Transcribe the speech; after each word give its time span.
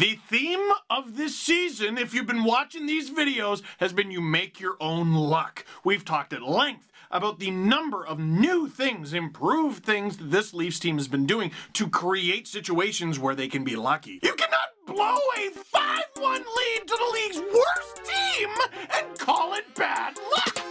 The 0.00 0.18
theme 0.30 0.66
of 0.88 1.18
this 1.18 1.38
season, 1.38 1.98
if 1.98 2.14
you've 2.14 2.26
been 2.26 2.44
watching 2.44 2.86
these 2.86 3.10
videos, 3.10 3.60
has 3.80 3.92
been 3.92 4.10
you 4.10 4.22
make 4.22 4.58
your 4.58 4.78
own 4.80 5.12
luck. 5.12 5.66
We've 5.84 6.06
talked 6.06 6.32
at 6.32 6.40
length 6.40 6.90
about 7.10 7.38
the 7.38 7.50
number 7.50 8.06
of 8.06 8.18
new 8.18 8.66
things, 8.66 9.12
improved 9.12 9.84
things 9.84 10.16
this 10.18 10.54
Leafs 10.54 10.78
team 10.78 10.96
has 10.96 11.06
been 11.06 11.26
doing 11.26 11.50
to 11.74 11.86
create 11.86 12.48
situations 12.48 13.18
where 13.18 13.34
they 13.34 13.46
can 13.46 13.62
be 13.62 13.76
lucky. 13.76 14.20
You 14.22 14.32
cannot 14.32 14.70
blow 14.86 15.18
a 15.36 15.50
5 15.50 16.02
1 16.18 16.32
lead 16.32 16.88
to 16.88 16.96
the 16.96 17.10
league's 17.12 17.40
worst 17.52 18.02
team 18.02 18.48
and 18.96 19.18
call 19.18 19.52
it 19.52 19.66
bad 19.74 20.16
luck. 20.16 20.64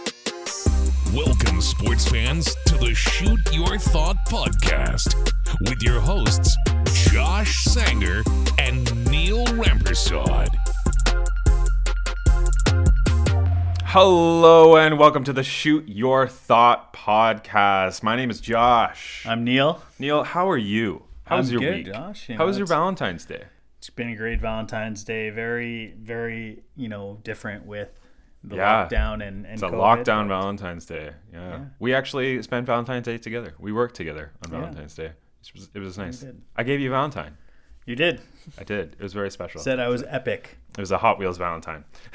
Welcome, 1.14 1.60
sports 1.60 2.08
fans, 2.08 2.56
to 2.66 2.76
the 2.78 2.94
Shoot 2.96 3.38
Your 3.52 3.78
Thought 3.78 4.16
podcast 4.26 5.14
with 5.68 5.80
your 5.84 6.00
hosts, 6.00 6.56
Josh 7.12 7.62
Sanger 7.64 8.22
and 8.58 8.89
Neil 9.40 9.54
Rampersad. 9.64 10.48
Hello 13.86 14.76
and 14.76 14.98
welcome 14.98 15.24
to 15.24 15.32
the 15.32 15.42
Shoot 15.42 15.88
Your 15.88 16.28
Thought 16.28 16.92
podcast. 16.92 18.02
My 18.02 18.16
name 18.16 18.28
is 18.28 18.38
Josh. 18.42 19.24
I'm 19.26 19.42
Neil. 19.42 19.82
Neil, 19.98 20.24
how 20.24 20.50
are 20.50 20.58
you? 20.58 21.04
How 21.24 21.38
was 21.38 21.48
I'm 21.48 21.52
your 21.54 21.60
good, 21.72 21.86
week? 21.86 21.94
Josh. 21.94 22.28
You 22.28 22.34
how 22.34 22.40
know, 22.42 22.48
was 22.48 22.58
your 22.58 22.64
it's- 22.64 22.76
Valentine's 22.78 23.24
Day? 23.24 23.44
It's 23.78 23.88
been 23.88 24.10
a 24.10 24.14
great 24.16 24.42
Valentine's 24.42 25.04
Day. 25.04 25.30
Very, 25.30 25.94
very, 25.98 26.62
you 26.76 26.90
know, 26.90 27.18
different 27.24 27.64
with 27.64 27.98
the 28.44 28.56
Yeah. 28.56 28.86
lockdown 28.90 29.26
and, 29.26 29.46
and 29.46 29.54
It's 29.54 29.62
a 29.62 29.68
COVID. 29.68 30.04
lockdown 30.04 30.28
Valentine's 30.28 30.84
Day. 30.84 31.12
Yeah. 31.32 31.60
We 31.78 31.94
actually 31.94 32.42
spent 32.42 32.66
Valentine's 32.66 33.06
Day 33.06 33.16
together. 33.16 33.54
We 33.58 33.72
worked 33.72 33.94
together 33.94 34.32
on 34.44 34.52
Yeah. 34.52 34.58
Valentine's 34.60 34.94
Day. 34.94 35.06
It 35.42 35.52
was, 35.54 35.70
it 35.72 35.78
was 35.78 35.96
nice. 35.96 36.26
I 36.56 36.62
gave 36.62 36.80
you 36.80 36.88
a 36.90 36.92
Valentine. 36.92 37.38
You 37.90 37.96
did. 37.96 38.20
I 38.56 38.62
did. 38.62 38.94
It 39.00 39.02
was 39.02 39.12
very 39.14 39.32
special. 39.32 39.60
Said 39.60 39.80
I 39.80 39.88
was 39.88 40.04
epic. 40.04 40.58
It 40.78 40.80
was 40.80 40.92
a 40.92 40.98
Hot 40.98 41.18
Wheels 41.18 41.38
Valentine. 41.38 41.82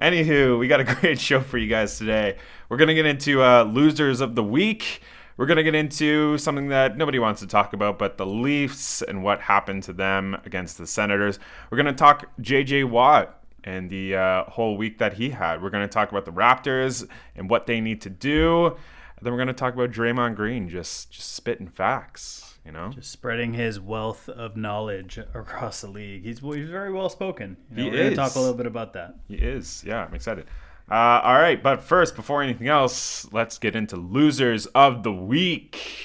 Anywho, 0.00 0.58
we 0.58 0.68
got 0.68 0.80
a 0.80 0.84
great 1.00 1.20
show 1.20 1.42
for 1.42 1.58
you 1.58 1.66
guys 1.66 1.98
today. 1.98 2.38
We're 2.70 2.78
going 2.78 2.88
to 2.88 2.94
get 2.94 3.04
into 3.04 3.42
uh, 3.42 3.64
losers 3.64 4.22
of 4.22 4.36
the 4.36 4.42
week. 4.42 5.02
We're 5.36 5.44
going 5.44 5.58
to 5.58 5.62
get 5.62 5.74
into 5.74 6.38
something 6.38 6.68
that 6.68 6.96
nobody 6.96 7.18
wants 7.18 7.42
to 7.42 7.46
talk 7.46 7.74
about, 7.74 7.98
but 7.98 8.16
the 8.16 8.24
Leafs 8.24 9.02
and 9.02 9.22
what 9.22 9.42
happened 9.42 9.82
to 9.82 9.92
them 9.92 10.40
against 10.46 10.78
the 10.78 10.86
Senators. 10.86 11.38
We're 11.70 11.76
going 11.76 11.84
to 11.84 11.92
talk 11.92 12.30
JJ 12.40 12.88
Watt 12.88 13.38
and 13.64 13.90
the 13.90 14.16
uh, 14.16 14.44
whole 14.44 14.78
week 14.78 14.96
that 14.96 15.12
he 15.12 15.28
had. 15.28 15.62
We're 15.62 15.68
going 15.68 15.86
to 15.86 15.92
talk 15.92 16.10
about 16.10 16.24
the 16.24 16.32
Raptors 16.32 17.06
and 17.36 17.50
what 17.50 17.66
they 17.66 17.82
need 17.82 18.00
to 18.00 18.08
do. 18.08 18.68
And 18.68 19.26
then 19.26 19.34
we're 19.34 19.38
going 19.40 19.48
to 19.48 19.52
talk 19.52 19.74
about 19.74 19.90
Draymond 19.90 20.36
Green 20.36 20.70
just 20.70 21.10
just 21.10 21.34
spitting 21.34 21.68
facts, 21.68 22.49
you 22.64 22.72
know? 22.72 22.90
Just 22.90 23.10
spreading 23.10 23.54
his 23.54 23.80
wealth 23.80 24.28
of 24.28 24.56
knowledge 24.56 25.18
across 25.34 25.80
the 25.80 25.88
league. 25.88 26.24
He's, 26.24 26.40
he's 26.40 26.68
very 26.68 26.92
well 26.92 27.08
spoken. 27.08 27.56
You 27.70 27.76
know, 27.76 27.82
He 27.84 27.90
we're 27.90 27.96
going 27.96 28.06
is. 28.08 28.10
to 28.12 28.16
talk 28.16 28.34
a 28.34 28.38
little 28.40 28.54
bit 28.54 28.66
about 28.66 28.92
that. 28.94 29.14
He 29.28 29.34
is. 29.36 29.82
Yeah, 29.86 30.04
I'm 30.04 30.14
excited. 30.14 30.46
Uh, 30.90 31.20
all 31.22 31.38
right, 31.38 31.62
but 31.62 31.82
first, 31.82 32.16
before 32.16 32.42
anything 32.42 32.66
else, 32.66 33.26
let's 33.32 33.58
get 33.58 33.76
into 33.76 33.96
losers 33.96 34.66
of 34.66 35.04
the 35.04 35.12
week. 35.12 36.04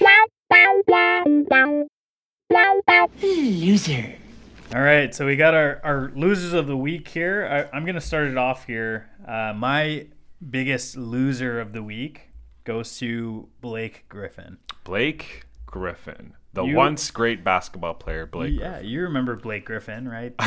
Loser. 3.21 4.15
All 4.73 4.81
right, 4.81 5.13
so 5.13 5.25
we 5.25 5.35
got 5.35 5.53
our, 5.53 5.79
our 5.83 6.11
losers 6.15 6.53
of 6.53 6.67
the 6.67 6.77
week 6.77 7.07
here. 7.07 7.47
I, 7.71 7.75
I'm 7.75 7.83
going 7.85 7.95
to 7.95 8.01
start 8.01 8.27
it 8.27 8.37
off 8.37 8.65
here. 8.67 9.09
Uh, 9.27 9.53
my 9.55 10.07
biggest 10.49 10.97
loser 10.97 11.59
of 11.59 11.73
the 11.73 11.81
week 11.83 12.29
goes 12.63 12.97
to 12.99 13.47
Blake 13.61 14.05
Griffin. 14.09 14.57
Blake 14.83 15.45
Griffin, 15.65 16.33
the 16.55 16.63
You- 16.63 16.75
once 16.75 17.11
great 17.11 17.43
basketball 17.43 17.93
player, 17.93 18.25
Blake. 18.25 18.59
yeah, 18.59 18.71
Griffin. 18.71 18.87
you 18.89 19.01
remember 19.03 19.35
Blake 19.35 19.65
Griffin, 19.65 20.07
right? 20.09 20.33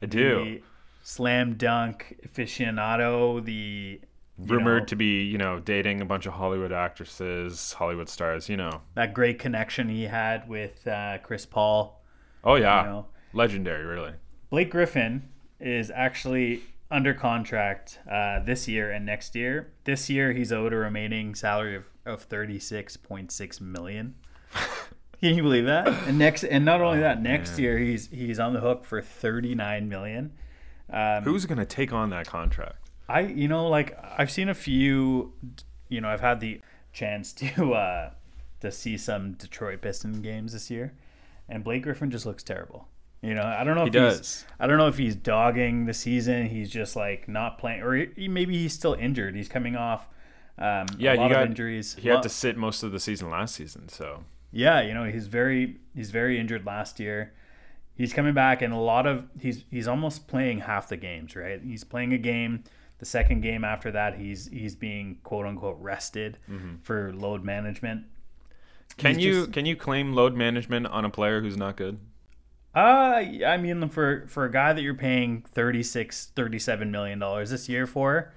The, 0.00 0.06
I 0.06 0.06
do. 0.06 0.44
the 0.44 0.62
slam 1.02 1.54
dunk 1.56 2.16
aficionado, 2.26 3.44
the 3.44 4.00
Rumored 4.38 4.82
know, 4.82 4.86
to 4.86 4.96
be, 4.96 5.22
you 5.24 5.36
know, 5.36 5.60
dating 5.60 6.00
a 6.00 6.06
bunch 6.06 6.24
of 6.24 6.32
Hollywood 6.32 6.72
actresses, 6.72 7.74
Hollywood 7.74 8.08
stars. 8.08 8.48
You 8.48 8.56
know. 8.56 8.80
that 8.94 9.12
great 9.12 9.38
connection 9.38 9.90
he 9.90 10.04
had 10.04 10.48
with 10.48 10.86
uh, 10.86 11.18
Chris 11.22 11.44
Paul. 11.44 12.02
Oh 12.42 12.54
yeah, 12.54 12.84
You 12.84 12.88
know. 12.90 13.06
legendary, 13.34 13.84
really. 13.84 14.12
Blake 14.48 14.70
Griffin 14.70 15.28
is 15.60 15.90
actually 15.90 16.62
under 16.90 17.12
contract 17.12 17.98
uh, 18.10 18.40
this 18.40 18.66
year 18.66 18.90
and 18.90 19.04
next 19.04 19.36
year. 19.36 19.72
This 19.84 20.08
year, 20.08 20.32
he's 20.32 20.50
owed 20.52 20.72
a 20.72 20.76
remaining 20.76 21.34
salary 21.34 21.76
of, 21.76 21.84
of 22.06 22.22
thirty 22.22 22.58
six 22.58 22.96
point 22.96 23.30
six 23.30 23.60
million. 23.60 24.14
Can 25.20 25.34
you 25.34 25.42
believe 25.42 25.66
that? 25.66 25.86
And 26.08 26.18
next, 26.18 26.44
and 26.44 26.64
not 26.64 26.80
only 26.80 27.00
that, 27.00 27.20
next 27.22 27.58
year 27.58 27.76
he's 27.78 28.08
he's 28.08 28.40
on 28.40 28.54
the 28.54 28.60
hook 28.60 28.84
for 28.84 29.02
thirty 29.02 29.54
nine 29.54 29.88
million. 29.88 30.32
Um, 30.90 31.22
Who's 31.24 31.44
gonna 31.46 31.66
take 31.66 31.92
on 31.92 32.10
that 32.10 32.26
contract? 32.26 32.90
I 33.08 33.20
you 33.20 33.46
know 33.48 33.68
like 33.68 33.98
I've 34.18 34.30
seen 34.30 34.48
a 34.48 34.54
few 34.54 35.32
you 35.88 36.00
know 36.00 36.08
I've 36.08 36.20
had 36.20 36.40
the 36.40 36.60
chance 36.92 37.32
to 37.34 37.72
uh 37.74 38.10
to 38.60 38.72
see 38.72 38.96
some 38.96 39.32
Detroit 39.32 39.80
Piston 39.82 40.22
games 40.22 40.52
this 40.52 40.70
year 40.70 40.94
and 41.48 41.62
Blake 41.64 41.82
Griffin 41.82 42.10
just 42.10 42.24
looks 42.26 42.42
terrible. 42.42 42.88
You 43.22 43.34
know, 43.34 43.42
I 43.42 43.64
don't 43.64 43.74
know 43.74 43.82
He 43.82 43.88
if 43.88 43.92
does. 43.92 44.18
he's 44.18 44.44
I 44.58 44.66
don't 44.66 44.78
know 44.78 44.88
if 44.88 44.96
he's 44.96 45.14
dogging 45.16 45.84
the 45.84 45.92
season, 45.94 46.46
he's 46.46 46.70
just 46.70 46.96
like 46.96 47.28
not 47.28 47.58
playing 47.58 47.82
or 47.82 47.94
he, 47.94 48.26
maybe 48.28 48.56
he's 48.56 48.72
still 48.72 48.94
injured. 48.94 49.36
He's 49.36 49.48
coming 49.48 49.76
off 49.76 50.08
um 50.56 50.86
Yeah, 50.98 51.10
a 51.12 51.14
you 51.14 51.20
lot 51.20 51.30
got 51.30 51.42
of 51.42 51.48
injuries. 51.50 51.94
He 52.00 52.08
had 52.08 52.22
to 52.22 52.28
sit 52.30 52.56
most 52.56 52.82
of 52.82 52.92
the 52.92 53.00
season 53.00 53.28
last 53.28 53.54
season, 53.54 53.88
so 53.90 54.24
yeah, 54.52 54.80
you 54.82 54.94
know, 54.94 55.04
he's 55.04 55.26
very 55.26 55.76
he's 55.94 56.10
very 56.10 56.38
injured 56.38 56.64
last 56.66 56.98
year. 57.00 57.32
He's 57.94 58.12
coming 58.14 58.32
back 58.34 58.62
and 58.62 58.72
a 58.72 58.78
lot 58.78 59.06
of 59.06 59.26
he's 59.38 59.64
he's 59.70 59.86
almost 59.88 60.26
playing 60.28 60.60
half 60.60 60.88
the 60.88 60.96
games, 60.96 61.36
right? 61.36 61.60
He's 61.62 61.84
playing 61.84 62.12
a 62.12 62.18
game. 62.18 62.64
The 62.98 63.06
second 63.06 63.40
game 63.42 63.64
after 63.64 63.90
that, 63.92 64.18
he's 64.18 64.48
he's 64.48 64.74
being 64.74 65.18
quote 65.22 65.46
unquote 65.46 65.78
rested 65.80 66.38
for 66.82 67.12
load 67.14 67.44
management. 67.44 68.04
can 68.96 69.14
He's 69.16 69.24
you 69.24 69.32
just- 69.42 69.52
can 69.52 69.66
you 69.66 69.76
claim 69.76 70.12
load 70.14 70.34
management 70.34 70.86
on 70.86 71.04
a 71.04 71.10
player 71.10 71.40
who's 71.40 71.56
not 71.56 71.76
good? 71.76 71.98
Uh 72.74 73.22
I 73.46 73.56
mean 73.58 73.88
for 73.88 74.26
for 74.28 74.44
a 74.44 74.50
guy 74.50 74.72
that 74.72 74.82
you're 74.82 74.94
paying 74.94 75.42
36 75.52 76.32
37 76.36 76.90
million 76.90 77.18
dollars 77.18 77.50
this 77.50 77.68
year 77.68 77.86
for, 77.86 78.32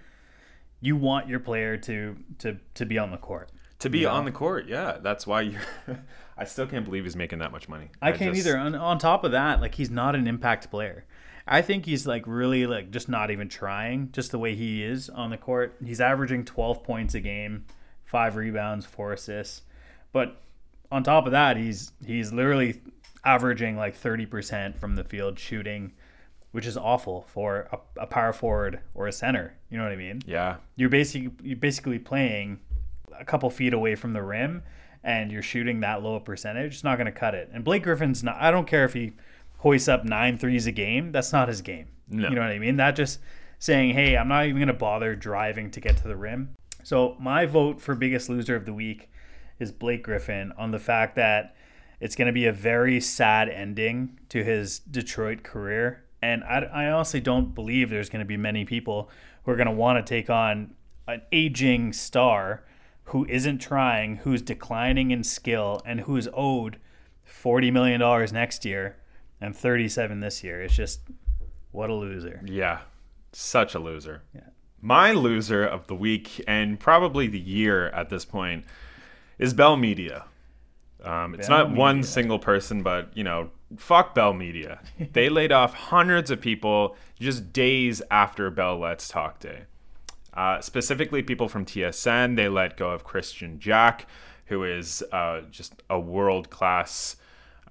you 0.82 0.96
want 0.96 1.28
your 1.30 1.40
player 1.40 1.78
to 1.78 2.18
to 2.40 2.58
to 2.74 2.86
be 2.86 2.98
on 2.98 3.12
the 3.12 3.18
court. 3.18 3.52
To 3.84 3.90
be 3.90 4.00
You 4.00 4.06
know? 4.08 4.14
on 4.14 4.24
the 4.26 4.32
court, 4.32 4.68
yeah, 4.70 4.98
that's 5.02 5.28
why 5.28 5.42
you. 5.42 5.58
I 6.38 6.46
still 6.46 6.66
can't 6.66 6.86
believe 6.86 7.04
he's 7.04 7.18
making 7.18 7.40
that 7.40 7.52
much 7.52 7.68
money. 7.68 7.90
I 8.02 8.14
can't 8.14 8.34
just- 8.34 8.48
either. 8.48 8.58
On, 8.58 8.74
on 8.76 8.98
top 8.98 9.26
of 9.26 9.34
that, 9.34 9.60
like 9.60 9.76
he's 9.76 9.92
not 9.92 10.16
an 10.16 10.26
impact 10.26 10.72
player. 10.72 11.06
I 11.46 11.62
think 11.62 11.86
he's 11.86 12.08
like 12.08 12.24
really 12.26 12.66
like 12.66 12.92
just 12.92 13.10
not 13.10 13.30
even 13.30 13.50
trying. 13.50 14.10
Just 14.14 14.32
the 14.32 14.40
way 14.40 14.56
he 14.56 14.82
is 14.84 15.10
on 15.10 15.32
the 15.32 15.38
court, 15.38 15.76
he's 15.84 16.00
averaging 16.00 16.46
12 16.46 16.82
points 16.84 17.14
a 17.14 17.20
game, 17.20 17.66
five 18.06 18.38
rebounds, 18.38 18.86
four 18.86 19.12
assists. 19.12 19.64
But 20.14 20.42
on 20.90 21.04
top 21.04 21.26
of 21.26 21.34
that, 21.34 21.58
he's 21.58 21.92
he's 22.06 22.32
literally 22.32 22.82
averaging 23.26 23.76
like 23.76 24.00
30% 24.02 24.78
from 24.78 24.96
the 24.96 25.04
field 25.04 25.38
shooting, 25.38 25.92
which 26.54 26.66
is 26.66 26.78
awful 26.78 27.26
for 27.28 27.68
a, 27.74 28.04
a 28.04 28.08
power 28.08 28.32
forward 28.32 28.80
or 28.94 29.08
a 29.08 29.12
center. 29.12 29.56
You 29.70 29.78
know 29.78 29.84
what 29.84 29.92
I 29.92 29.98
mean? 29.98 30.22
Yeah, 30.26 30.56
you're 30.78 30.88
basically 30.88 31.32
you're 31.44 31.58
basically 31.58 32.00
playing 32.00 32.62
a 33.20 33.26
couple 33.26 33.50
feet 33.50 33.74
away 33.74 33.96
from 33.96 34.14
the 34.14 34.22
rim 34.22 34.64
and 35.04 35.32
you're 35.32 35.42
shooting 35.42 35.82
that 35.82 36.02
low 36.02 36.16
a 36.16 36.20
percentage, 36.20 36.76
it's 36.76 36.84
not 36.84 36.98
going 36.98 37.06
to 37.06 37.12
cut 37.12 37.36
it. 37.36 37.50
And 37.54 37.64
Blake 37.64 37.84
Griffin's 37.84 38.24
not 38.24 38.38
I 38.40 38.52
don't 38.52 38.68
care 38.68 38.86
if 38.86 38.94
he 38.94 39.14
hoists 39.58 39.88
up 39.88 40.04
nine 40.06 40.38
threes 40.38 40.68
a 40.68 40.72
game, 40.72 41.12
that's 41.12 41.32
not 41.32 41.48
his 41.48 41.62
game. 41.62 41.88
No. 42.10 42.30
You 42.30 42.36
know 42.36 42.42
what 42.42 42.52
I 42.52 42.60
mean? 42.60 42.78
That 42.78 42.96
just 42.96 43.20
saying, 43.60 43.94
"Hey, 43.94 44.18
I'm 44.18 44.28
not 44.28 44.46
even 44.46 44.58
going 44.58 44.68
to 44.68 44.74
bother 44.74 45.16
driving 45.16 45.72
to 45.72 45.80
get 45.80 45.98
to 45.98 46.08
the 46.08 46.18
rim." 46.18 46.56
So, 46.84 47.16
my 47.20 47.46
vote 47.46 47.80
for 47.80 47.96
biggest 47.96 48.30
loser 48.30 48.56
of 48.56 48.66
the 48.66 48.74
week 48.74 49.10
is 49.60 49.72
Blake 49.72 50.04
Griffin 50.04 50.52
on 50.58 50.72
the 50.72 50.80
fact 50.80 51.16
that 51.16 51.56
it's 52.00 52.16
going 52.16 52.28
to 52.28 52.34
be 52.34 52.46
a 52.46 52.52
very 52.52 53.00
sad 53.00 53.48
ending 53.48 54.20
to 54.30 54.44
his 54.44 54.80
Detroit 54.80 55.44
career. 55.44 56.04
And 56.22 56.44
I, 56.44 56.60
I 56.60 56.92
honestly 56.92 57.22
don't 57.22 57.56
believe 57.56 57.90
there's 57.90 58.10
going 58.10 58.20
to 58.20 58.26
be 58.26 58.38
many 58.38 58.66
people 58.66 59.10
who 59.44 59.52
are 59.52 59.56
going 59.56 59.68
to 59.68 59.74
want 59.74 60.06
to 60.06 60.10
take 60.10 60.30
on 60.30 60.76
an 61.08 61.22
aging 61.32 61.94
star 61.94 62.64
who 63.06 63.26
isn't 63.26 63.60
trying, 63.60 64.18
who's 64.18 64.42
declining 64.42 65.12
in 65.12 65.24
skill, 65.24 65.82
and 65.86 66.02
who's 66.02 66.28
owed 66.34 66.78
$40 67.28 67.72
million 67.72 68.00
next 68.34 68.66
year 68.66 68.98
and 69.42 69.56
37 69.56 70.20
this 70.20 70.44
year. 70.44 70.62
It's 70.62 70.76
just, 70.76 71.02
what 71.72 71.90
a 71.90 71.94
loser. 71.94 72.42
yeah, 72.46 72.82
such 73.32 73.76
a 73.76 73.80
loser. 73.80 74.24
Yeah. 74.34 74.42
My 74.82 75.12
loser 75.12 75.66
of 75.66 75.88
the 75.88 75.96
week 75.96 76.44
and 76.48 76.80
probably 76.80 77.28
the 77.28 77.40
year 77.40 77.88
at 77.90 78.10
this 78.10 78.26
point 78.26 78.66
is 79.40 79.54
Bell 79.54 79.78
Media. 79.78 80.26
Um, 81.04 81.36
it's 81.36 81.48
Bell 81.48 81.70
not 81.70 81.76
one 81.76 82.04
single 82.04 82.40
person, 82.40 82.84
but 82.84 83.16
you 83.16 83.24
know, 83.24 83.50
fuck 83.78 84.14
Bell 84.14 84.34
Media. 84.34 84.82
they 85.14 85.30
laid 85.30 85.52
off 85.52 85.74
hundreds 85.74 86.32
of 86.32 86.42
people 86.42 86.96
just 87.20 87.54
days 87.54 88.02
after 88.12 88.50
Bell 88.50 88.78
Let's 88.78 89.08
Talk 89.08 89.40
Day. 89.40 89.64
Uh, 90.34 90.60
specifically, 90.62 91.22
people 91.22 91.48
from 91.48 91.66
TSN. 91.66 92.36
They 92.36 92.50
let 92.50 92.78
go 92.78 92.92
of 92.92 93.06
Kristian 93.06 93.60
Jack, 93.60 94.08
who 94.46 94.64
is 94.64 95.04
uh, 95.12 95.42
just 95.52 95.84
a 95.90 96.00
world 96.00 96.50
class 96.50 97.16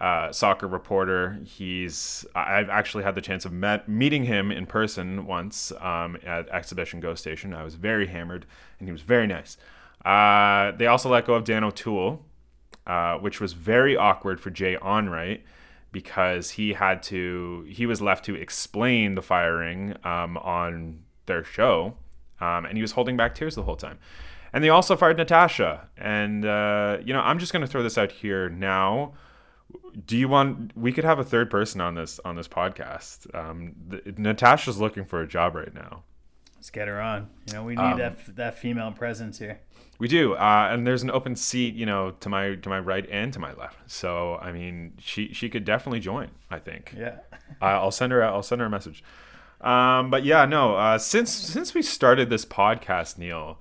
uh, 0.00 0.32
soccer 0.32 0.66
reporter. 0.66 1.40
He's 1.44 2.26
I've 2.34 2.68
actually 2.68 3.04
had 3.04 3.14
the 3.14 3.20
chance 3.20 3.44
of 3.44 3.52
met, 3.52 3.88
meeting 3.88 4.24
him 4.24 4.50
in 4.50 4.66
person 4.66 5.26
once 5.26 5.72
um, 5.80 6.18
at 6.24 6.48
Exhibition 6.48 7.00
Go 7.00 7.14
Station. 7.14 7.54
I 7.54 7.62
was 7.62 7.76
very 7.76 8.08
hammered, 8.08 8.46
and 8.78 8.88
he 8.88 8.92
was 8.92 9.02
very 9.02 9.26
nice. 9.26 9.56
Uh, 10.04 10.72
they 10.72 10.86
also 10.86 11.08
let 11.08 11.26
go 11.26 11.34
of 11.34 11.44
Dan 11.44 11.62
O'Toole, 11.62 12.24
uh, 12.86 13.16
which 13.18 13.40
was 13.40 13.52
very 13.52 13.96
awkward 13.96 14.40
for 14.40 14.50
Jay 14.50 14.76
Onrait 14.76 15.42
because 15.92 16.50
he 16.50 16.72
had 16.72 17.02
to 17.04 17.64
he 17.68 17.86
was 17.86 18.00
left 18.00 18.24
to 18.24 18.34
explain 18.34 19.14
the 19.14 19.22
firing 19.22 19.94
um, 20.04 20.36
on 20.38 21.04
their 21.26 21.44
show, 21.44 21.94
um, 22.42 22.64
and 22.66 22.76
he 22.76 22.82
was 22.82 22.92
holding 22.92 23.16
back 23.16 23.34
tears 23.34 23.54
the 23.54 23.62
whole 23.62 23.76
time. 23.76 23.98
And 24.54 24.62
they 24.62 24.68
also 24.68 24.96
fired 24.96 25.16
Natasha, 25.16 25.88
and 25.96 26.44
uh, 26.44 26.98
you 27.06 27.12
know 27.14 27.20
I'm 27.20 27.38
just 27.38 27.52
going 27.52 27.64
to 27.64 27.70
throw 27.72 27.82
this 27.82 27.96
out 27.98 28.12
here 28.12 28.48
now 28.50 29.12
do 30.06 30.18
you 30.18 30.28
want 30.28 30.70
we 30.76 30.92
could 30.92 31.04
have 31.04 31.18
a 31.18 31.24
third 31.24 31.50
person 31.50 31.80
on 31.80 31.94
this 31.94 32.20
on 32.26 32.36
this 32.36 32.46
podcast 32.48 33.18
um 33.34 33.72
the, 33.88 34.02
natasha's 34.18 34.78
looking 34.78 35.04
for 35.04 35.22
a 35.22 35.26
job 35.26 35.54
right 35.54 35.74
now 35.74 36.02
Let's 36.56 36.70
get 36.70 36.86
her 36.86 37.00
on. 37.00 37.28
You 37.48 37.54
know, 37.54 37.64
we 37.64 37.74
need 37.74 37.80
Um, 37.82 37.98
that 37.98 38.36
that 38.36 38.58
female 38.58 38.92
presence 38.92 39.38
here. 39.38 39.60
we 39.98 40.08
do 40.08 40.34
uh 40.34 40.68
and 40.70 40.86
there's 40.86 41.02
an 41.02 41.10
open 41.10 41.34
seat 41.36 41.74
you 41.74 41.86
know 41.86 42.10
to 42.20 42.28
my 42.28 42.54
to 42.56 42.68
my 42.68 42.78
right 42.80 43.08
and 43.10 43.32
to 43.32 43.38
my 43.38 43.52
left 43.54 43.78
so 43.90 44.36
i 44.36 44.52
mean 44.52 44.92
she 44.98 45.32
she 45.32 45.48
could 45.48 45.64
definitely 45.64 46.00
join 46.00 46.28
i 46.50 46.58
think 46.58 46.94
Yeah. 46.96 47.16
I- 47.62 47.72
i'll 47.80 47.90
send 47.90 48.12
her 48.12 48.22
I'll 48.22 48.42
send 48.42 48.60
her 48.60 48.66
a 48.66 48.70
message 48.70 49.02
um 49.62 50.10
but 50.10 50.24
yeah 50.24 50.44
no 50.44 50.74
uh 50.76 50.98
since 50.98 51.30
since 51.30 51.74
we 51.74 51.82
started 51.82 52.30
this 52.30 52.44
podcast 52.44 53.18
neil 53.18 53.58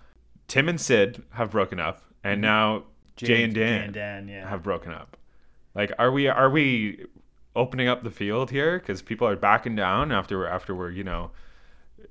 tim 0.48 0.68
and 0.68 0.82
sid 0.82 1.24
have 1.32 1.52
broken 1.52 1.80
up 1.80 2.02
and 2.24 2.42
now 2.42 2.84
jay, 3.16 3.44
and 3.44 3.54
dan, 3.54 3.64
Mm-hmm. 3.64 3.80
Jay 3.80 3.86
and 3.86 3.94
Dan, 3.94 4.28
yeah. 4.28 4.50
have 4.50 4.64
broken 4.64 4.92
up. 4.92 5.18
Like, 5.76 5.92
are 5.98 6.12
we 6.12 6.28
are 6.28 6.50
we 6.50 7.06
opening 7.56 7.88
up 7.88 8.04
the 8.04 8.12
field 8.12 8.52
here 8.52 8.80
because 8.80 9.02
people 9.02 9.28
are 9.28 9.36
backing 9.36 9.76
down 9.76 10.12
after 10.12 10.48
after 10.48 10.74
we're 10.76 10.90
you 10.92 11.04
know 11.04 11.32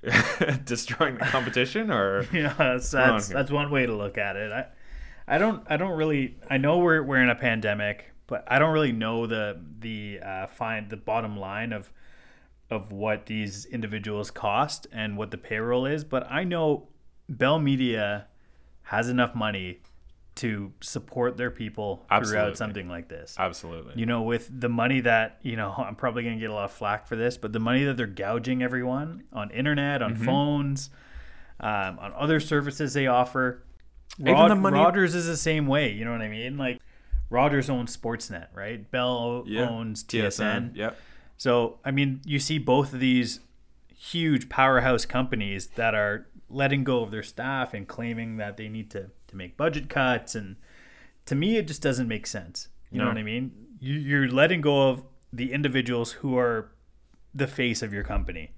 destroying 0.65 1.17
the 1.17 1.25
competition 1.25 1.91
or 1.91 2.23
know, 2.33 2.55
that's 2.57 2.91
that's, 2.91 3.29
that's 3.29 3.51
one 3.51 3.71
way 3.71 3.87
to 3.87 3.95
look 3.95 4.19
at 4.19 4.37
it. 4.37 4.53
I 4.53 4.67
I 5.27 5.39
don't 5.39 5.63
I 5.69 5.77
don't 5.77 5.97
really 5.97 6.37
I 6.49 6.57
know 6.57 6.79
we're 6.79 7.03
we're 7.03 7.23
in 7.23 7.31
a 7.31 7.35
pandemic, 7.35 8.13
but 8.27 8.45
I 8.49 8.59
don't 8.59 8.73
really 8.73 8.93
know 8.93 9.27
the 9.27 9.61
the 9.79 10.21
uh, 10.25 10.47
find 10.47 10.89
the 10.89 10.97
bottom 10.97 11.39
line 11.39 11.73
of 11.73 11.93
of 12.71 12.93
what 12.93 13.27
these 13.27 13.65
individuals 13.67 14.31
cost 14.31 14.87
and 14.93 15.17
what 15.17 15.31
the 15.31 15.39
payroll 15.39 15.87
is. 15.87 16.05
But 16.05 16.31
I 16.31 16.45
know 16.45 16.89
Bell 17.29 17.59
Media 17.59 18.27
has 18.85 19.09
enough 19.09 19.35
money 19.35 19.81
to 20.37 20.73
support 20.81 21.37
their 21.37 21.51
people 21.51 22.07
Absolutely. 22.11 22.41
throughout 22.43 22.57
something 22.57 22.89
like 22.89 23.09
this. 23.09 23.35
absolutely 23.39 23.93
you 23.97 24.07
know, 24.07 24.23
with 24.23 24.49
the 24.61 24.69
money 24.69 25.01
that, 25.01 25.39
you 25.43 25.57
know, 25.57 25.75
I'm 25.79 25.97
probably 25.97 26.23
going 26.23 26.37
to 26.37 26.41
get 26.41 26.51
a 26.51 26.55
lot 26.55 26.65
of 26.65 26.73
flack 26.73 27.07
for 27.07 27.17
this, 27.17 27.37
but 27.37 27.53
the 27.53 27.59
money 27.61 27.85
that 27.85 27.97
they're 27.97 28.07
gouging 28.07 28.63
everyone 28.63 29.25
on 29.33 29.51
internet, 29.51 30.01
Mm-hmm. 30.01 30.21
on 30.21 30.25
phones, 30.25 30.91
um, 31.59 31.99
on 31.99 32.13
other 32.17 32.41
services 32.41 32.95
they 32.95 33.07
offer. 33.07 33.65
Even 34.19 34.33
Rod- 34.33 34.51
the 34.51 34.55
money- 34.55 34.79
Rogers 34.79 35.15
is 35.15 35.27
the 35.27 35.37
same 35.37 35.67
way. 35.67 35.93
You 35.93 36.05
know 36.05 36.13
what 36.13 36.23
I 36.23 36.29
mean? 36.29 36.57
Like, 36.57 36.81
Rogers 37.29 37.69
owns 37.69 37.95
Sportsnet, 37.97 38.47
right? 38.55 38.89
Bell 38.91 39.45
yeah. 39.47 39.69
owns 39.69 40.03
TSN. 40.05 40.75
Yep. 40.75 40.97
So, 41.41 41.79
I 41.87 41.91
mean, 41.91 42.21
you 42.27 42.39
see 42.39 42.59
both 42.59 42.93
of 42.93 43.01
these 43.01 43.41
huge 43.97 44.51
powerhouse 44.51 45.07
companies 45.07 45.69
that 45.69 45.95
are 45.95 46.27
letting 46.51 46.85
go 46.85 47.03
of 47.03 47.11
their 47.11 47.23
staff 47.23 47.73
and 47.73 47.89
claiming 47.89 48.37
that 48.37 48.59
they 48.59 48.69
need 48.69 48.91
to, 48.91 49.11
to 49.29 49.37
make 49.37 49.57
budget 49.57 49.89
cuts. 49.89 50.35
And 50.35 50.57
to 51.25 51.35
me, 51.35 51.57
it 51.57 51.67
just 51.67 51.81
doesn't 51.81 52.09
make 52.09 52.27
sense. 52.27 52.69
You 52.91 52.99
know 52.99 53.07
what 53.07 53.17
I 53.17 53.23
mean? 53.23 53.53
You, 53.81 53.95
you're 53.95 54.29
letting 54.29 54.61
go 54.61 54.91
of 54.91 55.03
the 55.33 55.55
individuals 55.55 56.13
who 56.13 56.37
are 56.37 56.73
the 57.35 57.47
face 57.47 57.81
of 57.81 57.91
your 57.91 58.05
company. 58.05 58.53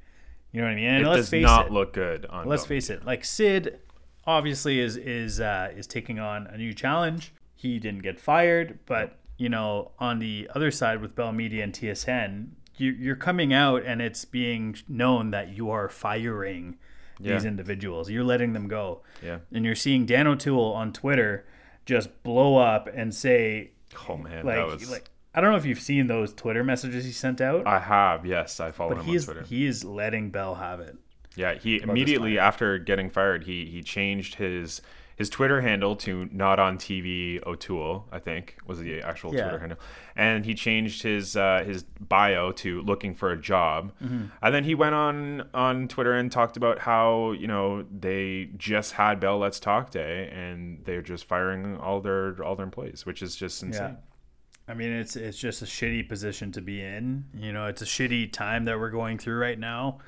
You 0.50 0.60
know 0.60 0.66
what 0.66 0.72
I 0.72 0.74
mean? 0.74 0.86
And 0.86 1.06
It 1.06 1.08
let's 1.08 1.18
does 1.20 1.28
face 1.28 1.44
not 1.44 1.66
it. 1.66 1.72
look 1.72 1.92
good 1.92 2.26
on. 2.26 2.48
Let's 2.48 2.66
face 2.66 2.90
it. 2.90 3.04
Like 3.04 3.24
Sid, 3.24 3.78
obviously 4.26 4.80
is 4.80 4.96
is 4.96 5.38
uh, 5.38 5.70
is 5.76 5.86
taking 5.86 6.18
on 6.18 6.48
a 6.48 6.58
new 6.58 6.74
challenge. 6.74 7.32
He 7.54 7.78
didn't 7.78 8.02
get 8.02 8.18
fired, 8.18 8.80
but 8.86 9.20
you 9.38 9.48
know, 9.48 9.92
on 10.00 10.18
the 10.18 10.50
other 10.52 10.72
side 10.72 11.00
with 11.00 11.14
Bell 11.14 11.30
Media 11.30 11.62
and 11.62 11.72
TSN, 11.72 12.48
you, 12.82 12.92
you're 12.92 13.16
coming 13.16 13.52
out 13.54 13.84
and 13.84 14.02
it's 14.02 14.24
being 14.24 14.76
known 14.88 15.30
that 15.30 15.56
you 15.56 15.70
are 15.70 15.88
firing 15.88 16.76
these 17.20 17.44
individuals. 17.44 18.10
You're 18.10 18.24
letting 18.24 18.52
them 18.52 18.66
go, 18.66 19.02
Yeah. 19.22 19.38
and 19.52 19.64
you're 19.64 19.76
seeing 19.76 20.06
Dan 20.06 20.26
O'Toole 20.26 20.72
on 20.72 20.92
Twitter 20.92 21.46
just 21.86 22.22
blow 22.24 22.56
up 22.56 22.88
and 22.92 23.14
say 23.14 23.70
Oh 24.08 24.16
man, 24.16 24.44
like 24.44 24.56
that 24.56 24.66
was. 24.66 24.90
like 24.90 25.10
I 25.34 25.40
don't 25.40 25.50
know 25.52 25.56
if 25.56 25.64
you've 25.64 25.80
seen 25.80 26.08
those 26.08 26.32
Twitter 26.34 26.62
messages 26.64 27.04
he 27.04 27.12
sent 27.12 27.40
out. 27.40 27.66
I 27.66 27.78
have 27.78 28.26
yes, 28.26 28.58
I 28.60 28.70
follow 28.72 28.92
him 28.96 29.08
on 29.08 29.14
is 29.14 29.24
Twitter. 29.26 29.42
he 29.44 29.66
is 29.66 29.84
letting 29.84 30.30
Bell 30.30 30.56
have 30.56 30.80
it. 30.80 30.96
Yeah, 31.36 31.54
he 31.54 31.80
immediately 31.80 32.38
after 32.38 32.76
getting 32.78 33.08
fired, 33.08 33.44
he 33.44 33.66
he 33.66 33.82
changed 33.82 34.34
his 34.34 34.82
his 35.22 35.30
Twitter 35.30 35.60
handle 35.60 35.94
to 35.96 36.28
not 36.32 36.58
on 36.58 36.78
TV 36.78 37.40
O'Toole, 37.46 38.06
I 38.10 38.18
think 38.18 38.56
was 38.66 38.78
the 38.80 39.00
actual 39.02 39.32
Yeah. 39.32 39.42
Twitter 39.42 39.58
handle, 39.60 39.78
and 40.16 40.44
he 40.44 40.54
changed 40.54 41.02
his 41.02 41.36
uh, 41.36 41.62
his 41.64 41.84
bio 42.00 42.50
to 42.62 42.80
looking 42.82 43.14
for 43.14 43.30
a 43.30 43.36
job, 43.40 43.92
Mm-hmm. 44.02 44.24
and 44.42 44.54
then 44.54 44.64
he 44.64 44.74
went 44.74 44.94
on 44.94 45.48
on 45.54 45.86
Twitter 45.88 46.12
and 46.14 46.30
talked 46.32 46.56
about 46.56 46.80
how 46.80 47.32
you 47.42 47.46
know 47.46 47.84
they 48.06 48.50
just 48.56 48.90
had 48.94 49.20
Bell 49.20 49.38
Let's 49.38 49.60
Talk 49.60 49.90
Day 49.90 50.28
and 50.32 50.84
they're 50.84 51.02
just 51.12 51.24
firing 51.24 51.76
all 51.76 52.00
their 52.00 52.42
all 52.44 52.56
their 52.56 52.64
employees, 52.66 53.06
which 53.06 53.22
is 53.22 53.36
just 53.36 53.62
insane. 53.62 53.82
Yeah. 53.82 53.96
I 54.72 54.74
mean, 54.74 54.90
it's 54.92 55.14
it's 55.16 55.38
just 55.38 55.62
a 55.62 55.66
shitty 55.66 56.08
position 56.08 56.50
to 56.52 56.60
be 56.60 56.80
in. 56.80 57.24
You 57.34 57.52
know, 57.52 57.66
it's 57.66 57.82
a 57.82 57.84
shitty 57.94 58.32
time 58.32 58.64
that 58.66 58.78
we're 58.80 58.90
going 58.90 59.18
through 59.18 59.38
right 59.38 59.58
now. 59.58 59.98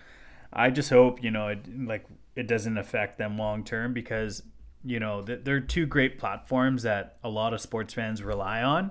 I 0.52 0.70
just 0.70 0.90
hope 0.90 1.22
you 1.22 1.30
know, 1.30 1.48
it, 1.54 1.60
like 1.94 2.04
it 2.36 2.46
doesn't 2.48 2.78
affect 2.78 3.18
them 3.18 3.36
long 3.38 3.64
term 3.64 3.92
because 3.92 4.42
you 4.84 5.00
know 5.00 5.22
they're 5.22 5.60
two 5.60 5.86
great 5.86 6.18
platforms 6.18 6.82
that 6.82 7.16
a 7.24 7.28
lot 7.28 7.54
of 7.54 7.60
sports 7.60 7.94
fans 7.94 8.22
rely 8.22 8.62
on, 8.62 8.90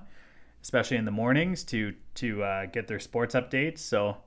especially 0.61 0.97
in 0.97 1.05
the 1.05 1.11
mornings 1.11 1.63
to 1.65 1.93
to 2.15 2.43
uh, 2.43 2.65
get 2.65 2.87
their 2.87 2.99
sports 2.99 3.35
updates. 3.35 3.79
So, 3.79 4.17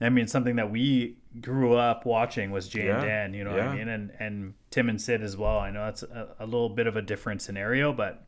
I 0.00 0.08
mean, 0.08 0.26
something 0.26 0.56
that 0.56 0.70
we 0.70 1.16
grew 1.40 1.74
up 1.74 2.04
watching 2.04 2.50
was 2.50 2.68
Jay 2.68 2.86
Yeah, 2.86 2.94
and 3.00 3.02
Dan. 3.06 3.34
You 3.34 3.44
know 3.44 3.52
what 3.52 3.60
I 3.60 3.76
mean, 3.76 3.88
and 3.88 4.12
and 4.18 4.54
Tim 4.70 4.88
and 4.88 5.00
Sid 5.00 5.22
as 5.22 5.36
well. 5.36 5.58
I 5.58 5.70
know 5.70 5.84
that's 5.84 6.02
a, 6.02 6.34
a 6.40 6.44
little 6.46 6.68
bit 6.68 6.86
of 6.86 6.96
a 6.96 7.02
different 7.02 7.42
scenario, 7.42 7.92
but. 7.92 8.24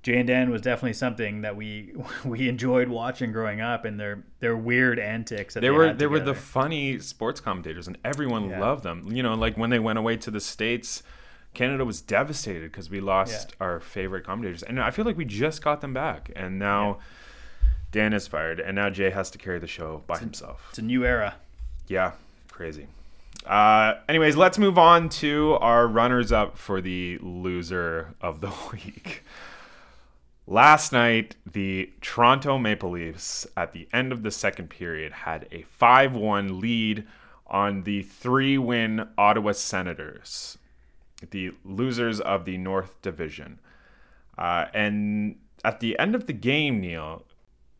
Jay 0.00 0.16
and 0.16 0.28
Dan 0.28 0.48
was 0.50 0.62
definitely 0.62 0.92
something 0.92 1.40
that 1.40 1.56
we 1.56 1.92
we 2.24 2.48
enjoyed 2.48 2.88
watching 2.88 3.32
growing 3.32 3.60
up, 3.60 3.84
and 3.84 3.98
their 3.98 4.22
their 4.38 4.56
weird 4.56 5.00
antics. 5.00 5.54
They 5.54 5.60
they, 5.60 5.70
were 5.70 5.88
had 5.88 5.98
they 5.98 6.06
were 6.06 6.20
the 6.20 6.34
funny 6.34 7.00
sports 7.00 7.40
commentators, 7.40 7.88
and 7.88 7.98
everyone 8.04 8.48
Yeah. 8.48 8.60
loved 8.60 8.84
them. 8.84 9.08
You 9.10 9.24
know, 9.24 9.34
like 9.34 9.56
when 9.56 9.70
they 9.70 9.80
went 9.80 9.98
away 9.98 10.16
to 10.18 10.30
the 10.30 10.38
states, 10.40 11.02
Canada 11.58 11.84
was 11.84 12.00
devastated 12.00 12.70
because 12.70 12.88
we 12.88 13.00
lost 13.00 13.56
our 13.60 13.80
favorite 13.80 14.24
commentators, 14.24 14.62
and 14.62 14.80
I 14.80 14.92
feel 14.92 15.04
like 15.04 15.16
we 15.16 15.24
just 15.24 15.60
got 15.60 15.80
them 15.80 15.92
back, 15.92 16.30
and 16.36 16.56
now 16.56 16.98
Dan 17.90 18.12
is 18.12 18.28
fired, 18.28 18.60
and 18.60 18.76
now 18.76 18.90
Jay 18.90 19.10
has 19.10 19.28
to 19.32 19.38
carry 19.38 19.58
the 19.58 19.66
show 19.66 20.04
by 20.06 20.18
himself. 20.18 20.66
It's 20.70 20.78
a 20.78 20.82
new 20.82 21.04
era. 21.04 21.34
Yeah, 21.88 22.12
crazy. 22.48 22.86
Uh, 23.44 23.94
anyways, 24.08 24.36
let's 24.36 24.56
move 24.56 24.78
on 24.78 25.08
to 25.08 25.54
our 25.60 25.88
runners 25.88 26.30
up 26.30 26.56
for 26.56 26.80
the 26.80 27.18
loser 27.20 28.14
of 28.20 28.40
the 28.40 28.52
week. 28.72 29.24
Last 30.46 30.92
night, 30.92 31.34
the 31.44 31.90
Toronto 32.00 32.56
Maple 32.56 32.90
Leafs, 32.90 33.48
at 33.56 33.72
the 33.72 33.88
end 33.92 34.12
of 34.12 34.22
the 34.22 34.30
second 34.30 34.70
period, 34.70 35.10
had 35.10 35.48
a 35.50 35.62
5 35.62 36.14
1 36.14 36.60
lead 36.60 37.04
on 37.48 37.82
the 37.82 38.04
three 38.04 38.58
win 38.58 39.08
Ottawa 39.18 39.50
Senators, 39.50 40.56
the 41.30 41.52
losers 41.64 42.20
of 42.20 42.44
the 42.44 42.58
North 42.58 43.00
Division. 43.02 43.60
Uh, 44.36 44.66
and 44.72 45.36
at 45.64 45.80
the 45.80 45.98
end 45.98 46.14
of 46.14 46.26
the 46.26 46.32
game, 46.32 46.80
Neil, 46.80 47.24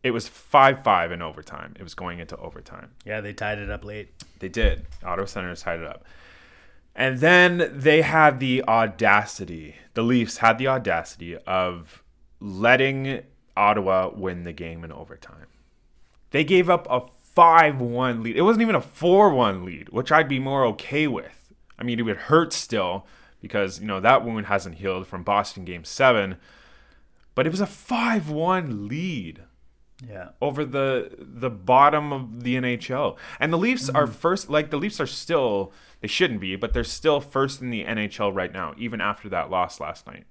it 0.03 0.11
was 0.11 0.27
5 0.27 0.83
5 0.83 1.11
in 1.11 1.21
overtime. 1.21 1.75
It 1.79 1.83
was 1.83 1.93
going 1.93 2.19
into 2.19 2.37
overtime. 2.37 2.91
Yeah, 3.05 3.21
they 3.21 3.33
tied 3.33 3.59
it 3.59 3.69
up 3.69 3.83
late. 3.83 4.09
They 4.39 4.49
did. 4.49 4.85
Ottawa 5.03 5.25
Senators 5.25 5.61
tied 5.61 5.79
it 5.79 5.85
up. 5.85 6.05
And 6.95 7.19
then 7.19 7.71
they 7.73 8.01
had 8.01 8.39
the 8.39 8.63
audacity, 8.67 9.75
the 9.93 10.01
Leafs 10.01 10.37
had 10.37 10.57
the 10.57 10.67
audacity 10.67 11.37
of 11.37 12.03
letting 12.39 13.21
Ottawa 13.55 14.09
win 14.13 14.43
the 14.43 14.53
game 14.53 14.83
in 14.83 14.91
overtime. 14.91 15.47
They 16.31 16.43
gave 16.43 16.69
up 16.69 16.87
a 16.89 17.01
5 17.33 17.79
1 17.79 18.23
lead. 18.23 18.35
It 18.35 18.41
wasn't 18.41 18.63
even 18.63 18.75
a 18.75 18.81
4 18.81 19.29
1 19.29 19.65
lead, 19.65 19.89
which 19.89 20.11
I'd 20.11 20.27
be 20.27 20.39
more 20.39 20.65
okay 20.65 21.07
with. 21.07 21.53
I 21.77 21.83
mean, 21.83 21.99
it 21.99 22.03
would 22.03 22.17
hurt 22.17 22.51
still 22.51 23.05
because, 23.41 23.79
you 23.79 23.87
know, 23.87 23.99
that 23.99 24.23
wound 24.25 24.47
hasn't 24.47 24.75
healed 24.75 25.07
from 25.07 25.23
Boston 25.23 25.65
game 25.65 25.83
seven, 25.85 26.37
but 27.35 27.45
it 27.47 27.51
was 27.51 27.61
a 27.61 27.65
5 27.67 28.29
1 28.29 28.87
lead 28.87 29.43
Yeah, 30.07 30.29
over 30.41 30.63
the 30.65 31.11
the 31.19 31.49
bottom 31.49 32.13
of 32.13 32.43
the 32.43 32.55
NHL. 32.55 33.17
And 33.39 33.51
the 33.51 33.57
Leafs 33.57 33.89
are 33.89 34.05
mm-hmm. 34.05 34.13
first 34.13 34.49
like 34.49 34.69
the 34.69 34.77
Leafs 34.77 34.99
are 35.01 35.05
still 35.07 35.73
they 36.01 36.07
shouldn't 36.07 36.39
be, 36.39 36.55
but 36.55 36.73
they're 36.73 36.83
still 36.85 37.19
first 37.21 37.61
in 37.61 37.69
the 37.69 37.83
NHL 37.85 38.33
right 38.33 38.51
now 38.53 38.73
even 38.77 39.01
after 39.01 39.27
that 39.29 39.49
loss 39.49 39.79
last 39.79 40.07
night. 40.07 40.25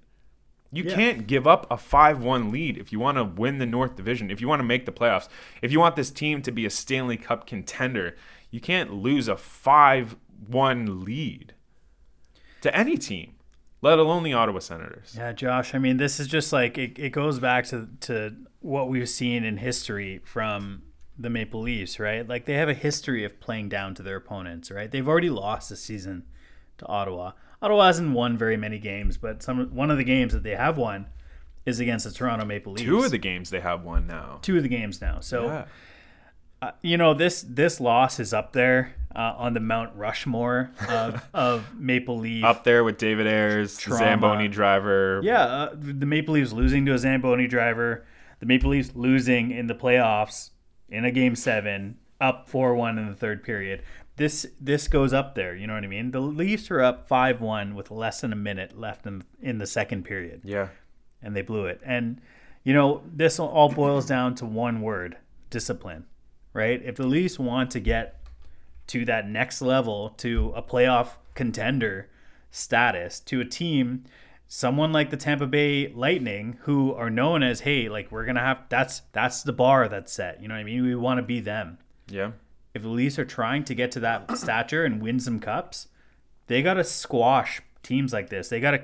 You 0.71 0.83
Yeah. 0.83 0.95
can't 0.95 1.27
give 1.27 1.47
up 1.47 1.65
a 1.71 1.77
5 1.77 2.21
1 2.23 2.51
lead 2.51 2.77
if 2.77 2.91
you 2.91 2.99
want 2.99 3.17
to 3.17 3.23
win 3.23 3.57
the 3.59 3.65
North 3.65 3.95
Division, 3.95 4.29
if 4.31 4.41
you 4.41 4.47
want 4.47 4.59
to 4.59 4.63
make 4.63 4.85
the 4.85 4.91
playoffs, 4.91 5.27
if 5.61 5.71
you 5.71 5.79
want 5.79 5.95
this 5.95 6.11
team 6.11 6.41
to 6.43 6.51
be 6.51 6.65
a 6.65 6.69
Stanley 6.69 7.17
Cup 7.17 7.47
contender. 7.47 8.15
You 8.51 8.59
can't 8.59 8.93
lose 8.93 9.27
a 9.27 9.37
5 9.37 10.15
1 10.47 11.03
lead 11.03 11.53
to 12.61 12.75
any 12.75 12.97
team, 12.97 13.35
let 13.81 13.99
alone 13.99 14.23
the 14.23 14.33
Ottawa 14.33 14.59
Senators. 14.59 15.15
Yeah, 15.17 15.31
Josh. 15.33 15.73
I 15.75 15.77
mean, 15.79 15.97
this 15.97 16.19
is 16.19 16.27
just 16.27 16.51
like 16.53 16.77
it, 16.77 16.97
it 16.99 17.09
goes 17.11 17.39
back 17.39 17.65
to 17.67 17.87
to 18.01 18.35
what 18.59 18.89
we've 18.89 19.07
seen 19.09 19.43
in 19.43 19.57
history 19.57 20.19
from 20.25 20.81
the 21.17 21.29
Maple 21.29 21.61
Leafs, 21.61 21.99
right? 21.99 22.27
Like 22.27 22.45
they 22.45 22.53
have 22.53 22.69
a 22.69 22.73
history 22.73 23.23
of 23.25 23.39
playing 23.39 23.69
down 23.69 23.93
to 23.95 24.03
their 24.03 24.15
opponents, 24.17 24.71
right? 24.71 24.89
They've 24.89 25.07
already 25.07 25.29
lost 25.29 25.69
this 25.69 25.81
season 25.81 26.23
to 26.77 26.85
Ottawa. 26.87 27.31
Ottawa 27.61 27.87
hasn't 27.87 28.13
won 28.13 28.37
very 28.37 28.55
many 28.55 28.79
games, 28.79 29.17
but 29.17 29.43
some 29.43 29.67
one 29.75 29.91
of 29.91 29.97
the 29.97 30.03
games 30.05 30.31
that 30.33 30.43
they 30.43 30.55
have 30.55 30.77
won 30.77 31.07
is 31.65 31.79
against 31.81 32.05
the 32.05 32.11
Toronto 32.11 32.45
Maple 32.45 32.71
Leafs. 32.73 32.83
Two 32.85 33.03
of 33.03 33.11
the 33.11 33.17
games 33.17 33.49
they 33.49 33.59
have 33.59 33.83
won 33.83 34.07
now. 34.07 34.39
two 34.41 34.55
of 34.57 34.63
the 34.63 34.69
games 34.69 35.01
now. 35.01 35.19
So 35.19 35.45
Yeah. 35.45 35.65
uh, 36.61 36.71
you 36.81 36.97
know 36.97 37.13
this 37.13 37.45
this 37.47 37.79
loss 37.81 38.19
is 38.19 38.33
up 38.33 38.53
there 38.53 38.95
uh, 39.15 39.33
on 39.37 39.53
the 39.53 39.59
Mount 39.59 39.95
Rushmore 39.95 40.71
of 40.87 41.27
of 41.33 41.75
Maple 41.75 42.19
Leaf. 42.19 42.43
Up 42.43 42.63
there 42.63 42.83
with 42.83 42.97
David 42.97 43.27
Ayres, 43.27 43.77
Trauma. 43.77 43.99
Zamboni 43.99 44.47
driver. 44.47 45.21
Yeah, 45.23 45.41
uh, 45.43 45.75
the 45.77 46.05
Maple 46.05 46.33
Leafs 46.35 46.51
losing 46.53 46.85
to 46.85 46.93
a 46.93 46.97
Zamboni 46.97 47.47
driver, 47.47 48.05
the 48.39 48.45
Maple 48.45 48.69
Leafs 48.71 48.91
losing 48.95 49.51
in 49.51 49.67
the 49.67 49.75
playoffs 49.75 50.51
in 50.89 51.05
a 51.05 51.11
game 51.11 51.35
seven, 51.35 51.97
up 52.21 52.47
four 52.47 52.75
one 52.75 52.97
in 52.97 53.07
the 53.07 53.15
third 53.15 53.43
period. 53.43 53.81
This 54.15 54.45
this 54.59 54.87
goes 54.87 55.13
up 55.13 55.33
there. 55.35 55.55
You 55.55 55.65
know 55.65 55.73
what 55.75 55.83
I 55.83 55.87
mean? 55.87 56.11
The 56.11 56.19
Leafs 56.19 56.69
are 56.71 56.81
up 56.81 57.07
five 57.07 57.39
one 57.41 57.73
with 57.75 57.89
less 57.89 58.21
than 58.21 58.33
a 58.33 58.35
minute 58.37 58.77
left 58.77 59.05
in 59.07 59.23
in 59.41 59.57
the 59.59 59.67
second 59.67 60.03
period, 60.03 60.41
Yeah. 60.43 60.67
and 61.23 61.35
they 61.35 61.41
blew 61.41 61.65
it. 61.67 61.79
And 61.85 62.19
you 62.65 62.73
know 62.73 63.01
this 63.11 63.39
all 63.39 63.69
boils 63.69 64.05
down 64.05 64.35
to 64.35 64.45
one 64.45 64.81
word: 64.81 65.17
discipline. 65.49 66.05
Right? 66.51 66.81
If 66.83 66.95
the 66.95 67.05
Leafs 67.07 67.39
want 67.39 67.71
to 67.71 67.79
get 67.79 68.18
to 68.89 69.05
that 69.05 69.27
next 69.27 69.61
level, 69.61 70.09
to 70.17 70.53
a 70.55 70.61
playoff 70.61 71.13
contender 71.35 72.09
status, 72.51 73.19
to 73.21 73.41
a 73.41 73.45
team, 73.45 74.03
someone 74.47 74.91
like 74.91 75.09
the 75.09 75.17
Tampa 75.17 75.47
Bay 75.47 75.87
Lightning, 75.93 76.57
who 76.61 76.93
are 76.93 77.09
known 77.09 77.43
as, 77.43 77.61
hey, 77.61 77.89
like 77.89 78.11
we're 78.11 78.25
gonna 78.25 78.39
have 78.39 78.59
that's 78.69 79.01
that's 79.11 79.43
the 79.43 79.53
bar 79.53 79.87
that's 79.87 80.11
set. 80.11 80.41
You 80.41 80.47
know 80.47 80.55
what 80.55 80.61
I 80.61 80.63
mean? 80.63 80.83
We 80.83 80.95
want 80.95 81.17
to 81.19 81.23
be 81.23 81.39
them. 81.39 81.77
Yeah. 82.07 82.31
If 82.73 82.83
the 82.83 82.89
Leafs 82.89 83.17
are 83.19 83.25
trying 83.25 83.63
to 83.65 83.75
get 83.75 83.91
to 83.93 83.99
that 84.01 84.37
stature 84.37 84.85
and 84.85 85.01
win 85.01 85.19
some 85.19 85.39
cups, 85.39 85.87
they 86.47 86.61
gotta 86.61 86.83
squash 86.83 87.61
teams 87.83 88.13
like 88.13 88.29
this. 88.29 88.49
They 88.49 88.59
gotta 88.59 88.83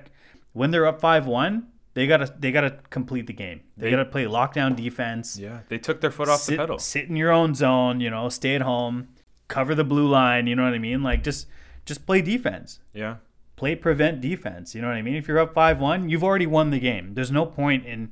when 0.53 0.71
they're 0.71 0.85
up 0.87 1.01
five 1.01 1.25
one, 1.25 1.67
they 1.95 2.05
gotta 2.07 2.33
they 2.39 2.51
gotta 2.51 2.77
complete 2.91 3.25
the 3.27 3.33
game. 3.33 3.61
They, 3.77 3.85
They- 3.85 3.91
gotta 3.91 4.05
play 4.05 4.25
lockdown 4.25 4.75
defense 4.75 5.37
Yeah. 5.39 5.59
They 5.69 5.77
took 5.79 6.01
their 6.01 6.11
foot 6.11 6.29
off 6.29 6.41
sit, 6.41 6.51
the 6.53 6.57
pedal. 6.57 6.77
sit 6.79 7.09
in 7.09 7.15
your 7.15 7.31
own 7.31 7.55
zone, 7.55 7.99
you 8.01 8.09
know, 8.11 8.29
stay 8.29 8.53
at 8.55 8.61
home, 8.61 9.07
cover 9.47 9.75
the 9.75 9.83
blue 9.83 10.07
line, 10.07 10.47
you 10.47 10.55
know 10.55 10.63
what 10.63 10.73
I 10.73 10.79
mean? 10.79 11.03
Like 11.03 11.23
just 11.23 11.47
just 11.85 12.05
play 12.05 12.21
defense. 12.21 12.79
Yeah. 12.93 13.17
Play 13.55 13.75
prevent 13.75 14.21
defense, 14.21 14.75
you 14.75 14.81
know 14.81 14.87
what 14.87 14.97
I 14.97 15.01
mean? 15.01 15.15
If 15.15 15.27
you're 15.27 15.39
up 15.39 15.53
5-1, 15.53 16.09
you've 16.09 16.23
already 16.23 16.45
won 16.45 16.71
the 16.71 16.79
game. 16.79 17.13
There's 17.13 17.31
no 17.31 17.45
point 17.45 17.85
in 17.85 18.11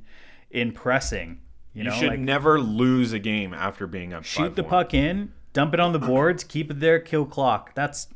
in 0.50 0.72
pressing, 0.72 1.40
you, 1.72 1.82
You 1.82 1.90
know, 1.90 1.96
should 1.96 2.08
like 2.08 2.20
never 2.20 2.60
lose 2.60 3.12
a 3.12 3.18
game 3.18 3.52
after 3.52 3.86
being 3.86 4.12
up. 4.12 4.24
shoot 4.24 4.56
the 4.56 4.62
5-1. 4.62 4.68
puck 4.68 4.94
in, 4.94 5.32
dump 5.52 5.74
it 5.74 5.80
on 5.80 5.92
the 5.92 5.98
boards, 5.98 6.44
keep 6.44 6.70
it 6.70 6.80
there, 6.80 6.98
kill 6.98 7.26
clock. 7.26 7.74
That's 7.74 8.08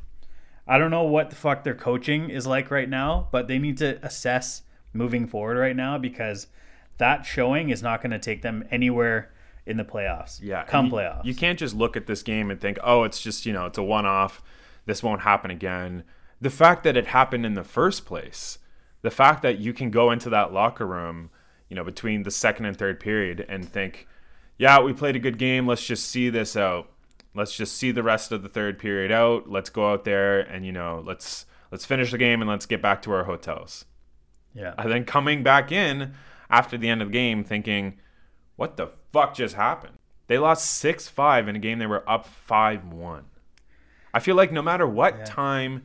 I 0.67 0.79
don't 0.79 0.91
know 0.91 1.05
what 1.05 1.31
the 1.31 1.37
fuck 1.37 1.65
their 1.65 1.75
coaching 1.75 2.31
is 2.31 2.47
like 2.47 2.71
right 2.71 2.89
now, 2.89 3.29
but 3.33 3.49
they 3.49 3.59
need 3.59 3.79
to 3.79 3.99
assess 4.05 4.63
moving 4.93 5.27
forward 5.27 5.57
right 5.57 5.77
now 5.77 5.99
because 5.99 6.47
that 6.99 7.25
showing 7.25 7.71
is 7.71 7.83
not 7.83 8.03
going 8.03 8.11
to 8.11 8.19
take 8.19 8.43
them 8.43 8.65
anywhere 8.71 9.33
in 9.69 9.77
the 9.77 9.85
playoffs. 9.85 10.41
Yeah. 10.43 10.65
come 10.65 10.87
you, 10.87 10.93
playoffs. 10.93 11.25
You 11.25 11.35
can't 11.35 11.59
just 11.59 11.77
look 11.77 11.97
at 11.97 12.07
this 12.07 12.23
game 12.23 12.51
and 12.51 12.61
think, 12.61 12.79
oh, 12.83 13.05
it's 13.05 13.21
just, 13.21 13.47
you 13.47 13.53
know, 13.53 13.67
it's 13.67 13.79
a 13.79 13.83
one 13.83 14.07
off. 14.07 14.43
This 14.87 15.03
won't 15.03 15.21
happen 15.21 15.51
again. 15.51 16.05
The 16.41 16.51
fact 16.51 16.83
that 16.85 16.97
it 16.97 17.09
happened 17.09 17.45
in 17.45 17.55
the 17.55 17.65
first 17.65 18.07
place, 18.07 18.59
the 19.03 19.11
fact 19.11 19.43
that 19.43 19.59
you 19.59 19.73
can 19.73 19.91
go 19.91 20.11
into 20.11 20.31
that 20.31 20.53
locker 20.53 20.87
room, 20.87 21.31
you 21.69 21.77
know, 21.77 21.85
between 21.85 22.23
the 22.23 22.31
second 22.31 22.65
and 22.65 22.77
third 22.77 22.99
period 22.99 23.45
and 23.49 23.69
think, 23.69 24.09
yeah, 24.57 24.81
we 24.81 24.93
played 24.93 25.17
a 25.17 25.21
good 25.21 25.39
game. 25.39 25.67
Let's 25.67 25.87
just 25.87 26.07
see 26.09 26.31
this 26.31 26.57
out. 26.57 26.91
Let's 27.35 27.55
just 27.57 27.77
see 27.77 27.91
the 27.91 28.03
rest 28.03 28.33
of 28.33 28.43
the 28.43 28.49
third 28.49 28.79
period 28.79 29.13
out. 29.13 29.51
Let's 29.51 29.71
go 29.71 29.93
out 29.93 30.05
there 30.05 30.41
and, 30.41 30.65
you 30.65 30.73
know, 30.73 31.03
let's 31.07 31.45
let's 31.71 31.85
finish 31.85 32.11
the 32.11 32.19
game 32.19 32.41
and 32.41 32.51
let's 32.51 32.67
get 32.67 32.81
back 32.81 33.03
to 33.03 33.13
our 33.13 33.25
hotels. 33.25 33.85
yeah. 34.55 34.75
And 34.79 34.91
then 34.91 35.05
coming 35.05 35.43
back 35.43 35.71
in 35.71 36.15
after 36.49 36.79
the 36.79 36.89
end 36.89 37.03
of 37.03 37.09
the 37.09 37.13
game 37.13 37.45
thinking, 37.45 37.99
what 38.59 38.77
the 38.77 38.89
fuck 39.13 39.35
just 39.35 39.55
happened? 39.55 39.95
They 40.27 40.37
lost 40.37 40.71
6 40.73 41.09
5 41.09 41.49
in 41.49 41.57
a 41.57 41.59
game 41.59 41.79
they 41.79 41.87
were 41.87 42.07
up 42.09 42.27
5 42.27 42.93
1. 42.93 43.25
I 44.13 44.21
feel 44.21 44.37
like 44.37 44.53
no 44.53 44.61
matter 44.61 44.87
what 44.87 45.25
time. 45.25 45.85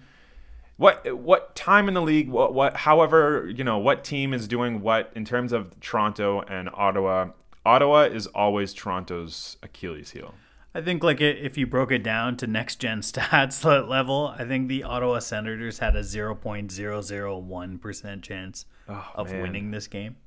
What 0.75 1.15
what 1.17 1.55
time 1.55 1.87
in 1.87 1.93
the 1.93 2.01
league? 2.01 2.27
What 2.29 2.53
what? 2.53 2.75
However, 2.77 3.49
you 3.55 3.63
know 3.63 3.77
what 3.77 4.03
team 4.03 4.33
is 4.33 4.47
doing 4.47 4.81
what 4.81 5.11
in 5.15 5.23
terms 5.23 5.53
of 5.53 5.79
Toronto 5.79 6.41
and 6.41 6.67
Ottawa. 6.73 7.29
Ottawa 7.65 8.01
is 8.05 8.25
always 8.27 8.73
Toronto's 8.73 9.55
Achilles 9.61 10.09
heel. 10.11 10.33
I 10.75 10.81
think 10.81 11.03
like 11.03 11.21
if 11.21 11.59
you 11.59 11.67
broke 11.67 11.91
it 11.91 12.01
down 12.01 12.35
to 12.37 12.47
next 12.47 12.77
gen 12.77 13.01
stats 13.01 13.63
level, 13.87 14.33
I 14.37 14.45
think 14.45 14.67
the 14.67 14.81
Ottawa 14.83 15.19
Senators 15.19 15.77
had 15.77 15.95
a 15.95 16.01
0.001% 16.01 18.21
chance 18.23 18.65
Oh, 18.89 19.07
of 19.15 19.31
man. 19.31 19.41
winning 19.41 19.71
this 19.71 19.87
game. 19.87 20.17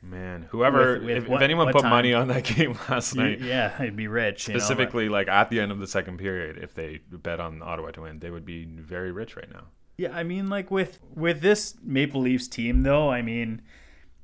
Man, 0.00 0.42
whoever, 0.50 0.94
With- 0.94 1.02
with 1.04 1.16
if, 1.24 1.30
if 1.30 1.40
anyone 1.40 1.72
put 1.72 1.82
time? 1.82 1.90
money 1.90 2.14
on 2.14 2.28
that 2.28 2.44
game 2.56 2.78
last 2.88 3.14
night, 3.16 3.40
yeah, 3.40 3.74
I'd 3.78 3.96
be 3.96 4.06
rich. 4.06 4.46
you 4.48 4.54
know, 4.54 4.60
specifically 4.60 5.08
like 5.08 5.26
at 5.28 5.50
the 5.50 5.58
end 5.60 5.72
of 5.72 5.78
the 5.80 5.86
second 5.88 6.18
period, 6.18 6.58
if 6.58 6.74
they 6.74 7.00
bet 7.10 7.40
on 7.40 7.62
Ottawa 7.62 7.90
to 7.92 8.02
win, 8.02 8.20
they 8.20 8.30
would 8.30 8.44
be 8.44 8.64
very 8.64 9.10
rich 9.10 9.36
right 9.36 9.50
now. 9.52 9.64
Yeah, 9.96 10.14
I 10.16 10.22
mean, 10.22 10.48
like 10.48 10.70
with 10.70 11.00
with 11.14 11.40
this 11.40 11.74
Maple 11.82 12.20
Leafs 12.20 12.46
team, 12.46 12.82
though, 12.82 13.10
I 13.10 13.22
mean, 13.22 13.60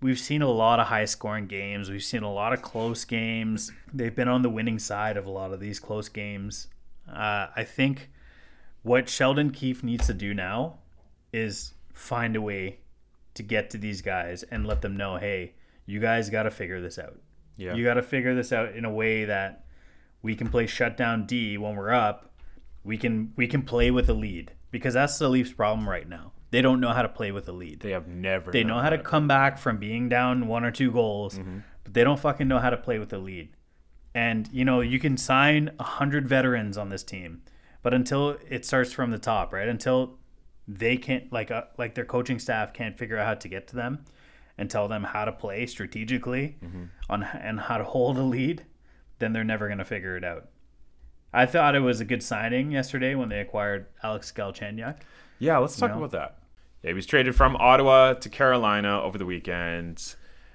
we've 0.00 0.18
seen 0.20 0.42
a 0.42 0.48
lot 0.48 0.78
of 0.78 0.86
high 0.86 1.06
scoring 1.06 1.48
games. 1.48 1.90
We've 1.90 2.02
seen 2.04 2.22
a 2.22 2.32
lot 2.32 2.52
of 2.52 2.62
close 2.62 3.04
games. 3.04 3.72
They've 3.92 4.14
been 4.14 4.28
on 4.28 4.42
the 4.42 4.50
winning 4.50 4.78
side 4.78 5.16
of 5.16 5.26
a 5.26 5.30
lot 5.30 5.52
of 5.52 5.58
these 5.58 5.80
close 5.80 6.08
games. 6.08 6.68
Uh, 7.12 7.48
I 7.56 7.64
think 7.64 8.10
what 8.82 9.08
Sheldon 9.08 9.50
Keefe 9.50 9.82
needs 9.82 10.06
to 10.06 10.14
do 10.14 10.32
now 10.32 10.78
is 11.32 11.74
find 11.92 12.36
a 12.36 12.40
way 12.40 12.78
to 13.34 13.42
get 13.42 13.70
to 13.70 13.78
these 13.78 14.00
guys 14.00 14.44
and 14.44 14.64
let 14.64 14.80
them 14.82 14.96
know, 14.96 15.16
hey, 15.16 15.54
you 15.86 16.00
guys 16.00 16.30
got 16.30 16.44
to 16.44 16.50
figure 16.50 16.80
this 16.80 16.98
out. 16.98 17.18
Yeah. 17.56 17.74
You 17.74 17.84
got 17.84 17.94
to 17.94 18.02
figure 18.02 18.34
this 18.34 18.52
out 18.52 18.74
in 18.74 18.84
a 18.84 18.90
way 18.90 19.24
that 19.26 19.64
we 20.22 20.34
can 20.34 20.48
play 20.48 20.66
shutdown 20.66 21.26
D 21.26 21.56
when 21.58 21.76
we're 21.76 21.92
up. 21.92 22.32
We 22.82 22.98
can 22.98 23.32
we 23.36 23.46
can 23.46 23.62
play 23.62 23.90
with 23.90 24.08
a 24.10 24.14
lead 24.14 24.52
because 24.70 24.94
that's 24.94 25.18
the 25.18 25.28
Leafs' 25.28 25.52
problem 25.52 25.88
right 25.88 26.08
now. 26.08 26.32
They 26.50 26.62
don't 26.62 26.80
know 26.80 26.90
how 26.92 27.02
to 27.02 27.08
play 27.08 27.32
with 27.32 27.48
a 27.48 27.52
lead. 27.52 27.80
They 27.80 27.90
have 27.90 28.06
never. 28.08 28.50
They 28.52 28.62
know 28.64 28.78
how 28.80 28.90
to 28.90 28.98
come 28.98 29.26
back 29.26 29.58
from 29.58 29.78
being 29.78 30.08
down 30.08 30.46
one 30.46 30.64
or 30.64 30.70
two 30.70 30.90
goals, 30.92 31.38
Mm-hmm. 31.38 31.58
but 31.82 31.94
they 31.94 32.04
don't 32.04 32.18
fucking 32.20 32.46
know 32.48 32.58
how 32.58 32.70
to 32.70 32.76
play 32.76 32.98
with 32.98 33.12
a 33.12 33.18
lead. 33.18 33.50
And 34.14 34.48
you 34.52 34.64
know, 34.64 34.80
you 34.80 34.98
can 35.00 35.16
sign 35.16 35.72
a 35.78 35.82
hundred 35.84 36.28
veterans 36.28 36.78
on 36.78 36.88
this 36.90 37.02
team, 37.02 37.42
but 37.82 37.92
until 37.94 38.36
it 38.48 38.64
starts 38.64 38.92
from 38.92 39.10
the 39.10 39.18
top, 39.18 39.52
right? 39.52 39.66
Until 39.68 40.18
they 40.68 40.96
can't 40.96 41.32
like 41.32 41.50
uh, 41.50 41.64
like 41.78 41.94
their 41.94 42.04
coaching 42.04 42.38
staff 42.38 42.72
can't 42.72 42.96
figure 42.98 43.18
out 43.18 43.26
how 43.26 43.34
to 43.34 43.48
get 43.48 43.66
to 43.68 43.76
them 43.76 44.04
and 44.56 44.70
tell 44.70 44.86
them 44.88 45.04
how 45.04 45.24
to 45.24 45.32
play 45.32 45.66
strategically 45.66 46.56
Mm-hmm. 46.64 46.84
on 47.08 47.22
and 47.24 47.60
how 47.60 47.78
to 47.78 47.84
hold 47.84 48.16
a 48.18 48.22
lead, 48.22 48.64
then 49.18 49.32
they're 49.32 49.44
never 49.44 49.66
going 49.68 49.78
to 49.78 49.84
figure 49.84 50.16
it 50.16 50.24
out. 50.24 50.48
I 51.32 51.46
thought 51.46 51.74
it 51.74 51.80
was 51.80 52.00
a 52.00 52.04
good 52.04 52.22
signing 52.22 52.70
yesterday 52.70 53.14
when 53.16 53.28
they 53.28 53.40
acquired 53.40 53.86
Alex 54.02 54.32
Galchenyuk. 54.34 54.98
Yeah, 55.40 55.58
let's 55.58 55.76
talk 55.76 55.90
know? 55.90 55.98
about 55.98 56.12
that. 56.12 56.38
Yeah, 56.82 56.90
he 56.90 56.94
was 56.94 57.06
traded 57.06 57.34
from 57.34 57.56
Ottawa 57.56 58.14
to 58.14 58.28
Carolina 58.28 59.02
over 59.02 59.18
the 59.18 59.26
weekend, 59.26 60.14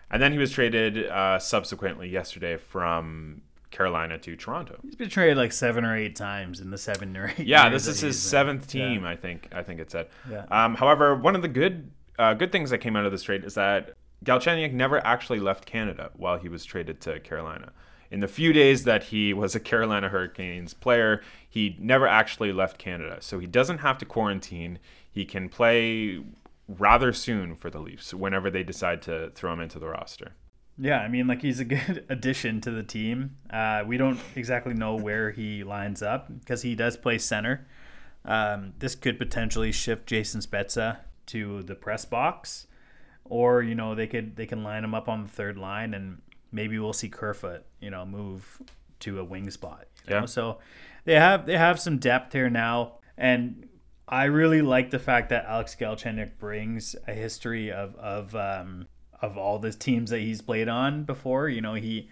and 0.09 0.21
then 0.21 0.31
he 0.31 0.37
was 0.37 0.51
traded 0.51 1.05
uh, 1.07 1.37
subsequently 1.39 2.07
yesterday 2.07 2.55
from 2.55 3.41
Carolina 3.71 4.17
to 4.19 4.35
Toronto. 4.37 4.79
He's 4.83 4.95
been 4.95 5.09
traded 5.09 5.37
like 5.37 5.51
seven 5.51 5.83
or 5.83 5.97
eight 5.97 6.15
times 6.15 6.61
in 6.61 6.69
the 6.71 6.77
seven 6.77 7.17
or 7.17 7.33
eight. 7.37 7.45
Yeah, 7.45 7.67
this 7.69 7.87
is 7.87 7.99
his 7.99 8.15
he's 8.15 8.23
been- 8.23 8.29
seventh 8.29 8.73
yeah. 8.75 8.87
team. 8.87 9.05
I 9.05 9.15
think. 9.17 9.49
I 9.51 9.63
think 9.63 9.79
it 9.81 9.91
said. 9.91 10.07
Yeah. 10.31 10.45
Um, 10.49 10.75
however, 10.75 11.13
one 11.15 11.35
of 11.35 11.41
the 11.41 11.47
good 11.49 11.91
uh, 12.19 12.33
good 12.33 12.51
things 12.51 12.69
that 12.69 12.79
came 12.79 12.95
out 12.95 13.05
of 13.05 13.11
this 13.11 13.23
trade 13.23 13.45
is 13.45 13.55
that 13.55 13.93
Galchenyuk 14.25 14.73
never 14.73 15.03
actually 15.07 15.39
left 15.39 15.65
Canada 15.65 16.11
while 16.15 16.37
he 16.37 16.49
was 16.49 16.65
traded 16.65 16.99
to 17.01 17.19
Carolina. 17.21 17.71
In 18.11 18.19
the 18.19 18.27
few 18.27 18.51
days 18.51 18.83
that 18.83 19.05
he 19.05 19.33
was 19.33 19.55
a 19.55 19.59
Carolina 19.59 20.09
Hurricanes 20.09 20.73
player, 20.73 21.21
he 21.47 21.77
never 21.79 22.07
actually 22.07 22.51
left 22.51 22.77
Canada. 22.77 23.17
So 23.21 23.39
he 23.39 23.47
doesn't 23.47 23.77
have 23.79 23.97
to 23.99 24.05
quarantine. 24.05 24.79
He 25.09 25.25
can 25.25 25.47
play 25.47 26.19
rather 26.67 27.13
soon 27.13 27.55
for 27.55 27.69
the 27.69 27.79
Leafs 27.79 28.13
whenever 28.13 28.49
they 28.49 28.63
decide 28.63 29.01
to 29.03 29.31
throw 29.35 29.53
him 29.53 29.61
into 29.61 29.79
the 29.79 29.87
roster. 29.87 30.33
Yeah, 30.77 30.99
I 30.99 31.07
mean, 31.07 31.27
like 31.27 31.41
he's 31.41 31.59
a 31.59 31.65
good 31.65 32.05
addition 32.09 32.61
to 32.61 32.71
the 32.71 32.83
team. 32.83 33.37
Uh, 33.49 33.83
we 33.85 33.97
don't 33.97 34.19
exactly 34.35 34.73
know 34.73 34.95
where 34.95 35.31
he 35.31 35.63
lines 35.63 36.01
up 36.01 36.27
because 36.39 36.63
he 36.63 36.75
does 36.75 36.97
play 36.97 37.17
center. 37.17 37.67
Um, 38.25 38.73
this 38.79 38.95
could 38.95 39.17
potentially 39.17 39.71
shift 39.71 40.05
Jason 40.07 40.41
Spezza 40.41 40.97
to 41.31 41.63
the 41.63 41.75
press 41.75 42.05
box, 42.05 42.67
or 43.25 43.61
you 43.63 43.75
know 43.75 43.95
they 43.95 44.07
could 44.07 44.35
they 44.35 44.45
can 44.45 44.63
line 44.63 44.83
him 44.83 44.93
up 44.93 45.07
on 45.09 45.23
the 45.23 45.29
third 45.29 45.57
line, 45.57 45.93
and 45.93 46.21
maybe 46.51 46.77
we'll 46.79 46.93
see 46.93 47.09
Kerfoot, 47.09 47.63
you 47.79 47.89
know, 47.89 48.05
move 48.05 48.61
to 49.01 49.19
a 49.19 49.23
wing 49.23 49.49
spot. 49.51 49.87
You 50.07 50.13
Yeah. 50.15 50.19
know? 50.21 50.25
So 50.25 50.59
they 51.05 51.15
have 51.15 51.45
they 51.45 51.57
have 51.57 51.79
some 51.79 51.97
depth 51.97 52.33
here 52.33 52.49
now, 52.49 52.99
and 53.17 53.67
I 54.07 54.25
really 54.25 54.61
like 54.61 54.89
the 54.89 54.99
fact 54.99 55.29
that 55.29 55.45
Alex 55.45 55.75
Galchenyuk 55.79 56.37
brings 56.39 56.95
a 57.07 57.13
history 57.13 57.71
of 57.71 57.95
of 57.95 58.35
um, 58.35 58.87
of 59.21 59.37
all 59.37 59.59
the 59.59 59.71
teams 59.71 60.09
that 60.09 60.19
he's 60.19 60.41
played 60.41 60.67
on 60.67 61.03
before. 61.03 61.47
You 61.49 61.61
know, 61.61 61.75
he 61.75 62.09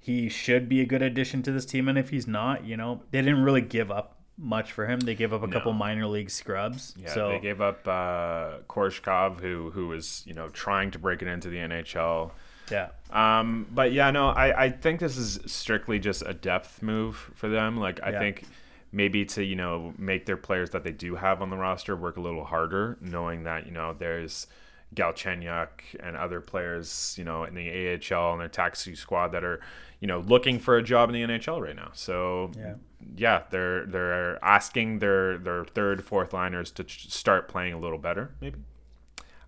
he 0.00 0.28
should 0.28 0.68
be 0.68 0.80
a 0.80 0.86
good 0.86 1.02
addition 1.02 1.42
to 1.42 1.52
this 1.52 1.66
team, 1.66 1.88
and 1.88 1.98
if 1.98 2.10
he's 2.10 2.26
not, 2.26 2.64
you 2.64 2.76
know, 2.76 3.02
they 3.10 3.20
didn't 3.20 3.42
really 3.42 3.60
give 3.60 3.90
up 3.90 4.17
much 4.38 4.72
for 4.72 4.86
him. 4.86 5.00
They 5.00 5.14
gave 5.14 5.32
up 5.32 5.42
a 5.42 5.48
couple 5.48 5.72
minor 5.72 6.06
league 6.06 6.30
scrubs. 6.30 6.94
Yeah, 6.96 7.12
so 7.12 7.28
they 7.30 7.40
gave 7.40 7.60
up 7.60 7.86
uh, 7.86 8.58
Korshkov, 8.68 9.40
who 9.40 9.70
who 9.70 9.88
was 9.88 10.22
you 10.26 10.34
know 10.34 10.48
trying 10.48 10.90
to 10.92 10.98
break 10.98 11.22
it 11.22 11.28
into 11.28 11.48
the 11.48 11.56
NHL. 11.58 12.30
yeah, 12.70 12.88
Um, 13.10 13.66
but 13.70 13.92
yeah, 13.92 14.10
no, 14.10 14.28
I, 14.28 14.64
I 14.64 14.70
think 14.70 15.00
this 15.00 15.16
is 15.16 15.40
strictly 15.46 15.98
just 15.98 16.22
a 16.24 16.34
depth 16.34 16.82
move 16.82 17.30
for 17.34 17.48
them. 17.48 17.76
Like 17.78 18.00
I 18.02 18.10
Yeah. 18.10 18.18
think 18.20 18.44
maybe 18.92 19.24
to 19.26 19.42
you 19.44 19.56
know 19.56 19.92
make 19.98 20.24
their 20.26 20.36
players 20.36 20.70
that 20.70 20.84
they 20.84 20.92
do 20.92 21.16
have 21.16 21.42
on 21.42 21.50
the 21.50 21.56
roster 21.56 21.96
work 21.96 22.16
a 22.16 22.20
little 22.20 22.44
harder, 22.44 22.96
knowing 23.00 23.44
that 23.44 23.66
you 23.66 23.72
know 23.72 23.92
there's 23.98 24.46
Galchenyuk 24.94 25.68
and 26.00 26.16
other 26.16 26.40
players 26.40 27.14
you 27.18 27.24
know 27.24 27.44
in 27.44 27.54
the 27.54 27.68
AHL 27.94 28.32
and 28.32 28.40
their 28.40 28.48
taxi 28.48 28.94
squad 28.94 29.28
that 29.32 29.44
are 29.44 29.60
you 30.00 30.06
know 30.08 30.20
looking 30.20 30.58
for 30.58 30.76
a 30.76 30.82
job 30.82 31.08
in 31.10 31.14
the 31.14 31.22
NHL 31.22 31.60
right 31.60 31.76
now. 31.76 31.90
So 31.92 32.50
Yeah. 32.56 32.74
yeah, 33.16 33.42
they're 33.50 33.86
they're 33.86 34.44
asking 34.44 34.98
their 34.98 35.38
their 35.38 35.64
third 35.64 36.04
fourth 36.04 36.32
liners 36.32 36.70
to 36.72 36.84
ch- 36.84 37.10
start 37.10 37.48
playing 37.48 37.74
a 37.74 37.78
little 37.78 37.98
better 37.98 38.34
maybe. 38.40 38.58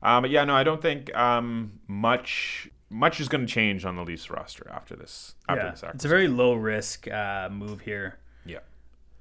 Um, 0.02 0.23
but 0.23 0.30
yeah, 0.30 0.45
no, 0.45 0.54
I 0.54 0.62
don't 0.62 0.80
think 0.80 1.14
um, 1.14 1.80
much 1.87 2.69
much 2.88 3.21
is 3.21 3.28
going 3.28 3.47
to 3.47 3.52
change 3.52 3.85
on 3.85 3.97
the 3.97 4.02
Leafs 4.02 4.30
roster 4.30 4.69
after 4.73 4.97
this. 4.97 5.35
After 5.49 5.64
yeah. 5.64 5.71
this 5.71 5.83
It's 5.95 6.04
a 6.04 6.09
very 6.09 6.26
low 6.26 6.54
risk 6.54 7.07
uh, 7.09 7.49
move 7.50 7.83
here 7.83 8.19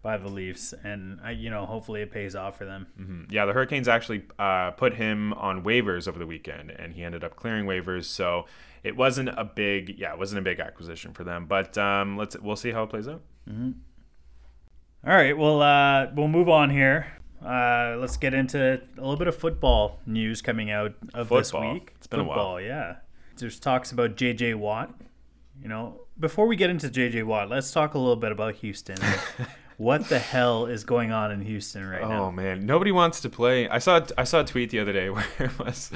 by 0.01 0.18
the 0.18 0.29
Leafs, 0.29 0.74
and 0.84 1.20
I, 1.22 1.32
you 1.32 1.50
know, 1.50 1.65
hopefully 1.65 2.01
it 2.01 2.12
pays 2.12 2.36
off 2.36 2.58
for 2.58 2.65
them. 2.65 2.88
Mm-hmm. 3.00 3.24
yeah. 3.32 3.46
The 3.46 3.51
Hurricanes 3.53 3.88
actually 3.88 4.24
uh, 4.39 4.72
put 4.72 4.94
him 4.94 5.34
on 5.34 5.63
waivers 5.63 6.08
over 6.08 6.18
the 6.18 6.25
weekend, 6.25 6.72
and 6.72 6.94
he 6.94 7.03
ended 7.03 7.24
up 7.24 7.36
clearing 7.36 7.65
waivers. 7.65 8.06
So 8.06 8.46
it 8.84 8.96
wasn't 8.96 9.29
a 9.29 9.44
big, 9.44 10.00
yeah, 10.00 10.13
it 10.13 10.18
wasn't 10.20 10.39
a 10.39 10.41
big 10.41 10.60
acquisition 10.62 11.13
for 11.13 11.24
them. 11.25 11.46
But 11.48 11.77
um, 11.77 12.15
let's 12.18 12.38
we'll 12.39 12.56
see 12.56 12.72
how 12.72 12.84
it 12.84 12.89
plays 12.89 13.08
out. 13.08 13.22
All 15.06 15.13
right, 15.15 15.38
well, 15.38 15.62
uh, 15.62 16.08
we'll 16.13 16.27
move 16.27 16.50
on 16.50 16.70
here. 16.70 17.08
Uh, 17.44 17.96
let's 18.00 18.18
get 18.18 18.34
into 18.34 18.82
a 18.98 19.01
little 19.01 19.15
bit 19.15 19.27
of 19.27 19.36
football 19.36 20.00
news 20.06 20.41
coming 20.41 20.72
out 20.72 20.94
of 21.13 21.29
this 21.29 21.51
Football. 21.51 21.74
week. 21.74 21.94
It's 21.98 22.08
been 22.08 22.20
a 22.20 22.24
while. 22.25 22.60
yeah. 22.60 22.98
There's 23.38 23.60
talks 23.60 23.94
about 23.94 24.18
J.J. 24.18 24.56
Watt. 24.56 24.94
You 25.62 25.70
know, 25.70 26.01
before 26.20 26.48
we 26.48 26.58
get 26.58 26.70
into 26.70 26.89
J.J. 26.89 27.24
Watt, 27.24 27.50
let's 27.50 27.72
talk 27.72 27.94
a 27.94 27.98
little 27.98 28.18
bit 28.18 28.32
about 28.34 28.56
Houston. 28.56 28.98
what 29.79 30.07
the 30.09 30.19
hell 30.19 30.65
is 30.67 30.83
going 30.83 31.12
on 31.12 31.31
in 31.31 31.41
Houston 31.41 31.88
right 31.88 32.03
Oh 32.03 32.09
now? 32.09 32.24
Oh 32.25 32.31
man, 32.31 32.65
nobody 32.65 32.91
wants 32.91 33.21
to 33.21 33.29
play. 33.29 33.67
I 33.67 33.79
saw 33.79 34.05
I 34.17 34.25
saw 34.25 34.41
a 34.41 34.45
tweet 34.45 34.69
the 34.69 34.79
other 34.79 34.93
day 34.93 35.09
where 35.15 35.25
it 35.39 35.57
was 35.57 35.89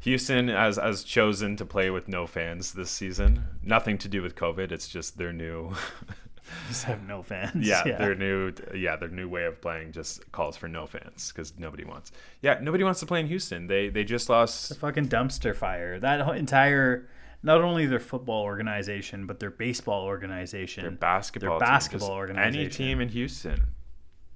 Houston 0.00 0.48
as 0.48 0.78
as 0.78 1.02
chosen 1.04 1.56
to 1.56 1.64
play 1.66 1.90
with 1.90 2.08
no 2.08 2.26
fans 2.26 2.72
this 2.72 2.90
season. 2.90 3.44
Nothing 3.62 3.98
to 3.98 4.08
do 4.08 4.22
with 4.22 4.36
COVID. 4.36 4.72
It's 4.72 4.88
just 4.88 5.18
their 5.18 5.32
new 5.32 5.72
Just 6.68 6.84
have 6.84 7.02
no 7.08 7.22
fans. 7.22 7.66
yeah, 7.66 7.82
their 7.84 8.14
new 8.14 8.52
yeah 8.74 8.96
their 8.96 9.08
new 9.08 9.28
way 9.28 9.44
of 9.46 9.60
playing 9.60 9.92
just 9.92 10.30
calls 10.30 10.56
for 10.56 10.68
no 10.68 10.86
fans 10.86 11.32
because 11.32 11.54
nobody 11.58 11.84
wants 11.84 12.12
yeah 12.42 12.58
nobody 12.60 12.84
wants 12.84 13.00
to 13.00 13.06
play 13.06 13.20
in 13.20 13.26
Houston. 13.26 13.66
They 13.66 13.88
they 13.88 14.04
just 14.04 14.28
lost 14.28 14.76
fucking 14.78 15.08
dumpster 15.08 15.56
fire. 15.56 15.98
That 15.98 16.20
whole 16.20 16.34
entire, 16.34 17.08
not 17.44 17.60
only 17.60 17.86
their 17.86 18.00
football 18.00 18.42
organization, 18.42 19.26
but 19.26 19.38
their 19.38 19.50
baseball 19.50 20.04
organization, 20.04 20.82
their 20.82 20.90
basketball 20.90 21.58
their 21.58 21.68
basketball 21.68 22.08
just 22.08 22.16
organization. 22.18 22.60
Any 22.60 22.68
team 22.68 23.00
in 23.00 23.10
Houston. 23.10 23.68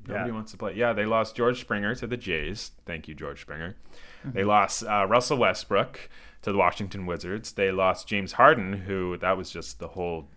Nobody 0.07 0.29
Yeah. 0.31 0.35
wants 0.35 0.53
to 0.53 0.59
play. 0.59 0.75
Yeah, 0.75 0.93
they 0.93 1.05
lost 1.07 1.35
George 1.35 1.61
Springer 1.61 1.95
to 1.97 2.07
the 2.07 2.17
Jays. 2.17 2.73
Thank 2.87 3.09
you, 3.09 3.15
George 3.15 3.41
Springer. 3.41 3.77
Mm-hmm. 4.21 4.31
They 4.33 4.45
lost 4.45 4.85
uh, 4.85 5.07
Russell 5.09 5.39
Westbrook 5.39 6.09
to 6.43 6.53
the 6.53 6.59
Washington 6.59 7.07
Wizards. 7.07 7.53
They 7.53 7.71
lost 7.73 8.07
James 8.07 8.33
Harden, 8.33 8.73
who 8.75 9.17
that 9.19 9.37
was 9.37 9.51
just 9.51 9.79
the 9.81 9.89
whole. 9.89 10.29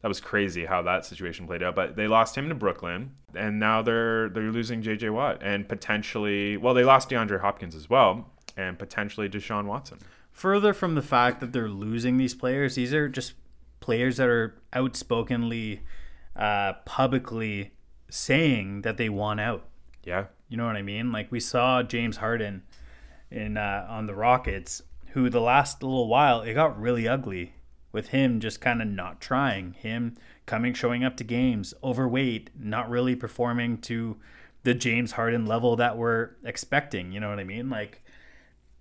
That 0.00 0.08
was 0.08 0.20
crazy 0.20 0.64
how 0.64 0.82
that 0.82 1.04
situation 1.06 1.46
played 1.46 1.62
out. 1.62 1.76
But 1.76 1.94
they 1.94 2.08
lost 2.08 2.36
him 2.36 2.48
to 2.48 2.54
Brooklyn, 2.56 3.12
and 3.36 3.60
now 3.60 3.82
they're 3.82 4.28
they're 4.28 4.50
losing 4.50 4.82
J.J. 4.82 5.10
Watt 5.10 5.38
and 5.42 5.68
potentially. 5.68 6.56
Well, 6.56 6.74
they 6.74 6.84
lost 6.84 7.08
DeAndre 7.10 7.40
Hopkins 7.40 7.74
as 7.76 7.88
well, 7.90 8.30
and 8.56 8.78
potentially 8.78 9.28
Deshaun 9.28 9.66
Watson. 9.66 9.98
Further 10.32 10.72
from 10.72 10.94
the 10.94 11.02
fact 11.02 11.40
that 11.40 11.52
they're 11.52 11.68
losing 11.68 12.16
these 12.16 12.34
players, 12.34 12.74
these 12.74 12.94
are 12.94 13.08
just 13.08 13.34
players 13.80 14.16
that 14.16 14.28
are 14.28 14.60
outspokenly, 14.72 15.82
uh, 16.34 16.74
publicly 16.84 17.72
saying 18.08 18.82
that 18.82 18.96
they 18.96 19.08
want 19.08 19.40
out. 19.40 19.68
Yeah, 20.04 20.26
You 20.48 20.56
know 20.56 20.66
what 20.66 20.76
I 20.76 20.82
mean? 20.82 21.12
Like 21.12 21.30
we 21.30 21.40
saw 21.40 21.82
James 21.82 22.16
Harden 22.16 22.62
in 23.30 23.56
uh, 23.56 23.86
on 23.88 24.06
the 24.06 24.14
Rockets, 24.14 24.82
who 25.12 25.30
the 25.30 25.40
last 25.40 25.82
little 25.82 26.08
while 26.08 26.42
it 26.42 26.54
got 26.54 26.80
really 26.80 27.06
ugly 27.06 27.54
with 27.92 28.08
him 28.08 28.40
just 28.40 28.60
kind 28.60 28.82
of 28.82 28.88
not 28.88 29.20
trying, 29.20 29.74
him 29.74 30.16
coming 30.46 30.74
showing 30.74 31.04
up 31.04 31.16
to 31.18 31.24
games 31.24 31.74
overweight, 31.84 32.50
not 32.58 32.90
really 32.90 33.14
performing 33.14 33.78
to 33.78 34.16
the 34.64 34.74
James 34.74 35.12
Harden 35.12 35.46
level 35.46 35.76
that 35.76 35.96
we're 35.96 36.30
expecting. 36.44 37.12
You 37.12 37.20
know 37.20 37.28
what 37.28 37.38
I 37.38 37.44
mean? 37.44 37.68
Like 37.70 38.01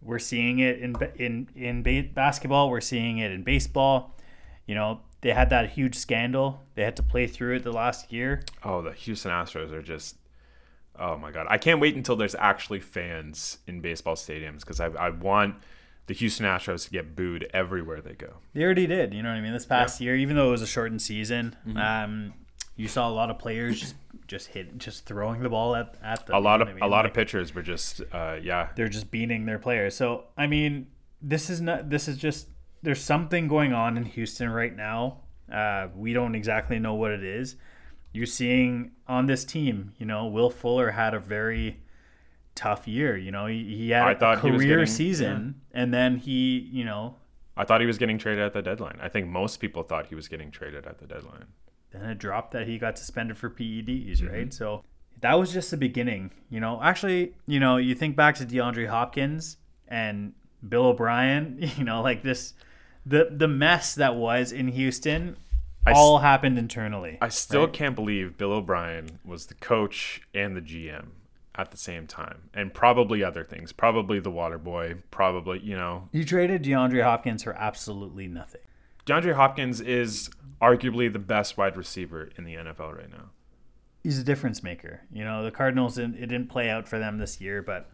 we're 0.02 0.20
seeing 0.20 0.60
it 0.60 0.80
in 0.80 0.96
in 1.16 1.48
in 1.56 1.84
ba- 1.84 2.10
basketball, 2.14 2.70
we're 2.70 2.82
seeing 2.82 3.18
it 3.20 3.32
in 3.32 3.44
baseball. 3.44 4.16
You 4.66 4.76
know, 4.76 5.02
they 5.22 5.32
had 5.34 5.50
that 5.52 5.72
huge 5.72 5.96
scandal. 5.96 6.62
They 6.76 6.84
had 6.84 6.96
to 6.98 7.04
play 7.04 7.28
through 7.28 7.56
it 7.58 7.64
the 7.64 7.72
last 7.72 8.12
year. 8.12 8.44
Oh, 8.64 8.82
the 8.82 8.92
Houston 8.94 9.32
Astros 9.32 9.72
are 9.72 9.82
just. 9.82 10.16
Oh 11.00 11.18
my 11.18 11.32
god! 11.32 11.48
I 11.50 11.58
can't 11.58 11.80
wait 11.80 11.96
until 11.96 12.16
there's 12.16 12.36
actually 12.36 12.80
fans 12.80 13.60
in 13.68 13.82
baseball 13.82 14.16
stadiums 14.16 14.60
because 14.60 14.80
I, 14.80 14.88
I 14.88 15.10
want 15.10 15.56
the 16.08 16.14
Houston 16.14 16.46
Astros 16.46 16.86
to 16.86 16.92
get 16.92 17.16
booed 17.16 17.48
everywhere 17.54 18.02
they 18.02 18.14
go. 18.14 18.34
They 18.54 18.64
already 18.64 18.88
did. 18.88 19.14
You 19.14 19.24
know 19.24 19.30
what 19.30 19.38
I 19.38 19.42
mean? 19.42 19.54
This 19.54 19.66
past 19.66 20.02
year, 20.02 20.16
even 20.16 20.36
though 20.36 20.50
it 20.50 20.52
was 20.52 20.62
a 20.62 20.68
shortened 20.68 21.02
season, 21.02 21.56
Mm-hmm. 21.68 21.78
um, 21.78 22.34
you 22.82 22.88
saw 22.88 23.08
a 23.08 23.14
lot 23.22 23.30
of 23.30 23.38
players 23.40 23.80
just 23.80 23.96
just 24.28 24.48
hit, 24.48 24.78
just 24.78 25.06
throwing 25.06 25.42
the 25.44 25.50
ball 25.50 25.76
at 25.76 25.96
at 26.04 26.26
them. 26.26 26.36
A 26.36 26.40
lot 26.40 26.62
of 26.62 26.68
a 26.68 26.72
I 26.72 26.74
mean? 26.76 26.82
lot 26.82 26.90
Like, 27.04 27.06
of 27.08 27.14
pitchers 27.14 27.54
were 27.56 27.62
just 27.62 28.02
uh, 28.12 28.38
yeah 28.42 28.70
they're 28.76 28.90
just 28.98 29.12
beating 29.12 29.46
their 29.46 29.60
players. 29.60 29.96
So 29.96 30.26
I 30.38 30.48
mean, 30.48 30.88
this 31.22 31.50
is 31.50 31.60
not. 31.62 31.90
This 31.90 32.08
is 32.08 32.18
just. 32.18 32.48
There's 32.84 33.02
something 33.02 33.48
going 33.48 33.74
on 33.74 33.96
in 33.98 34.06
Houston 34.06 34.50
right 34.50 34.76
now. 34.76 35.20
Uh, 35.52 35.90
we 35.96 36.14
don't 36.14 36.34
exactly 36.34 36.80
know 36.80 36.96
what 36.96 37.12
it 37.12 37.24
is. 37.24 37.56
You're 38.14 38.26
seeing 38.26 38.92
on 39.08 39.28
this 39.28 39.46
team. 39.46 39.94
You 40.00 40.06
know, 40.08 40.26
Will 40.28 40.50
Fuller 40.50 40.92
had 40.92 41.14
a 41.14 41.20
very 41.20 41.80
tough 42.56 42.88
year. 42.88 43.16
You 43.18 43.32
know, 43.32 43.46
he, 43.46 43.64
he 43.76 43.90
had 43.92 44.04
I 44.08 44.12
a 44.14 44.18
thought 44.18 44.38
career 44.40 44.60
getting- 44.80 44.86
season, 44.88 45.62
and 45.74 45.94
then 45.94 46.18
he, 46.18 46.68
you 46.72 46.84
know, 46.86 47.16
I 47.56 47.66
thought 47.66 47.82
he 47.82 47.88
was 47.88 47.98
getting 48.00 48.18
traded 48.18 48.44
at 48.44 48.54
the 48.54 48.62
deadline. 48.64 48.98
I 49.02 49.10
think 49.10 49.28
most 49.28 49.58
people 49.58 49.84
thought 49.84 50.08
he 50.08 50.16
was 50.16 50.28
getting 50.28 50.50
traded 50.52 50.88
at 50.88 50.98
the 50.98 51.06
deadline. 51.06 51.46
Then 51.92 52.04
it 52.10 52.18
dropped 52.18 52.52
that 52.52 52.68
he 52.68 52.78
got 52.78 52.98
suspended 52.98 53.38
for 53.38 53.50
PEDs, 53.50 54.18
Mm-hmm. 54.20 54.28
right? 54.28 54.54
So 54.54 54.84
that 55.22 55.36
was 55.40 55.54
just 55.54 55.72
the 55.72 55.78
beginning, 55.78 56.32
you 56.50 56.60
know. 56.60 56.80
Actually, 56.82 57.34
you 57.48 57.60
know, 57.60 57.78
you 57.78 57.94
think 57.96 58.16
back 58.16 58.36
to 58.36 58.46
DeAndre 58.46 58.88
Hopkins 58.88 59.58
and 59.88 60.34
Bill 60.68 60.86
O'Brien, 60.88 61.58
you 61.78 61.84
know, 61.84 62.02
like 62.02 62.24
this 62.24 62.54
the 63.06 63.30
the 63.32 63.48
mess 63.48 63.96
that 63.96 64.16
was 64.16 64.52
in 64.52 64.68
Houston 64.70 65.36
I 65.86 65.94
all 65.94 66.20
happened 66.20 66.58
internally. 66.60 67.18
I 67.22 67.30
still 67.30 67.66
right? 67.66 67.74
can't 67.74 67.96
believe 67.96 68.38
Bill 68.38 68.52
O'Brien 68.54 69.20
was 69.26 69.48
the 69.48 69.56
coach 69.56 70.22
and 70.36 70.56
the 70.56 70.62
GM 70.62 71.08
at 71.56 71.72
the 71.72 71.78
same 71.78 72.06
time, 72.08 72.50
and 72.54 72.74
probably 72.74 73.24
other 73.24 73.44
things. 73.44 73.72
Probably 73.74 74.20
the 74.20 74.30
water 74.32 74.58
boy. 74.58 74.96
Probably 75.12 75.60
you 75.60 75.76
know 75.76 76.08
You 76.12 76.24
traded 76.24 76.64
DeAndre 76.64 77.04
Hopkins 77.04 77.44
for 77.44 77.54
absolutely 77.54 78.28
nothing. 78.28 78.62
DeAndre 79.08 79.34
Hopkins 79.34 79.82
is 79.82 80.30
arguably 80.62 81.12
the 81.12 81.20
best 81.20 81.58
wide 81.58 81.76
receiver 81.76 82.30
in 82.38 82.44
the 82.44 82.56
NFL 82.56 82.96
right 82.96 83.10
now. 83.10 83.32
he's 84.04 84.20
a 84.20 84.24
difference 84.24 84.64
maker. 84.64 85.02
You 85.12 85.24
know, 85.24 85.44
the 85.44 85.52
Cardinals 85.52 85.98
it 85.98 86.12
didn't 86.12 86.48
play 86.48 86.70
out 86.70 86.88
for 86.88 87.00
them 87.00 87.18
this 87.18 87.42
year, 87.42 87.62
but 87.62 87.90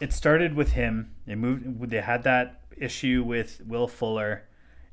it 0.00 0.12
started 0.12 0.54
with 0.54 0.72
him. 0.72 1.14
They 1.26 1.34
moved. 1.34 1.90
They 1.90 2.00
had 2.00 2.22
that 2.24 2.62
issue 2.76 3.24
with 3.24 3.62
Will 3.66 3.88
Fuller. 3.88 4.44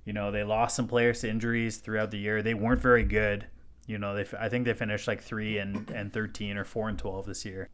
You 0.05 0.13
know, 0.13 0.31
they 0.31 0.43
lost 0.43 0.75
some 0.75 0.87
players 0.87 1.21
to 1.21 1.29
injuries 1.29 1.77
throughout 1.77 2.11
the 2.11 2.17
year. 2.17 2.41
They 2.41 2.53
weren't 2.53 2.81
very 2.81 3.03
good. 3.03 3.47
You 3.87 3.97
know, 3.97 4.15
they 4.15 4.25
I 4.37 4.49
think 4.49 4.65
they 4.65 4.73
finished 4.73 5.07
like 5.07 5.21
three 5.21 5.57
and, 5.57 5.89
and 5.91 6.11
thirteen 6.11 6.57
or 6.57 6.63
four 6.65 6.89
and 6.89 6.97
twelve 6.97 7.25
this 7.25 7.45
year. 7.45 7.69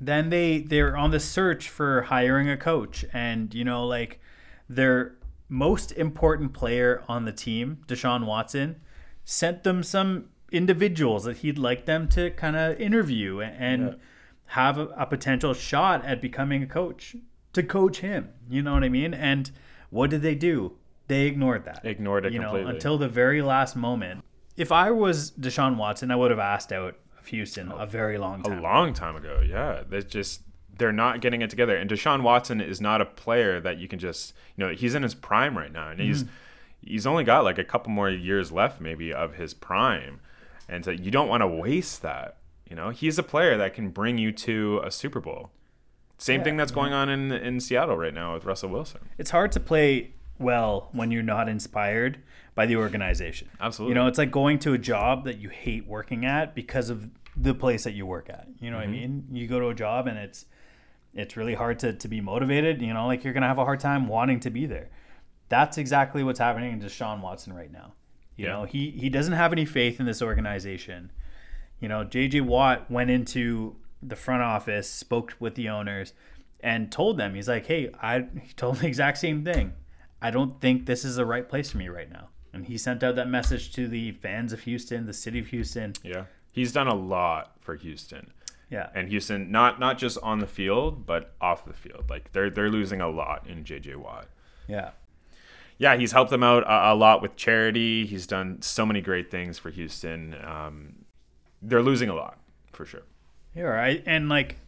Then 0.00 0.30
they 0.30 0.60
they're 0.60 0.96
on 0.96 1.10
the 1.10 1.20
search 1.20 1.68
for 1.68 2.02
hiring 2.02 2.48
a 2.48 2.56
coach, 2.56 3.04
and 3.12 3.54
you 3.54 3.64
know, 3.64 3.86
like 3.86 4.20
their 4.68 5.16
most 5.52 5.92
important 5.92 6.54
player 6.54 7.04
on 7.08 7.26
the 7.26 7.32
team, 7.32 7.78
Deshaun 7.86 8.24
Watson, 8.24 8.80
sent 9.24 9.64
them 9.64 9.82
some 9.82 10.30
individuals 10.50 11.24
that 11.24 11.38
he'd 11.38 11.58
like 11.58 11.84
them 11.84 12.08
to 12.08 12.30
kind 12.30 12.56
of 12.56 12.80
interview 12.80 13.40
and 13.42 13.96
have 14.46 14.78
a, 14.78 14.86
a 14.96 15.06
potential 15.06 15.52
shot 15.52 16.04
at 16.06 16.22
becoming 16.22 16.62
a 16.62 16.66
coach. 16.66 17.14
to 17.52 17.62
coach 17.62 17.98
him. 17.98 18.30
You 18.48 18.62
know 18.62 18.72
what 18.72 18.82
I 18.82 18.88
mean? 18.88 19.12
And 19.12 19.50
what 19.90 20.08
did 20.08 20.22
they 20.22 20.34
do? 20.34 20.78
They 21.08 21.26
ignored 21.26 21.66
that. 21.66 21.84
Ignored 21.84 22.24
it 22.24 22.32
you 22.32 22.38
know, 22.38 22.46
completely. 22.46 22.74
until 22.74 22.96
the 22.96 23.08
very 23.08 23.42
last 23.42 23.76
moment. 23.76 24.24
If 24.56 24.72
I 24.72 24.90
was 24.90 25.32
Deshaun 25.32 25.76
Watson, 25.76 26.10
I 26.10 26.16
would 26.16 26.30
have 26.30 26.40
asked 26.40 26.72
out 26.72 26.96
of 27.18 27.26
Houston 27.26 27.70
oh, 27.70 27.76
a 27.76 27.86
very 27.86 28.16
long 28.16 28.42
time. 28.42 28.58
a 28.58 28.62
long 28.62 28.94
time 28.94 29.16
ago. 29.16 29.42
Yeah, 29.46 29.82
they 29.86 30.00
just 30.00 30.42
they're 30.78 30.92
not 30.92 31.20
getting 31.20 31.42
it 31.42 31.50
together. 31.50 31.76
And 31.76 31.90
Deshaun 31.90 32.22
Watson 32.22 32.60
is 32.60 32.80
not 32.80 33.00
a 33.00 33.06
player 33.06 33.60
that 33.60 33.78
you 33.78 33.88
can 33.88 33.98
just 33.98 34.34
you 34.56 34.64
know 34.64 34.72
he's 34.72 34.94
in 34.94 35.02
his 35.02 35.14
prime 35.14 35.56
right 35.56 35.72
now, 35.72 35.90
and 35.90 36.00
he's 36.00 36.24
mm-hmm. 36.24 36.32
he's 36.80 37.06
only 37.06 37.24
got 37.24 37.44
like 37.44 37.58
a 37.58 37.64
couple 37.64 37.90
more 37.90 38.10
years 38.10 38.52
left 38.52 38.80
maybe 38.80 39.12
of 39.12 39.34
his 39.34 39.54
prime, 39.54 40.20
and 40.68 40.84
so 40.84 40.90
you 40.90 41.10
don't 41.10 41.28
want 41.28 41.42
to 41.42 41.46
waste 41.46 42.02
that. 42.02 42.38
You 42.68 42.76
know, 42.76 42.90
he's 42.90 43.18
a 43.18 43.22
player 43.22 43.56
that 43.58 43.74
can 43.74 43.90
bring 43.90 44.18
you 44.18 44.32
to 44.32 44.80
a 44.84 44.90
Super 44.90 45.20
Bowl. 45.20 45.50
Same 46.18 46.44
thing 46.44 46.56
that's 46.56 46.70
mm-hmm. 46.70 46.80
going 46.80 46.92
on 46.92 47.08
in 47.08 47.32
in 47.32 47.60
Seattle 47.60 47.96
right 47.96 48.14
now 48.14 48.34
with 48.34 48.44
Russell 48.44 48.70
Wilson. 48.70 49.00
it's 49.18 49.30
hard 49.30 49.52
to 49.52 49.60
play 49.60 50.12
well 50.38 50.88
when 50.92 51.10
you're 51.10 51.22
not 51.22 51.48
inspired 51.48 52.18
by 52.54 52.66
the 52.66 52.76
organization. 52.76 53.48
Absolutely. 53.60 53.92
You 53.92 53.94
know, 53.94 54.06
it's 54.06 54.18
like 54.18 54.30
going 54.30 54.58
to 54.60 54.74
a 54.74 54.78
job 54.78 55.24
that 55.24 55.38
you 55.38 55.48
hate 55.48 55.86
working 55.86 56.26
at 56.26 56.54
because 56.54 56.90
of 56.90 57.08
the 57.36 57.54
place 57.54 57.84
that 57.84 57.92
you 57.92 58.04
work 58.04 58.28
at. 58.28 58.46
You 58.60 58.70
know 58.70 58.76
what 58.76 58.84
I 58.84 58.86
mm-hmm. 58.86 58.92
mean? 58.92 59.26
You 59.32 59.46
go 59.46 59.60
to 59.60 59.68
a 59.68 59.74
job 59.74 60.06
and 60.06 60.18
it's 60.18 60.46
it's 61.14 61.36
really 61.36 61.54
hard 61.54 61.78
to, 61.80 61.92
to 61.92 62.08
be 62.08 62.20
motivated. 62.20 62.80
You 62.82 62.94
know, 62.94 63.06
like 63.06 63.24
you're 63.24 63.32
gonna 63.34 63.48
have 63.48 63.58
a 63.58 63.64
hard 63.64 63.80
time 63.80 64.08
wanting 64.08 64.40
to 64.40 64.50
be 64.50 64.66
there. 64.66 64.88
That's 65.48 65.76
exactly 65.78 66.22
what's 66.24 66.38
happening 66.38 66.80
to 66.80 66.86
Deshaun 66.86 67.20
Watson 67.20 67.52
right 67.52 67.70
now. 67.70 67.92
You 68.36 68.46
Yeah. 68.46 68.52
know, 68.52 68.64
he 68.64 68.90
he 68.90 69.08
doesn't 69.10 69.34
have 69.34 69.52
any 69.52 69.64
faith 69.66 70.00
in 70.00 70.06
this 70.06 70.22
organization. 70.22 71.10
You 71.80 71.88
know, 71.88 72.04
JJ 72.04 72.42
Watt 72.42 72.90
went 72.90 73.10
into 73.10 73.76
the 74.02 74.16
front 74.16 74.42
office, 74.42 74.88
spoke 74.88 75.34
with 75.38 75.54
the 75.54 75.68
owners, 75.68 76.12
and 76.60 76.90
told 76.90 77.18
them, 77.18 77.34
he's 77.34 77.48
like, 77.48 77.66
hey, 77.66 77.90
I 78.00 78.26
he 78.40 78.52
told 78.54 78.76
the 78.78 78.86
exact 78.86 79.18
same 79.18 79.44
thing. 79.44 79.74
I 80.20 80.30
don't 80.30 80.60
think 80.60 80.86
this 80.86 81.04
is 81.04 81.16
the 81.16 81.26
right 81.26 81.48
place 81.48 81.70
for 81.72 81.78
me 81.78 81.88
right 81.88 82.10
now. 82.10 82.28
And 82.54 82.66
he 82.66 82.78
sent 82.78 83.02
out 83.02 83.16
that 83.16 83.28
message 83.28 83.72
to 83.72 83.88
the 83.88 84.12
fans 84.12 84.52
of 84.52 84.60
Houston, 84.60 85.06
the 85.06 85.12
city 85.12 85.38
of 85.40 85.48
Houston. 85.48 85.94
Yeah, 86.02 86.24
he's 86.52 86.72
done 86.72 86.86
a 86.86 86.94
lot 86.94 87.56
for 87.60 87.74
Houston. 87.76 88.30
Yeah. 88.72 88.88
and 88.94 89.08
Houston 89.10 89.52
not 89.52 89.78
not 89.78 89.98
just 89.98 90.16
on 90.22 90.38
the 90.38 90.46
field 90.46 91.04
but 91.04 91.34
off 91.40 91.66
the 91.66 91.74
field. 91.74 92.08
Like 92.08 92.32
they're 92.32 92.50
they're 92.50 92.70
losing 92.70 93.00
a 93.02 93.08
lot 93.08 93.46
in 93.46 93.64
JJ 93.64 93.96
Watt. 93.96 94.28
Yeah. 94.66 94.90
Yeah, 95.78 95.96
he's 95.96 96.12
helped 96.12 96.30
them 96.30 96.42
out 96.42 96.62
a, 96.62 96.92
a 96.92 96.94
lot 96.94 97.20
with 97.22 97.36
charity. 97.36 98.06
He's 98.06 98.26
done 98.26 98.62
so 98.62 98.86
many 98.86 99.00
great 99.00 99.30
things 99.30 99.58
for 99.58 99.70
Houston. 99.70 100.34
Um, 100.42 101.04
they're 101.60 101.82
losing 101.82 102.08
a 102.08 102.14
lot 102.14 102.38
for 102.72 102.86
sure. 102.86 103.02
Yeah, 103.54 103.64
right. 103.64 104.02
And 104.06 104.28
like, 104.28 104.58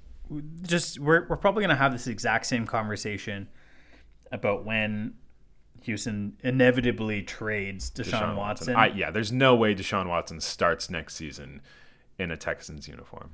just 0.62 0.98
we're 0.98 1.26
we're 1.28 1.36
probably 1.36 1.62
gonna 1.62 1.76
have 1.76 1.92
this 1.92 2.06
exact 2.06 2.46
same 2.46 2.66
conversation 2.66 3.48
about 4.32 4.64
when 4.64 5.14
Houston 5.82 6.36
inevitably 6.42 7.22
trades 7.22 7.90
Deshaun, 7.90 8.36
Watson. 8.36 8.74
I, 8.74 8.86
yeah, 8.88 9.10
there's 9.10 9.30
no 9.32 9.54
way 9.54 9.74
Deshaun 9.74 10.08
Watson 10.08 10.40
starts 10.40 10.90
next 10.90 11.14
season 11.14 11.60
in 12.18 12.30
a 12.30 12.36
Texans 12.36 12.88
uniform. 12.88 13.30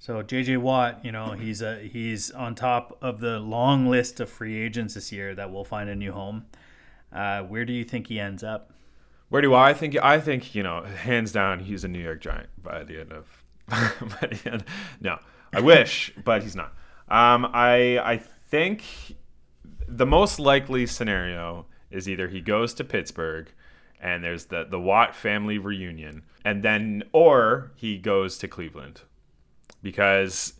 So 0.00 0.22
JJ 0.22 0.56
Watt, 0.56 1.04
you 1.04 1.12
know, 1.12 1.32
he's 1.32 1.60
a 1.60 1.78
he's 1.78 2.30
on 2.30 2.54
top 2.54 2.96
of 3.02 3.20
the 3.20 3.38
long 3.38 3.86
list 3.86 4.18
of 4.18 4.30
free 4.30 4.58
agents 4.58 4.94
this 4.94 5.12
year 5.12 5.34
that 5.34 5.52
will 5.52 5.62
find 5.62 5.90
a 5.90 5.94
new 5.94 6.12
home. 6.12 6.46
Uh, 7.12 7.42
where 7.42 7.66
do 7.66 7.74
you 7.74 7.84
think 7.84 8.06
he 8.06 8.18
ends 8.18 8.42
up? 8.42 8.72
Where 9.28 9.42
do 9.42 9.54
I 9.54 9.74
think? 9.74 9.98
I 10.02 10.18
think 10.18 10.54
you 10.54 10.62
know, 10.62 10.84
hands 10.84 11.32
down, 11.32 11.60
he's 11.60 11.84
a 11.84 11.88
New 11.88 11.98
York 11.98 12.22
Giant 12.22 12.48
by 12.62 12.82
the 12.82 12.98
end 12.98 13.12
of. 13.12 13.44
the 13.68 14.40
end. 14.50 14.64
No, 15.02 15.18
I 15.52 15.60
wish, 15.60 16.14
but 16.24 16.42
he's 16.42 16.56
not. 16.56 16.72
Um, 17.10 17.46
I 17.52 17.98
I 17.98 18.16
think 18.48 18.84
the 19.86 20.06
most 20.06 20.40
likely 20.40 20.86
scenario 20.86 21.66
is 21.90 22.08
either 22.08 22.28
he 22.28 22.40
goes 22.40 22.72
to 22.74 22.84
Pittsburgh, 22.84 23.50
and 24.00 24.24
there's 24.24 24.46
the 24.46 24.64
the 24.64 24.80
Watt 24.80 25.14
family 25.14 25.58
reunion, 25.58 26.22
and 26.42 26.62
then 26.62 27.02
or 27.12 27.72
he 27.76 27.98
goes 27.98 28.38
to 28.38 28.48
Cleveland, 28.48 29.02
because 29.82 30.54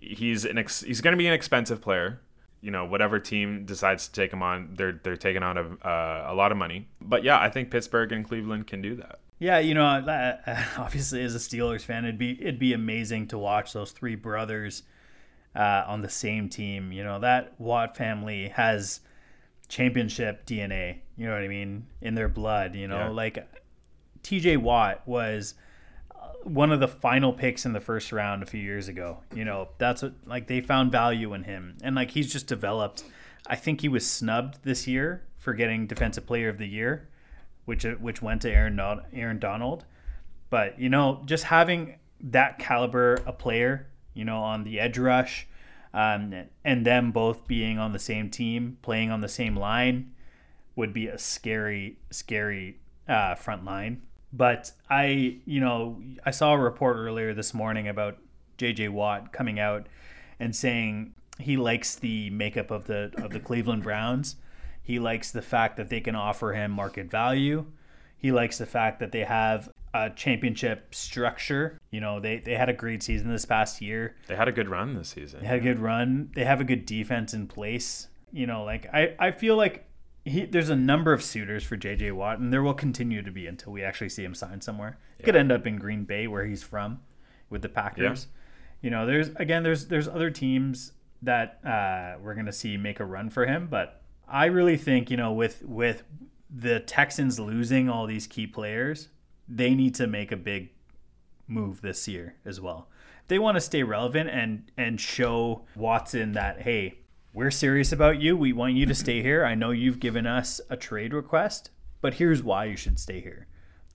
he's 0.00 0.44
an 0.44 0.58
ex- 0.58 0.82
he's 0.82 1.00
going 1.00 1.12
to 1.12 1.18
be 1.18 1.26
an 1.26 1.32
expensive 1.34 1.80
player. 1.80 2.20
You 2.60 2.70
know, 2.70 2.84
whatever 2.86 3.18
team 3.18 3.66
decides 3.66 4.06
to 4.08 4.12
take 4.12 4.32
him 4.32 4.42
on, 4.42 4.70
they're 4.74 4.98
they're 5.02 5.16
taking 5.16 5.42
on 5.42 5.58
a 5.58 5.62
uh, 5.86 6.26
a 6.28 6.34
lot 6.34 6.50
of 6.52 6.58
money. 6.58 6.88
But 7.00 7.22
yeah, 7.24 7.38
I 7.38 7.50
think 7.50 7.70
Pittsburgh 7.70 8.10
and 8.12 8.24
Cleveland 8.26 8.66
can 8.66 8.80
do 8.80 8.94
that. 8.96 9.20
Yeah, 9.38 9.58
you 9.58 9.74
know, 9.74 9.84
obviously 10.78 11.22
as 11.22 11.34
a 11.34 11.38
Steelers 11.38 11.82
fan, 11.82 12.04
it'd 12.04 12.18
be 12.18 12.40
it'd 12.40 12.58
be 12.58 12.72
amazing 12.72 13.28
to 13.28 13.38
watch 13.38 13.72
those 13.74 13.90
three 13.90 14.14
brothers 14.14 14.82
uh, 15.54 15.84
on 15.86 16.00
the 16.00 16.08
same 16.08 16.48
team. 16.48 16.90
You 16.92 17.04
know, 17.04 17.18
that 17.20 17.52
Watt 17.58 17.96
family 17.96 18.48
has 18.48 19.00
championship 19.68 20.46
DNA. 20.46 20.98
You 21.16 21.26
know 21.26 21.32
what 21.32 21.42
I 21.42 21.48
mean 21.48 21.86
in 22.00 22.14
their 22.14 22.28
blood. 22.28 22.74
You 22.74 22.88
know, 22.88 22.96
Yeah. 22.98 23.08
like 23.08 23.46
T.J. 24.22 24.56
Watt 24.58 25.02
was 25.06 25.54
one 26.44 26.72
of 26.72 26.80
the 26.80 26.88
final 26.88 27.32
picks 27.32 27.64
in 27.66 27.72
the 27.72 27.80
first 27.80 28.12
round 28.12 28.42
a 28.42 28.46
few 28.46 28.60
years 28.60 28.88
ago. 28.88 29.18
You 29.34 29.44
know, 29.44 29.68
that's 29.78 30.02
what 30.02 30.14
like 30.26 30.46
they 30.46 30.60
found 30.60 30.92
value 30.92 31.34
in 31.34 31.44
him, 31.44 31.76
and 31.82 31.94
like 31.94 32.10
he's 32.10 32.32
just 32.32 32.46
developed. 32.46 33.04
I 33.46 33.56
think 33.56 33.80
he 33.80 33.88
was 33.88 34.08
snubbed 34.08 34.58
this 34.62 34.86
year 34.86 35.22
for 35.38 35.52
getting 35.52 35.86
Defensive 35.86 36.26
Player 36.26 36.48
of 36.48 36.58
the 36.58 36.66
Year, 36.66 37.08
which 37.64 37.84
which 37.84 38.22
went 38.22 38.42
to 38.42 38.50
Aaron 38.50 38.80
Aaron 39.12 39.38
Donald. 39.38 39.84
But 40.50 40.78
you 40.78 40.88
know, 40.88 41.22
just 41.26 41.44
having 41.44 41.96
that 42.20 42.58
caliber 42.58 43.20
a 43.26 43.32
player, 43.32 43.88
you 44.14 44.24
know, 44.24 44.38
on 44.38 44.64
the 44.64 44.80
edge 44.80 44.98
rush, 44.98 45.46
um, 45.92 46.34
and 46.64 46.86
them 46.86 47.12
both 47.12 47.46
being 47.46 47.78
on 47.78 47.92
the 47.92 47.98
same 47.98 48.30
team, 48.30 48.78
playing 48.82 49.10
on 49.10 49.20
the 49.20 49.28
same 49.28 49.56
line, 49.56 50.12
would 50.76 50.92
be 50.92 51.06
a 51.06 51.18
scary, 51.18 51.98
scary 52.10 52.78
uh, 53.08 53.34
front 53.34 53.64
line. 53.64 54.02
But 54.36 54.72
I, 54.90 55.38
you 55.44 55.60
know, 55.60 56.02
I 56.26 56.32
saw 56.32 56.54
a 56.54 56.58
report 56.58 56.96
earlier 56.96 57.34
this 57.34 57.54
morning 57.54 57.86
about 57.86 58.18
J.J. 58.58 58.88
Watt 58.88 59.32
coming 59.32 59.60
out 59.60 59.86
and 60.40 60.54
saying 60.54 61.14
he 61.38 61.56
likes 61.56 61.94
the 61.94 62.30
makeup 62.30 62.72
of 62.72 62.86
the 62.86 63.12
of 63.18 63.30
the 63.30 63.38
Cleveland 63.38 63.84
Browns. 63.84 64.36
He 64.82 64.98
likes 64.98 65.30
the 65.30 65.40
fact 65.40 65.76
that 65.76 65.88
they 65.88 66.00
can 66.00 66.16
offer 66.16 66.52
him 66.52 66.72
market 66.72 67.08
value. 67.08 67.66
He 68.18 68.32
likes 68.32 68.58
the 68.58 68.66
fact 68.66 68.98
that 69.00 69.12
they 69.12 69.22
have 69.22 69.70
a 69.94 70.10
championship 70.10 70.94
structure. 70.94 71.78
You 71.90 72.00
know, 72.00 72.18
they, 72.18 72.38
they 72.38 72.54
had 72.54 72.68
a 72.68 72.72
great 72.72 73.02
season 73.02 73.30
this 73.30 73.44
past 73.44 73.80
year. 73.80 74.16
They 74.26 74.34
had 74.34 74.48
a 74.48 74.52
good 74.52 74.68
run 74.68 74.94
this 74.94 75.10
season. 75.10 75.40
They 75.40 75.46
had 75.46 75.58
a 75.58 75.62
good 75.62 75.78
run. 75.78 76.30
They 76.34 76.44
have 76.44 76.60
a 76.60 76.64
good 76.64 76.86
defense 76.86 77.32
in 77.34 77.46
place. 77.46 78.08
You 78.32 78.46
know, 78.46 78.64
like 78.64 78.92
I, 78.92 79.14
I 79.18 79.30
feel 79.30 79.56
like 79.56 79.86
he, 80.24 80.46
there's 80.46 80.70
a 80.70 80.76
number 80.76 81.12
of 81.12 81.22
suitors 81.22 81.64
for 81.64 81.76
JJ 81.76 82.12
Watt, 82.12 82.38
and 82.38 82.52
there 82.52 82.62
will 82.62 82.74
continue 82.74 83.22
to 83.22 83.30
be 83.30 83.46
until 83.46 83.72
we 83.72 83.82
actually 83.82 84.08
see 84.08 84.24
him 84.24 84.34
sign 84.34 84.60
somewhere. 84.60 84.98
It 85.18 85.24
could 85.24 85.36
end 85.36 85.52
up 85.52 85.66
in 85.66 85.76
Green 85.76 86.04
Bay, 86.04 86.26
where 86.26 86.46
he's 86.46 86.62
from, 86.62 87.00
with 87.50 87.62
the 87.62 87.68
Packers. 87.68 88.28
You 88.80 88.90
know, 88.90 89.06
there's 89.06 89.28
again, 89.36 89.62
there's 89.62 89.86
there's 89.86 90.08
other 90.08 90.30
teams 90.30 90.92
that 91.22 91.60
uh, 91.64 92.18
we're 92.22 92.34
gonna 92.34 92.52
see 92.52 92.76
make 92.76 93.00
a 93.00 93.04
run 93.04 93.30
for 93.30 93.46
him, 93.46 93.68
but 93.70 94.02
I 94.28 94.46
really 94.46 94.76
think 94.76 95.10
you 95.10 95.16
know 95.16 95.32
with 95.32 95.62
with 95.62 96.02
the 96.50 96.80
Texans 96.80 97.38
losing 97.38 97.88
all 97.88 98.06
these 98.06 98.26
key 98.26 98.46
players, 98.46 99.08
they 99.48 99.74
need 99.74 99.94
to 99.96 100.06
make 100.06 100.32
a 100.32 100.36
big 100.36 100.70
move 101.46 101.82
this 101.82 102.08
year 102.08 102.36
as 102.44 102.60
well. 102.60 102.88
They 103.28 103.38
want 103.38 103.56
to 103.56 103.60
stay 103.60 103.82
relevant 103.82 104.30
and 104.30 104.70
and 104.76 105.00
show 105.00 105.66
Watson 105.76 106.32
that 106.32 106.62
hey, 106.62 106.98
we're 107.34 107.50
serious 107.50 107.90
about 107.90 108.22
you. 108.22 108.36
We 108.36 108.52
want 108.52 108.74
you 108.74 108.86
to 108.86 108.94
stay 108.94 109.20
here. 109.20 109.44
I 109.44 109.56
know 109.56 109.72
you've 109.72 109.98
given 109.98 110.24
us 110.24 110.60
a 110.70 110.76
trade 110.76 111.12
request, 111.12 111.70
but 112.00 112.14
here's 112.14 112.44
why 112.44 112.66
you 112.66 112.76
should 112.76 113.00
stay 113.00 113.20
here. 113.20 113.48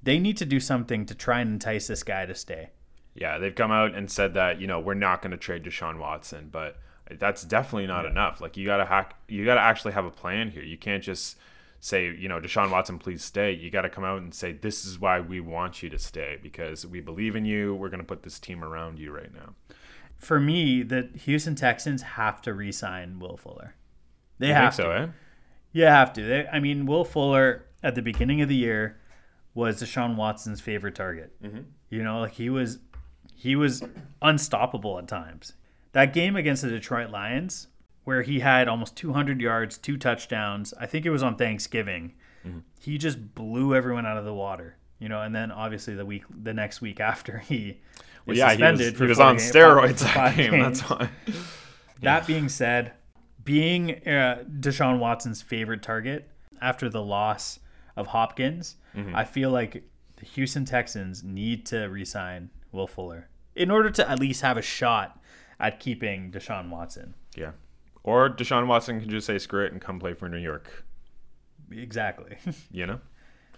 They 0.03 0.19
need 0.19 0.35
to 0.37 0.45
do 0.45 0.59
something 0.59 1.05
to 1.05 1.15
try 1.15 1.39
and 1.39 1.53
entice 1.53 1.87
this 1.87 2.03
guy 2.03 2.25
to 2.25 2.35
stay. 2.35 2.71
Yeah, 3.15 3.37
they've 3.37 3.55
come 3.55 3.71
out 3.71 3.95
and 3.95 4.11
said 4.11 4.33
that 4.33 4.59
you 4.59 4.67
know 4.67 4.79
we're 4.79 4.93
not 4.93 5.21
going 5.21 5.31
to 5.31 5.37
trade 5.37 5.63
Deshaun 5.63 5.99
Watson, 5.99 6.49
but 6.51 6.77
that's 7.09 7.43
definitely 7.43 7.87
not 7.87 8.05
enough. 8.05 8.41
Like 8.41 8.57
you 8.57 8.65
gotta 8.65 8.85
hack, 8.85 9.15
you 9.29 9.45
gotta 9.45 9.61
actually 9.61 9.93
have 9.93 10.05
a 10.05 10.11
plan 10.11 10.51
here. 10.51 10.63
You 10.63 10.77
can't 10.77 11.03
just 11.03 11.37
say 11.79 12.13
you 12.13 12.27
know 12.27 12.41
Deshaun 12.41 12.69
Watson, 12.69 12.99
please 12.99 13.23
stay. 13.23 13.53
You 13.53 13.71
got 13.71 13.81
to 13.81 13.89
come 13.89 14.03
out 14.03 14.21
and 14.21 14.33
say 14.33 14.51
this 14.51 14.85
is 14.85 14.99
why 14.99 15.21
we 15.21 15.39
want 15.39 15.81
you 15.81 15.89
to 15.89 15.99
stay 15.99 16.37
because 16.41 16.85
we 16.85 16.99
believe 16.99 17.35
in 17.35 17.45
you. 17.45 17.73
We're 17.73 17.89
going 17.89 18.01
to 18.01 18.05
put 18.05 18.23
this 18.23 18.39
team 18.39 18.63
around 18.63 18.99
you 18.99 19.11
right 19.11 19.33
now. 19.33 19.55
For 20.19 20.39
me, 20.39 20.83
the 20.83 21.09
Houston 21.23 21.55
Texans 21.55 22.01
have 22.01 22.41
to 22.43 22.53
re-sign 22.53 23.19
Will 23.19 23.37
Fuller. 23.37 23.75
They 24.37 24.47
You 24.49 24.53
have 24.53 24.75
think 24.75 24.85
so, 24.87 24.93
to. 24.93 24.99
eh? 24.99 25.07
You 25.71 25.83
have 25.85 26.13
to. 26.13 26.21
They, 26.21 26.47
I 26.47 26.59
mean, 26.59 26.85
Will 26.85 27.05
Fuller 27.05 27.65
at 27.81 27.95
the 27.95 28.01
beginning 28.01 28.41
of 28.41 28.49
the 28.49 28.55
year 28.55 28.99
was 29.53 29.81
Deshaun 29.81 30.15
Watson's 30.15 30.61
favorite 30.61 30.95
target. 30.95 31.31
Mm-hmm. 31.41 31.61
You 31.89 32.03
know, 32.03 32.19
like 32.21 32.33
he 32.33 32.49
was, 32.49 32.79
he 33.33 33.55
was 33.55 33.83
unstoppable 34.21 34.97
at 34.99 35.07
times. 35.07 35.53
That 35.93 36.13
game 36.13 36.35
against 36.35 36.61
the 36.61 36.69
Detroit 36.69 37.09
Lions, 37.09 37.67
where 38.03 38.21
he 38.21 38.39
had 38.41 38.67
almost 38.67 38.95
200 38.95 39.41
yards, 39.41 39.77
two 39.77 39.97
touchdowns. 39.97 40.73
I 40.79 40.85
think 40.85 41.05
it 41.05 41.09
was 41.09 41.23
on 41.23 41.35
Thanksgiving. 41.35 42.13
Mm-hmm. 42.45 42.59
He 42.79 42.97
just 42.97 43.33
blew 43.35 43.73
everyone 43.75 44.05
out 44.05 44.17
of 44.17 44.25
the 44.25 44.33
water. 44.33 44.75
You 44.99 45.07
know, 45.07 45.21
and 45.21 45.33
then 45.33 45.49
obviously 45.51 45.95
the 45.95 46.05
week, 46.05 46.23
the 46.29 46.53
next 46.53 46.81
week 46.81 46.99
after 47.11 47.39
he. 47.39 47.79
Well, 48.29 48.37
yeah, 48.37 48.53
he 48.53 48.63
was, 48.63 48.97
he 48.97 49.05
was 49.05 49.19
on 49.19 49.37
steroids 49.37 49.99
that 49.99 50.35
game. 50.35 50.51
games. 50.51 50.81
That's 50.81 50.89
why. 50.89 51.09
That 52.01 52.25
being 52.25 52.47
said, 52.47 52.93
being 53.43 54.07
uh, 54.07 54.45
Deshaun 54.49 54.99
Watson's 54.99 55.41
favorite 55.41 55.83
target 55.83 56.29
after 56.61 56.87
the 56.87 57.01
loss 57.01 57.59
of 57.97 58.07
Hopkins, 58.07 58.77
I 59.13 59.25
feel 59.25 59.49
like 59.51 59.83
the 60.15 60.25
Houston 60.25 60.63
Texans 60.63 61.25
need 61.25 61.65
to 61.67 61.87
re-sign 61.87 62.51
Will 62.71 62.87
Fuller 62.87 63.27
in 63.53 63.69
order 63.69 63.89
to 63.89 64.09
at 64.09 64.17
least 64.17 64.41
have 64.43 64.55
a 64.55 64.61
shot 64.61 65.19
at 65.59 65.81
keeping 65.81 66.31
Deshaun 66.31 66.69
Watson. 66.69 67.15
Yeah. 67.35 67.51
Or 68.03 68.29
Deshaun 68.29 68.67
Watson 68.67 69.01
can 69.01 69.09
just 69.09 69.27
say 69.27 69.37
screw 69.37 69.65
it 69.65 69.73
and 69.73 69.81
come 69.81 69.99
play 69.99 70.13
for 70.13 70.29
New 70.29 70.37
York. 70.37 70.85
Exactly. 71.69 72.37
You 72.71 72.87
know? 72.87 72.99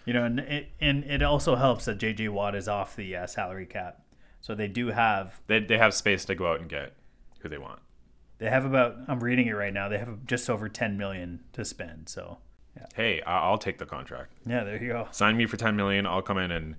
you 0.06 0.14
know, 0.14 0.24
and 0.24 0.40
it, 0.40 0.70
and 0.80 1.04
it 1.04 1.22
also 1.22 1.56
helps 1.56 1.86
that 1.86 2.00
JJ 2.00 2.30
Watt 2.30 2.56
is 2.56 2.68
off 2.68 2.96
the 2.96 3.16
uh, 3.16 3.28
salary 3.28 3.66
cap, 3.68 4.01
so 4.42 4.54
they 4.56 4.68
do 4.68 4.88
have 4.88 5.40
They, 5.48 5.60
they 5.60 5.78
have 5.78 5.94
space 5.94 6.26
to 6.26 6.36
go 6.36 6.52
out 6.52 6.60
and 6.60 6.70
get 6.70 6.94
who 7.40 7.50
they 7.50 7.58
want. 7.58 7.80
they 8.40 8.50
have 8.50 8.66
about 8.66 8.96
I'm 9.08 9.24
reading 9.24 9.48
it 9.48 9.54
right 9.54 9.74
now. 9.74 9.88
They 9.90 9.98
have 10.00 10.26
just 10.26 10.50
over 10.50 10.68
10 10.68 10.98
million 10.98 11.40
to 11.54 11.64
spend. 11.64 12.10
So 12.10 12.40
Hey, 12.96 13.22
I- 13.22 13.42
I'll 13.42 13.58
take 13.58 13.78
the 13.78 13.86
contract. 13.86 14.34
yeah, 14.46 14.64
there 14.64 14.82
you 14.82 14.90
go. 14.90 15.08
Sign 15.12 15.38
me 15.38 15.46
for 15.46 15.58
10 15.58 15.76
million. 15.76 16.06
I'll 16.06 16.22
come 16.22 16.38
in 16.38 16.52
and 16.52 16.76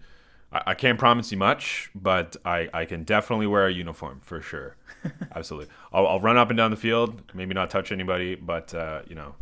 I, 0.53 0.63
I 0.69 0.75
can't 0.75 0.99
promise 0.99 1.31
you 1.31 1.39
much, 1.39 1.91
but 1.95 2.37
I, 2.45 2.69
I 2.75 2.85
can 2.87 3.05
definitely 3.05 3.47
wear 3.47 3.67
a 3.67 3.73
uniform 3.73 4.21
for 4.25 4.41
sure. 4.41 4.77
Absolutely. 5.35 5.69
I'll, 5.93 6.07
I'll 6.07 6.21
run 6.21 6.37
up 6.37 6.51
and 6.51 6.57
down 6.57 6.71
the 6.71 6.77
field, 6.77 7.23
maybe 7.35 7.55
not 7.55 7.71
touch 7.71 7.93
anybody, 7.93 8.35
but, 8.35 8.73
uh, 8.75 9.03
you 9.07 9.15
know, 9.15 9.35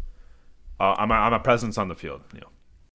uh, 0.80 0.94
I'm, 0.98 1.10
a, 1.10 1.14
I'm 1.14 1.32
a 1.32 1.40
presence 1.40 1.78
on 1.78 1.88
the 1.88 1.94
field. 1.94 2.22
You 2.34 2.40
know. 2.40 2.48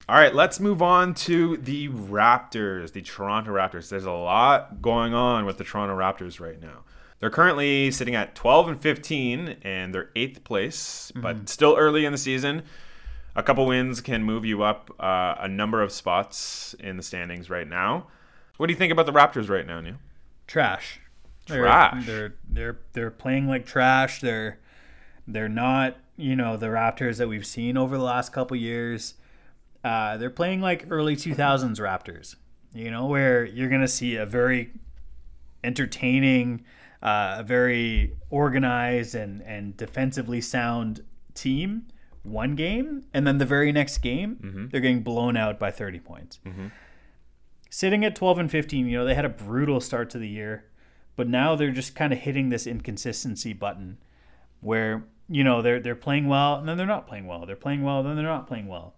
All 0.07 0.15
right, 0.15 0.35
let's 0.35 0.59
move 0.59 0.81
on 0.83 1.15
to 1.15 1.57
the 1.57 1.89
Raptors, 1.89 2.91
the 2.91 3.01
Toronto 3.01 3.51
Raptors. 3.51 3.89
There's 3.89 4.05
a 4.05 4.11
lot 4.11 4.81
going 4.81 5.15
on 5.15 5.45
with 5.45 5.57
the 5.57 5.63
Toronto 5.63 5.95
Raptors 5.97 6.39
right 6.39 6.61
now. 6.61 6.83
They're 7.19 7.31
currently 7.31 7.89
sitting 7.89 8.13
at 8.13 8.35
12 8.35 8.67
and 8.67 8.79
15, 8.79 9.55
and 9.63 9.95
they're 9.95 10.09
eighth 10.15 10.43
place, 10.43 11.11
but 11.15 11.49
still 11.49 11.75
early 11.75 12.05
in 12.05 12.11
the 12.11 12.19
season. 12.19 12.61
A 13.35 13.41
couple 13.41 13.65
wins 13.65 13.99
can 13.99 14.23
move 14.23 14.45
you 14.45 14.61
up 14.61 14.91
uh, 14.99 15.35
a 15.39 15.47
number 15.47 15.81
of 15.81 15.91
spots 15.91 16.75
in 16.79 16.97
the 16.97 17.03
standings 17.03 17.49
right 17.49 17.67
now. 17.67 18.07
What 18.57 18.67
do 18.67 18.73
you 18.73 18.77
think 18.77 18.91
about 18.93 19.07
the 19.07 19.11
Raptors 19.11 19.49
right 19.49 19.65
now, 19.65 19.81
Neil? 19.81 19.95
Trash. 20.45 20.99
They're- 21.47 21.61
Trash. 21.63 22.05
They're 22.05 22.35
they're 22.47 22.77
they're 22.93 23.11
playing 23.11 23.47
like 23.47 23.65
trash. 23.65 24.21
They're 24.21 24.59
they're 25.27 25.49
not 25.49 25.97
you 26.15 26.35
know 26.35 26.57
the 26.57 26.67
Raptors 26.67 27.17
that 27.17 27.27
we've 27.27 27.45
seen 27.45 27.75
over 27.77 27.97
the 27.97 28.03
last 28.03 28.31
couple 28.33 28.55
years. 28.57 29.15
Uh, 29.85 30.17
they're 30.17 30.31
playing 30.31 30.61
like 30.61 30.87
early 30.89 31.15
2000s 31.15 31.79
Raptors. 31.79 32.35
You 32.73 32.89
know 32.89 33.05
where 33.05 33.45
you're 33.45 33.69
gonna 33.69 33.87
see 33.87 34.15
a 34.15 34.25
very 34.25 34.71
entertaining, 35.63 36.65
uh, 37.03 37.35
a 37.39 37.43
very 37.43 38.15
organized 38.29 39.13
and 39.15 39.41
and 39.43 39.77
defensively 39.77 40.41
sound 40.41 41.03
team 41.35 41.87
one 42.23 42.55
game, 42.55 43.03
and 43.13 43.27
then 43.27 43.37
the 43.37 43.45
very 43.45 43.71
next 43.71 43.99
game 43.99 44.37
they're 44.71 44.81
getting 44.81 45.03
blown 45.03 45.37
out 45.37 45.59
by 45.59 45.69
30 45.69 45.99
points. 45.99 46.39
Sitting 47.69 48.03
at 48.03 48.15
12 48.15 48.39
and 48.39 48.51
15, 48.51 48.87
you 48.87 48.97
know 48.97 49.05
they 49.05 49.13
had 49.15 49.25
a 49.25 49.29
brutal 49.29 49.79
start 49.79 50.09
to 50.09 50.17
the 50.17 50.27
year, 50.27 50.65
but 51.15 51.27
now 51.27 51.55
they're 51.55 51.71
just 51.71 51.93
kind 51.95 52.11
of 52.11 52.19
hitting 52.19 52.49
this 52.49 52.65
inconsistency 52.65 53.53
button, 53.53 53.97
where 54.61 55.03
you 55.29 55.43
know 55.43 55.61
they're 55.61 55.79
they're 55.79 55.95
playing 55.95 56.27
well 56.27 56.55
and 56.55 56.67
then 56.67 56.75
they're 56.77 56.87
not 56.87 57.07
playing 57.07 57.27
well. 57.27 57.45
They're 57.45 57.55
playing 57.55 57.83
well 57.83 58.01
then 58.01 58.15
they're 58.15 58.25
not 58.25 58.47
playing 58.47 58.67
well. 58.67 58.95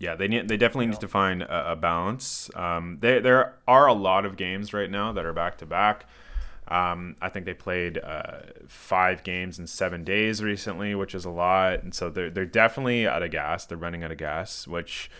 Yeah, 0.00 0.16
they 0.16 0.26
need, 0.28 0.48
they 0.48 0.56
definitely 0.56 0.86
need 0.86 1.00
to 1.00 1.08
find 1.08 1.42
a, 1.42 1.72
a 1.72 1.76
balance. 1.76 2.50
Um, 2.56 2.96
there 3.00 3.20
there 3.20 3.54
are 3.68 3.86
a 3.86 3.92
lot 3.92 4.24
of 4.24 4.36
games 4.36 4.72
right 4.72 4.90
now 4.90 5.12
that 5.12 5.24
are 5.24 5.32
back 5.34 5.58
to 5.58 5.66
back. 5.66 6.06
Um, 6.68 7.16
I 7.20 7.28
think 7.28 7.46
they 7.46 7.52
played 7.54 7.98
uh, 7.98 8.38
five 8.66 9.22
games 9.24 9.58
in 9.58 9.66
seven 9.66 10.02
days 10.04 10.42
recently, 10.42 10.94
which 10.94 11.14
is 11.14 11.24
a 11.24 11.30
lot, 11.30 11.82
and 11.82 11.94
so 11.94 12.08
they're 12.10 12.30
they're 12.30 12.44
definitely 12.46 13.06
out 13.06 13.22
of 13.22 13.30
gas. 13.30 13.66
They're 13.66 13.76
running 13.76 14.02
out 14.02 14.10
of 14.10 14.18
gas, 14.18 14.66
which 14.66 15.10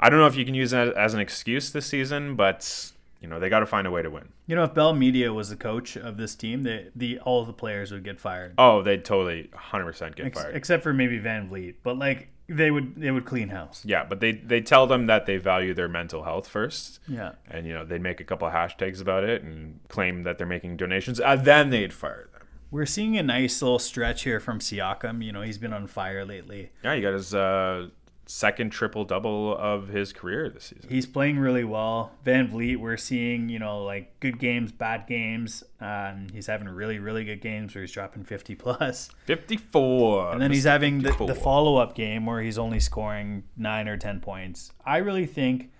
I 0.00 0.08
don't 0.08 0.18
know 0.20 0.26
if 0.26 0.36
you 0.36 0.44
can 0.44 0.54
use 0.54 0.70
that 0.70 0.94
as 0.96 1.12
an 1.14 1.20
excuse 1.20 1.70
this 1.70 1.84
season, 1.86 2.34
but 2.36 2.92
you 3.20 3.28
know 3.28 3.38
they 3.40 3.48
got 3.50 3.60
to 3.60 3.66
find 3.66 3.86
a 3.86 3.90
way 3.90 4.02
to 4.02 4.08
win. 4.10 4.28
You 4.46 4.54
know, 4.56 4.64
if 4.64 4.72
Bell 4.72 4.94
Media 4.94 5.32
was 5.34 5.50
the 5.50 5.56
coach 5.56 5.96
of 5.96 6.16
this 6.16 6.34
team, 6.34 6.62
the 6.62 6.90
the 6.96 7.18
all 7.20 7.40
of 7.42 7.46
the 7.46 7.52
players 7.52 7.90
would 7.92 8.04
get 8.04 8.20
fired, 8.20 8.54
Oh, 8.56 8.80
they'd 8.82 9.04
totally 9.04 9.50
100% 9.52 10.14
get 10.16 10.26
Ex- 10.26 10.40
fired. 10.42 10.54
except 10.56 10.82
for 10.82 10.94
maybe 10.94 11.18
VanVleet. 11.18 11.74
But 11.82 11.98
like 11.98 12.28
they 12.48 12.70
would 12.70 12.96
they 12.96 13.10
would 13.10 13.24
clean 13.24 13.48
house. 13.48 13.82
yeah, 13.86 14.04
but 14.04 14.20
they 14.20 14.32
they 14.32 14.60
tell 14.60 14.86
them 14.86 15.06
that 15.06 15.26
they 15.26 15.36
value 15.38 15.72
their 15.74 15.88
mental 15.88 16.24
health 16.24 16.46
first. 16.48 17.00
Yeah. 17.08 17.32
and 17.50 17.66
you 17.66 17.72
know 17.72 17.84
they'd 17.84 18.02
make 18.02 18.20
a 18.20 18.24
couple 18.24 18.46
of 18.48 18.54
hashtags 18.54 19.00
about 19.00 19.24
it 19.24 19.42
and 19.42 19.80
claim 19.88 20.22
that 20.24 20.36
they're 20.38 20.46
making 20.46 20.76
donations 20.76 21.20
and 21.20 21.44
then 21.44 21.70
they'd 21.70 21.92
fire 21.94 22.28
them 22.32 22.42
We're 22.70 22.86
seeing 22.86 23.16
a 23.16 23.22
nice 23.22 23.62
little 23.62 23.78
stretch 23.78 24.24
here 24.24 24.40
from 24.40 24.58
Siakam. 24.58 25.24
You 25.24 25.32
know, 25.32 25.42
he's 25.42 25.58
been 25.58 25.72
on 25.72 25.86
fire 25.86 26.24
lately. 26.24 26.70
yeah 26.82 26.94
he 26.94 27.00
got 27.00 27.14
his 27.14 27.34
uh, 27.34 27.88
second 28.26 28.70
triple 28.70 29.04
double 29.04 29.56
of 29.56 29.88
his 29.88 30.12
career 30.12 30.48
this 30.48 30.64
season 30.64 30.88
He's 30.88 31.06
playing 31.06 31.38
really 31.38 31.64
well. 31.64 32.12
VanVleet, 32.24 32.78
we're 32.78 32.96
seeing, 32.96 33.48
you 33.48 33.58
know, 33.58 33.84
like 33.84 34.18
good 34.20 34.38
games, 34.38 34.72
bad 34.72 35.06
games. 35.06 35.62
Um, 35.80 36.28
he's 36.32 36.46
having 36.46 36.68
really, 36.68 36.98
really 36.98 37.24
good 37.24 37.40
games 37.40 37.74
where 37.74 37.82
he's 37.82 37.92
dropping 37.92 38.24
50 38.24 38.54
plus. 38.54 39.10
54 39.26 40.32
And 40.32 40.40
then 40.40 40.50
he's 40.50 40.64
having 40.64 41.02
the, 41.02 41.12
the 41.26 41.34
follow 41.34 41.76
up 41.76 41.94
game 41.94 42.26
where 42.26 42.40
he's 42.40 42.58
only 42.58 42.80
scoring 42.80 43.44
nine 43.56 43.88
or 43.88 43.96
10 43.96 44.20
points. 44.20 44.72
I 44.84 44.98
really 44.98 45.26
think 45.26 45.70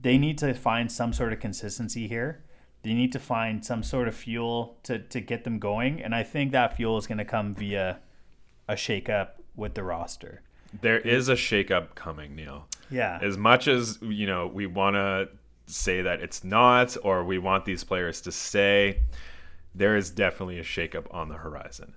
they 0.00 0.18
need 0.18 0.38
to 0.38 0.52
find 0.54 0.90
some 0.90 1.12
sort 1.12 1.32
of 1.32 1.40
consistency 1.40 2.08
here. 2.08 2.44
They 2.82 2.92
need 2.92 3.12
to 3.12 3.18
find 3.18 3.64
some 3.64 3.82
sort 3.82 4.08
of 4.08 4.14
fuel 4.14 4.76
to, 4.82 4.98
to 4.98 5.20
get 5.20 5.44
them 5.44 5.58
going. 5.58 6.02
And 6.02 6.14
I 6.14 6.22
think 6.22 6.52
that 6.52 6.76
fuel 6.76 6.98
is 6.98 7.06
going 7.06 7.18
to 7.18 7.24
come 7.24 7.54
via 7.54 8.00
a 8.68 8.74
shakeup 8.74 9.30
with 9.56 9.74
the 9.74 9.82
roster. 9.82 10.42
There 10.82 10.98
is 10.98 11.28
a 11.28 11.34
shakeup 11.34 11.94
coming 11.94 12.34
neil 12.34 12.66
Yeah. 12.90 13.18
as 13.22 13.36
much 13.38 13.68
as 13.68 13.98
you 14.02 14.26
know 14.26 14.46
we 14.46 14.66
want 14.66 14.94
to 14.94 15.28
say 15.66 16.02
that 16.02 16.20
it's 16.20 16.44
not 16.44 16.96
or 17.02 17.24
we 17.24 17.38
want 17.38 17.64
these 17.64 17.84
players 17.84 18.20
to 18.22 18.32
stay 18.32 19.00
there 19.74 19.96
is 19.96 20.10
definitely 20.10 20.58
a 20.58 20.62
shakeup 20.64 21.06
on 21.12 21.28
the 21.28 21.36
horizon 21.36 21.94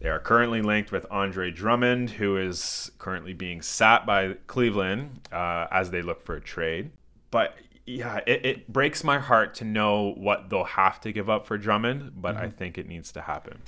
they 0.00 0.08
are 0.08 0.20
currently 0.20 0.62
linked 0.62 0.92
with 0.92 1.06
Andre 1.10 1.50
Drummond, 1.50 2.08
who 2.10 2.36
is 2.36 2.88
currently 2.98 3.32
being 3.32 3.60
sat 3.60 4.06
by 4.06 4.34
Cleveland 4.46 5.28
uh, 5.32 5.66
as 5.72 5.90
they 5.90 6.02
look 6.02 6.22
for 6.22 6.36
a 6.36 6.40
trade. 6.40 6.92
But 7.32 7.56
yeah, 7.84 8.20
it, 8.24 8.46
it 8.46 8.72
breaks 8.72 9.02
my 9.02 9.18
heart 9.18 9.54
to 9.56 9.64
know 9.64 10.12
what 10.16 10.50
they'll 10.50 10.62
have 10.62 11.00
to 11.00 11.10
give 11.10 11.28
up 11.28 11.46
for 11.46 11.58
Drummond, 11.58 12.12
but 12.14 12.36
I 12.36 12.48
think 12.48 12.78
it 12.78 12.86
needs 12.86 13.10
to 13.10 13.22
happen. 13.22 13.60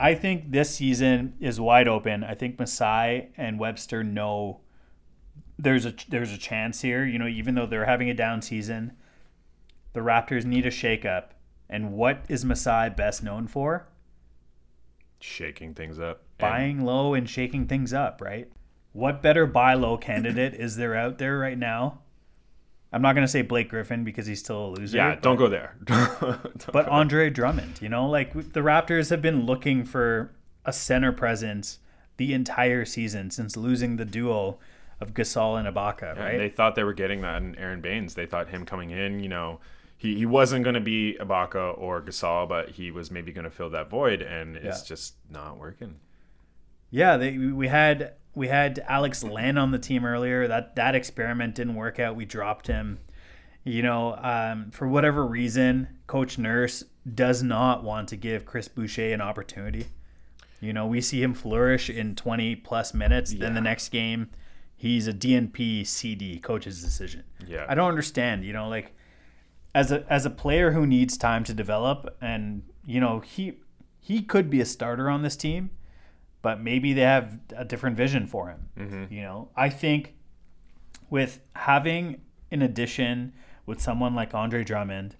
I 0.00 0.14
think 0.14 0.50
this 0.50 0.74
season 0.74 1.34
is 1.40 1.60
wide 1.60 1.86
open. 1.86 2.24
I 2.24 2.34
think 2.34 2.58
Masai 2.58 3.28
and 3.36 3.60
Webster 3.60 4.02
know 4.02 4.60
there's 5.58 5.84
a 5.84 5.94
there's 6.08 6.32
a 6.32 6.38
chance 6.38 6.80
here. 6.80 7.04
You 7.04 7.18
know, 7.18 7.26
even 7.26 7.54
though 7.54 7.66
they're 7.66 7.84
having 7.84 8.08
a 8.08 8.14
down 8.14 8.40
season, 8.40 8.92
the 9.92 10.00
Raptors 10.00 10.46
need 10.46 10.64
a 10.64 10.70
shakeup. 10.70 11.32
And 11.68 11.92
what 11.92 12.24
is 12.30 12.46
Masai 12.46 12.88
best 12.88 13.22
known 13.22 13.46
for? 13.46 13.88
Shaking 15.20 15.74
things 15.74 15.98
up. 15.98 16.22
Buying 16.38 16.82
low 16.82 17.12
and 17.12 17.28
shaking 17.28 17.66
things 17.66 17.92
up, 17.92 18.22
right? 18.22 18.50
What 18.92 19.20
better 19.20 19.44
buy 19.46 19.74
low 19.74 19.98
candidate 19.98 20.54
is 20.54 20.76
there 20.76 20.96
out 20.96 21.18
there 21.18 21.38
right 21.38 21.58
now? 21.58 22.00
I'm 22.92 23.02
not 23.02 23.14
going 23.14 23.24
to 23.24 23.30
say 23.30 23.42
Blake 23.42 23.68
Griffin 23.68 24.02
because 24.04 24.26
he's 24.26 24.40
still 24.40 24.66
a 24.66 24.70
loser. 24.70 24.96
yeah, 24.96 25.14
don't 25.14 25.36
go 25.36 25.48
there. 25.48 25.76
Don't 25.84 26.66
But 26.72 26.86
go 26.86 26.90
Andre 26.92 27.30
Drummond, 27.30 27.80
you 27.80 27.88
know, 27.88 28.08
like 28.08 28.32
the 28.32 28.60
Raptors 28.60 29.10
have 29.10 29.22
been 29.22 29.46
looking 29.46 29.84
for 29.84 30.32
a 30.64 30.72
center 30.72 31.12
presence 31.12 31.78
the 32.16 32.34
entire 32.34 32.84
season 32.84 33.30
since 33.30 33.56
losing 33.56 33.96
the 33.96 34.04
duo 34.04 34.58
of 35.00 35.14
Gasol 35.14 35.58
and 35.58 35.66
Ibaka, 35.74 36.14
there. 36.14 36.24
right? 36.24 36.36
They 36.38 36.48
thought 36.50 36.74
they 36.74 36.82
were 36.84 36.92
getting 36.92 37.20
that 37.22 37.40
in 37.40 37.54
Aron 37.56 37.80
Baynes. 37.80 38.14
They 38.14 38.26
thought 38.26 38.48
him 38.48 38.66
coming 38.66 38.90
in, 38.90 39.20
you 39.20 39.28
know, 39.28 39.60
he, 39.96 40.16
he 40.16 40.26
wasn't 40.26 40.64
going 40.64 40.74
to 40.74 40.80
be 40.80 41.16
Ibaka 41.20 41.78
or 41.78 42.02
Gasol, 42.02 42.48
but 42.48 42.70
he 42.70 42.90
was 42.90 43.10
maybe 43.10 43.32
going 43.32 43.44
to 43.44 43.50
fill 43.50 43.70
that 43.70 43.88
void, 43.88 44.20
and 44.20 44.56
it's 44.56 44.82
Yeah. 44.82 44.88
just 44.88 45.14
not 45.30 45.58
working. 45.58 46.00
yeah, 46.90 47.16
they 47.16 47.38
we 47.38 47.68
had 47.68 48.14
we 48.34 48.48
had 48.48 48.84
Alex 48.88 49.22
Len 49.24 49.58
on 49.58 49.70
the 49.70 49.78
team 49.78 50.04
earlier. 50.04 50.46
That 50.46 50.76
that 50.76 50.94
experiment 50.94 51.54
didn't 51.54 51.74
work 51.74 51.98
out. 51.98 52.16
We 52.16 52.24
dropped 52.24 52.66
him. 52.66 52.98
You 53.64 53.82
know, 53.82 54.16
um, 54.16 54.70
for 54.70 54.88
whatever 54.88 55.26
reason, 55.26 55.98
Coach 56.06 56.38
Nurse 56.38 56.82
does 57.14 57.42
not 57.42 57.84
want 57.84 58.08
to 58.08 58.16
give 58.16 58.46
Chris 58.46 58.68
Boucher 58.68 59.12
an 59.12 59.20
opportunity. 59.20 59.86
You 60.60 60.72
know, 60.72 60.86
we 60.86 61.00
see 61.00 61.22
him 61.22 61.34
flourish 61.34 61.88
in 61.88 62.14
20 62.14 62.56
plus 62.56 62.92
minutes. 62.92 63.32
Then 63.32 63.54
the 63.54 63.60
next 63.60 63.88
game, 63.88 64.30
he's 64.76 65.08
a 65.08 65.12
DNP 65.12 65.86
CD, 65.86 66.38
coach's 66.38 66.82
decision. 66.82 67.24
Yeah. 67.46 67.64
I 67.68 67.74
don't 67.74 67.88
understand. 67.88 68.44
You 68.44 68.52
know, 68.52 68.68
like 68.68 68.94
as 69.74 69.92
a 69.92 70.04
as 70.10 70.26
a 70.26 70.30
player 70.30 70.72
who 70.72 70.86
needs 70.86 71.16
time 71.16 71.44
to 71.44 71.54
develop, 71.54 72.16
and 72.20 72.62
you 72.84 73.00
know 73.00 73.20
he 73.20 73.58
he 73.98 74.22
could 74.22 74.50
be 74.50 74.60
a 74.60 74.66
starter 74.66 75.08
on 75.08 75.22
this 75.22 75.36
team, 75.36 75.70
but 76.42 76.60
maybe 76.60 76.92
they 76.92 77.02
have 77.02 77.38
a 77.56 77.64
different 77.64 77.96
vision 77.96 78.26
for 78.26 78.48
him. 78.48 78.68
Mm-hmm. 78.78 79.14
You 79.14 79.22
know, 79.22 79.48
I 79.56 79.68
think 79.68 80.14
with 81.10 81.40
having 81.54 82.20
an 82.50 82.62
addition 82.62 83.32
with 83.66 83.80
someone 83.80 84.14
like 84.14 84.34
Andre 84.34 84.64
Drummond, 84.64 85.16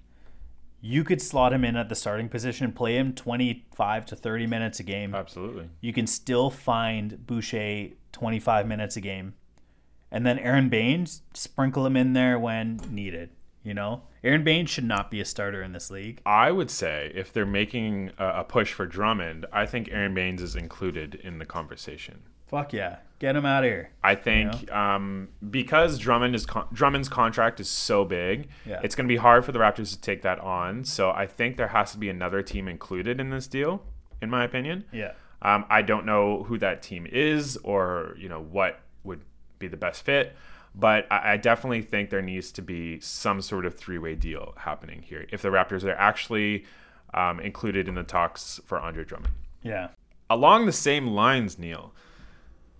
You 0.82 1.04
could 1.04 1.20
slot 1.20 1.52
him 1.52 1.64
in 1.64 1.76
at 1.76 1.88
the 1.88 1.94
starting 1.94 2.28
position, 2.28 2.72
play 2.72 2.96
him 2.96 3.12
25 3.14 4.06
to 4.06 4.16
30 4.16 4.46
minutes 4.46 4.80
a 4.80 4.82
game. 4.82 5.14
Absolutely. 5.14 5.68
You 5.80 5.92
can 5.92 6.06
still 6.06 6.48
find 6.50 7.26
Boucher 7.26 7.88
25 8.12 8.66
minutes 8.66 8.96
a 8.96 9.00
game. 9.00 9.34
And 10.10 10.24
then 10.24 10.38
Aron 10.38 10.68
Baynes, 10.70 11.22
sprinkle 11.34 11.86
him 11.86 11.96
in 11.96 12.14
there 12.14 12.38
when 12.38 12.80
needed. 12.90 13.30
You 13.62 13.74
know, 13.74 14.02
Aron 14.24 14.42
Baynes 14.42 14.70
should 14.70 14.84
not 14.84 15.10
be 15.10 15.20
a 15.20 15.24
starter 15.24 15.62
in 15.62 15.72
this 15.72 15.90
league. 15.90 16.22
I 16.24 16.50
would 16.50 16.70
say 16.70 17.12
if 17.14 17.30
they're 17.32 17.44
making 17.44 18.10
a, 18.18 18.42
push 18.42 18.72
for 18.72 18.86
Drummond, 18.86 19.44
I 19.52 19.66
think 19.66 19.90
Aron 19.92 20.14
Baynes 20.14 20.40
is 20.40 20.56
included 20.56 21.16
in 21.16 21.38
the 21.38 21.44
conversation. 21.44 22.22
Fuck 22.46 22.72
yeah, 22.72 22.96
get 23.18 23.36
him 23.36 23.44
out 23.44 23.62
of 23.62 23.70
here. 23.70 23.90
I 24.02 24.14
think 24.14 24.72
um, 24.72 25.28
because 25.50 25.98
Drummond 25.98 26.34
is 26.34 26.46
con- 26.46 26.66
Drummond's 26.72 27.08
contract 27.10 27.60
is 27.60 27.68
so 27.68 28.04
big, 28.04 28.48
Yeah. 28.64 28.80
it's 28.82 28.94
going 28.94 29.06
to 29.06 29.12
be 29.12 29.18
hard 29.18 29.44
for 29.44 29.52
the 29.52 29.58
Raptors 29.58 29.90
to 29.92 30.00
take 30.00 30.22
that 30.22 30.40
on. 30.40 30.84
So 30.84 31.10
I 31.10 31.26
think 31.26 31.56
there 31.58 31.68
has 31.68 31.92
to 31.92 31.98
be 31.98 32.08
another 32.08 32.42
team 32.42 32.66
included 32.66 33.20
in 33.20 33.28
this 33.30 33.46
deal, 33.46 33.82
in 34.22 34.30
my 34.30 34.42
opinion. 34.42 34.84
Yeah. 34.90 35.12
Um, 35.42 35.64
I 35.70 35.82
don't 35.82 36.04
know 36.06 36.42
who 36.44 36.58
that 36.58 36.82
team 36.82 37.06
is 37.10 37.56
or 37.58 38.14
you 38.18 38.28
know 38.28 38.40
what 38.42 38.80
would 39.04 39.20
be 39.58 39.68
the 39.68 39.76
best 39.76 40.02
fit, 40.04 40.34
but 40.74 41.06
I, 41.10 41.32
I 41.32 41.36
definitely 41.36 41.82
think 41.82 42.10
there 42.10 42.22
needs 42.22 42.52
to 42.52 42.62
be 42.62 43.00
some 43.00 43.42
sort 43.42 43.66
of 43.66 43.76
three-way 43.76 44.14
deal 44.14 44.54
happening 44.58 45.02
here 45.02 45.26
if 45.30 45.42
the 45.42 45.48
Raptors 45.48 45.84
are 45.84 45.92
actually 45.92 46.64
um, 47.14 47.40
included 47.40 47.88
in 47.88 47.94
the 47.94 48.02
talks 48.04 48.60
for 48.64 48.78
Andre 48.78 49.04
Drummond. 49.04 49.34
Yeah. 49.62 49.88
Along 50.28 50.66
the 50.66 50.72
same 50.72 51.08
lines, 51.08 51.58
Neil, 51.58 51.92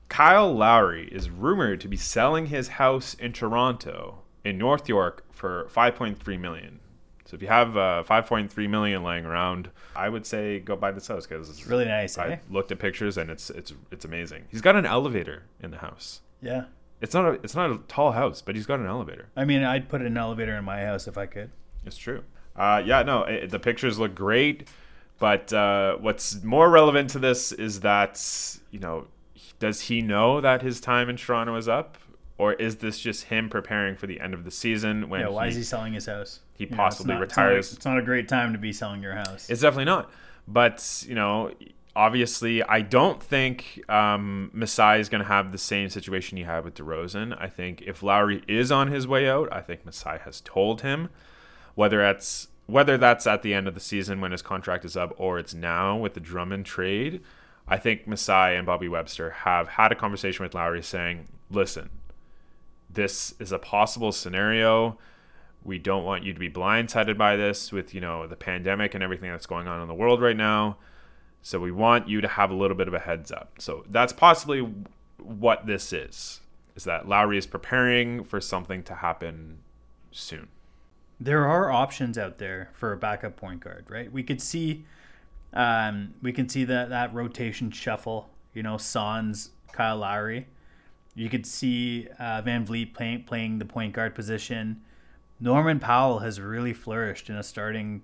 Kyle 0.09 0.53
Lowry 0.53 1.09
is 1.11 1.31
rumored 1.31 1.81
to 1.81 1.89
be 1.89 1.97
selling 1.97 2.47
his 2.47 2.69
house 2.69 3.15
in 3.15 3.33
Toronto 3.33 4.23
in 4.45 4.59
North 4.59 4.89
York 4.89 5.25
for 5.33 5.69
5.3 5.75 6.41
million. 6.41 6.81
So 7.27 7.37
if 7.37 7.43
you 7.43 7.49
have 7.49 7.77
uh, 7.77 8.03
5.3 8.09 8.69
million 8.69 9.05
laying 9.05 9.25
around, 9.25 9.71
I 9.95 10.09
would 10.09 10.27
say 10.27 10.59
go 10.59 10.75
buy 10.75 10.91
this 10.91 11.07
house 11.07 11.27
because 11.29 11.49
it's 11.49 11.65
Really 11.67 11.85
nice, 11.85 12.19
I 12.19 12.29
eh? 12.29 12.37
looked 12.51 12.73
at 12.73 12.81
pictures 12.81 13.17
and 13.17 13.31
it's 13.31 13.51
it's 13.51 13.73
it's 13.93 14.05
amazing. 14.05 14.47
He's 14.51 14.61
got 14.61 14.75
an 14.75 14.85
elevator 14.85 15.45
in 15.63 15.71
the 15.71 15.77
house. 15.79 16.23
Yeah. 16.43 16.65
It's 17.01 17.15
not 17.15 17.25
a 17.25 17.31
it's 17.43 17.55
not 17.55 17.71
a 17.71 17.79
tall 17.89 18.13
house, 18.13 18.43
but 18.43 18.55
he's 18.55 18.67
got 18.67 18.79
an 18.81 18.87
elevator. 18.87 19.29
I 19.37 19.45
mean, 19.45 19.63
I'd 19.63 19.89
put 19.89 20.03
an 20.03 20.17
elevator 20.17 20.55
in 20.57 20.65
my 20.65 20.83
house 20.85 21.07
if 21.09 21.17
I 21.17 21.27
could. 21.27 21.51
It's 21.87 21.97
true. 21.97 22.23
Uh, 22.57 22.83
yeah, 22.85 23.03
no, 23.03 23.23
it, 23.25 23.51
the 23.51 23.59
pictures 23.59 23.99
look 23.99 24.15
great, 24.15 24.69
but 25.19 25.53
uh, 25.53 25.97
what's 25.97 26.43
more 26.43 26.69
relevant 26.69 27.09
to 27.11 27.19
this 27.19 27.53
is 27.53 27.81
that 27.81 28.21
you 28.71 28.79
know, 28.79 29.07
does 29.59 29.83
he 29.83 30.03
know 30.03 30.41
that 30.41 30.61
his 30.63 30.81
time 30.81 31.09
in 31.09 31.17
Toronto 31.17 31.57
is 31.57 31.69
up, 31.69 31.97
or 32.37 32.53
is 32.55 32.77
this 32.77 32.99
just 33.01 33.25
him 33.25 33.49
preparing 33.49 33.97
for 33.97 34.07
the 34.07 34.21
end 34.21 34.35
of 34.35 34.45
the 34.45 34.51
season 34.51 35.09
when 35.09 35.21
Yeah, 35.21 35.29
why 35.29 35.45
he, 35.45 35.51
is 35.51 35.57
he 35.57 35.63
selling 35.63 35.95
his 35.95 36.05
house? 36.07 36.41
he 36.55 36.65
You 36.65 36.71
know, 36.71 36.75
it's 36.87 36.97
possibly 36.97 37.15
not- 37.15 37.23
it's 37.23 37.37
not 37.37 37.43
a- 37.43 37.47
retires? 37.49 37.73
It's 37.73 37.85
not, 37.87 37.99
a 37.99 38.03
great 38.03 38.29
time 38.29 38.53
to 38.53 38.59
be 38.59 38.73
selling 38.73 39.03
your 39.03 39.15
house. 39.15 39.49
It's 39.49 39.63
definitely 39.63 39.87
not. 39.87 40.11
But 40.47 41.05
you 41.09 41.15
know, 41.15 41.53
obviously, 41.95 42.63
I 42.63 42.81
don't 42.81 43.23
think 43.23 43.83
um, 43.89 44.51
Masai 44.53 45.01
is 45.01 45.09
going 45.09 45.23
to 45.23 45.29
have 45.29 45.53
the 45.53 45.59
same 45.59 45.89
situation 45.89 46.39
he 46.39 46.45
had 46.45 46.65
with 46.65 46.75
DeRozan. 46.75 47.37
I 47.41 47.49
think 47.49 47.83
if 47.83 48.03
Lowry 48.03 48.43
is 48.49 48.71
on 48.71 48.89
his 48.89 49.07
way 49.07 49.29
out, 49.29 49.49
I 49.53 49.61
think 49.61 49.85
Masai 49.85 50.19
has 50.25 50.41
told 50.41 50.83
him 50.83 51.11
whether 51.75 51.99
that's 51.99 52.49
whether 52.67 52.97
that's 52.97 53.27
at 53.27 53.43
the 53.43 53.53
end 53.53 53.67
of 53.67 53.75
the 53.75 53.81
season 53.81 54.21
when 54.21 54.31
his 54.31 54.43
contract 54.43 54.85
is 54.85 54.97
up 54.97 55.13
or 55.17 55.41
it's 55.41 55.55
now 55.55 55.97
with 55.97 56.15
the 56.15 56.21
Drummond 56.21 56.65
trade. 56.65 57.21
I 57.67 57.79
think 57.79 58.07
Masai 58.07 58.55
and 58.55 58.65
Bobby 58.65 58.89
Webster 58.89 59.31
have 59.31 59.67
had 59.69 59.91
a 59.91 59.97
conversation 59.97 60.45
with 60.45 60.55
Lowry 60.55 60.83
saying, 60.83 61.27
"Listen, 61.51 61.91
this 62.89 63.35
is 63.39 63.53
a 63.53 63.59
possible 63.59 64.13
scenario." 64.13 64.99
we 65.63 65.79
don't 65.79 66.05
want 66.05 66.25
you 66.25 66.33
to 66.33 66.41
be 66.41 66.49
blindsided 66.49 67.19
by 67.19 67.37
this 67.37 67.71
with 67.71 67.95
you 67.95 68.01
know 68.01 68.27
the 68.27 68.35
pandemic 68.35 68.95
and 68.95 69.05
everything 69.05 69.31
that's 69.31 69.45
going 69.45 69.69
on 69.69 69.83
in 69.83 69.89
the 69.89 69.95
world 69.95 70.23
right 70.23 70.37
now 70.37 70.77
so 71.43 71.59
we 71.59 71.71
want 71.71 72.09
you 72.09 72.21
to 72.21 72.29
have 72.29 72.51
a 72.51 72.55
little 72.55 72.77
bit 72.77 72.89
of 72.89 72.95
a 72.95 72.99
heads 72.99 73.31
up 73.33 73.53
so 73.59 73.85
that's 73.89 74.13
possibly 74.13 74.67
what 75.19 75.67
this 75.67 75.93
is 75.93 76.41
is 76.77 76.85
that 76.85 77.09
lowry 77.09 77.39
is 77.39 77.47
preparing 77.47 78.25
for 78.25 78.41
something 78.41 78.83
to 78.83 78.97
happen 78.97 79.59
soon 80.11 80.49
there 81.21 81.47
are 81.47 81.71
options 81.71 82.17
out 82.17 82.39
there 82.39 82.71
for 82.73 82.93
a 82.93 82.97
backup 82.97 83.37
point 83.37 83.61
guard, 83.61 83.85
right? 83.89 84.11
We 84.11 84.23
could 84.23 84.41
see, 84.41 84.85
um, 85.53 86.15
we 86.23 86.33
can 86.33 86.49
see 86.49 86.65
that 86.65 86.89
that 86.89 87.15
rotation 87.15 87.71
shuffle. 87.71 88.31
You 88.55 88.63
know, 88.63 88.79
Sans, 88.79 89.51
Kyle 89.73 89.99
Lowry. 89.99 90.47
You 91.15 91.29
could 91.29 91.47
see 91.47 92.09
uh, 92.19 92.43
VanVleet 92.43 92.95
playing 92.95 93.25
playing 93.25 93.59
the 93.59 93.67
point 93.67 93.93
guard 93.93 94.15
position. 94.15 94.81
Norman 95.39 95.79
Powell 95.79 96.21
has 96.21 96.41
really 96.41 96.73
flourished 96.73 97.29
in 97.29 97.37
a 97.37 97.43
starting 97.43 98.03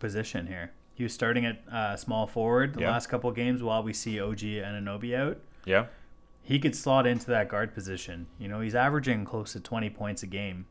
position 0.00 0.48
here. 0.48 0.72
He 1.00 1.04
was 1.04 1.14
starting 1.14 1.46
at 1.46 1.62
uh, 1.72 1.96
small 1.96 2.26
forward 2.26 2.74
the 2.74 2.82
Yeah. 2.82 2.90
last 2.90 3.06
couple 3.06 3.30
games 3.32 3.62
while 3.62 3.82
we 3.82 3.94
see 3.94 4.20
OG 4.20 4.40
Anunoby 4.60 5.16
out. 5.16 5.38
yeah 5.64 5.86
He 6.42 6.58
could 6.58 6.76
slot 6.76 7.06
into 7.06 7.26
that 7.28 7.48
guard 7.48 7.72
position. 7.72 8.26
You 8.38 8.48
know, 8.48 8.60
he's 8.60 8.74
averaging 8.74 9.24
close 9.24 9.54
to 9.54 9.60
20 9.60 9.88
points 9.88 10.22
a 10.22 10.26
game 10.26 10.66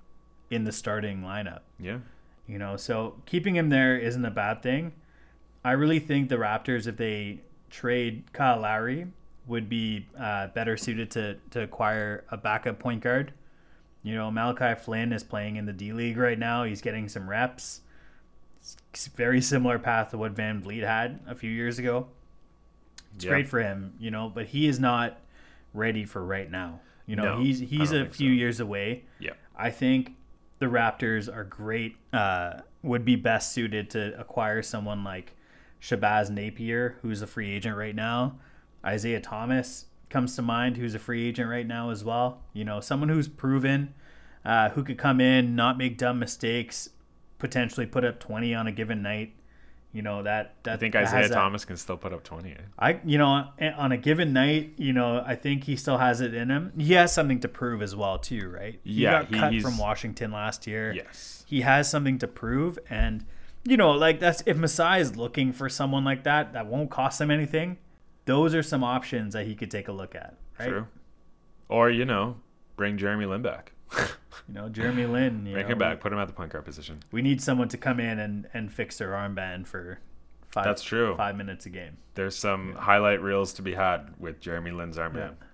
in 0.52 0.66
the 0.66 0.72
starting 0.72 1.22
lineup. 1.24 1.62
yeah 1.80 1.98
You 2.46 2.60
know, 2.60 2.78
so 2.78 3.16
keeping 3.26 3.56
him 3.56 3.70
there 3.70 3.98
isn't 3.98 4.24
a 4.24 4.30
bad 4.30 4.62
thing. 4.62 4.92
I 5.66 5.72
really 5.72 5.98
think 6.00 6.30
the 6.30 6.36
Raptors, 6.36 6.86
if 6.86 6.96
they 6.98 7.40
trade 7.72 8.32
Kyle 8.32 8.60
Lowry, 8.62 9.08
would 9.48 9.68
be 9.68 10.06
uh, 10.16 10.50
better 10.50 10.78
suited 10.78 11.10
to, 11.12 11.38
to 11.50 11.64
acquire 11.64 12.24
a 12.30 12.38
backup 12.38 12.78
point 12.78 13.02
guard. 13.02 13.34
You 14.04 14.14
know, 14.14 14.30
Malachi 14.30 14.80
Flynn 14.80 15.12
is 15.12 15.24
playing 15.24 15.56
in 15.56 15.66
the 15.66 15.74
D 15.74 15.92
League 15.92 16.18
right 16.18 16.38
now. 16.38 16.66
He's 16.66 16.82
getting 16.84 17.10
some 17.10 17.28
reps. 17.28 17.82
Very 19.16 19.42
similar 19.42 19.80
path 19.80 20.12
to 20.12 20.18
what 20.18 20.34
VanVleet 20.36 20.86
had 20.86 21.20
a 21.28 21.36
few 21.36 21.50
years 21.50 21.80
ago. 21.80 22.08
It's 23.16 23.26
Yeah. 23.26 23.32
great 23.32 23.48
for 23.48 23.62
him, 23.62 23.94
you 24.00 24.12
know, 24.12 24.30
but 24.30 24.48
he 24.48 24.68
is 24.68 24.80
not 24.80 25.20
ready 25.74 26.06
for 26.06 26.24
right 26.24 26.50
now. 26.50 26.82
You 27.06 27.16
know, 27.16 27.36
No, 27.38 27.42
he's 27.42 27.60
he's 27.60 27.92
a 27.92 28.06
few 28.06 28.32
so. 28.32 28.36
years 28.36 28.60
away. 28.60 29.04
yeah 29.20 29.32
I 29.56 29.72
think 29.72 30.16
the 30.60 30.68
Raptors 30.68 31.34
are 31.34 31.44
great. 31.44 31.96
Uh, 32.14 32.62
would 32.82 33.04
be 33.06 33.16
best 33.16 33.52
suited 33.52 33.90
to 33.92 34.18
acquire 34.20 34.62
someone 34.62 35.04
like 35.04 35.36
Shabazz 35.82 36.30
Napier, 36.30 36.98
who's 37.02 37.22
a 37.22 37.28
free 37.28 37.52
agent 37.52 37.76
right 37.78 37.96
now. 37.96 38.38
Isaiah 38.86 39.20
Thomas 39.20 39.86
comes 40.10 40.36
to 40.38 40.42
mind, 40.42 40.78
who's 40.78 40.96
a 40.96 41.00
free 41.00 41.28
agent 41.28 41.50
right 41.50 41.68
now 41.68 41.90
as 41.90 42.04
well. 42.04 42.42
You 42.54 42.64
know, 42.66 42.80
someone 42.80 43.10
who's 43.10 43.28
proven, 43.28 43.94
uh, 44.46 44.70
who 44.70 44.84
could 44.84 44.98
come 44.98 45.20
in, 45.20 45.56
not 45.56 45.78
make 45.78 45.98
dumb 45.98 46.20
mistakes, 46.20 46.90
potentially 47.40 47.86
put 47.86 48.06
up 48.06 48.20
twenty 48.20 48.54
on 48.54 48.68
a 48.68 48.72
given 48.72 49.02
night. 49.02 49.34
You 49.92 50.04
know 50.04 50.22
that 50.22 50.54
that 50.64 50.74
i 50.76 50.78
think 50.78 50.94
that 50.94 51.06
isaiah 51.08 51.28
that- 51.30 51.34
thomas 51.34 51.66
can 51.66 51.76
still 51.76 51.98
put 51.98 52.14
up 52.14 52.24
20 52.24 52.52
eh? 52.52 52.56
I, 52.78 53.00
you 53.04 53.18
know, 53.18 53.46
on 53.76 53.92
a 53.92 53.98
given 53.98 54.34
night, 54.34 54.74
you 54.78 54.94
know, 54.94 55.24
I 55.26 55.34
think 55.36 55.64
he 55.64 55.76
still 55.76 55.98
has 55.98 56.22
it 56.22 56.36
in 56.36 56.50
him. 56.52 56.72
He 56.78 56.94
has 56.94 57.12
something 57.12 57.40
to 57.40 57.48
prove 57.48 57.82
as 57.82 57.96
well, 57.96 58.20
too, 58.20 58.50
right? 58.50 58.80
He 58.84 58.94
Yeah, 59.02 59.24
got 59.24 59.34
he- 59.52 59.60
cut 59.60 59.62
from 59.64 59.80
Washington 59.80 60.32
last 60.32 60.68
year. 60.68 60.94
yes 60.94 61.44
he 61.48 61.62
has 61.62 61.90
something 61.90 62.20
to 62.20 62.28
prove, 62.28 62.78
and 62.92 63.26
you 63.64 63.78
know, 63.78 63.90
like 63.90 64.20
that's 64.20 64.44
if 64.46 64.56
Masai 64.58 65.00
is 65.02 65.16
looking 65.18 65.52
for 65.54 65.68
someone 65.70 66.04
like 66.06 66.24
that 66.24 66.54
that 66.54 66.68
won't 66.68 66.92
cost 66.92 67.20
him 67.20 67.32
anything. 67.32 67.78
Those 68.26 68.54
are 68.54 68.62
some 68.62 68.84
options 68.84 69.34
that 69.34 69.48
he 69.48 69.56
could 69.56 69.72
take 69.72 69.88
a 69.88 69.92
look 69.92 70.14
at, 70.14 70.36
right? 70.60 70.70
true 70.70 70.86
or 71.68 71.90
you 71.90 72.06
know 72.06 72.36
bring 72.76 72.96
jeremy 72.98 73.26
lin 73.26 73.42
back 73.42 73.72
You 74.48 74.56
know, 74.56 74.68
Jeremy 74.70 75.06
Lin. 75.06 75.46
You 75.46 75.54
bring 75.54 75.68
know, 75.68 75.74
him 75.74 75.78
back 75.78 76.00
put 76.00 76.12
him 76.12 76.18
at 76.18 76.28
the 76.28 76.34
point 76.34 76.52
guard 76.52 76.66
position 76.66 77.04
We 77.12 77.22
need 77.22 77.40
someone 77.40 77.68
to 77.70 77.78
come 77.78 78.00
in 78.00 78.18
and 78.18 78.48
and 78.54 78.74
fix 78.74 78.98
their 78.98 79.10
armband 79.10 79.68
for 79.68 80.00
five. 80.50 80.66
That's 80.66 80.82
true. 80.82 81.16
Five 81.16 81.36
minutes 81.36 81.68
a 81.68 81.70
game. 81.70 81.98
there's 82.16 82.36
some 82.36 82.74
highlight 82.74 83.22
reels 83.22 83.54
to 83.54 83.62
be 83.62 83.76
had 83.76 84.12
with 84.20 84.40
Jeremy 84.40 84.72
Lin's 84.72 84.98
armband. 84.98 85.16
Yeah. 85.16 85.46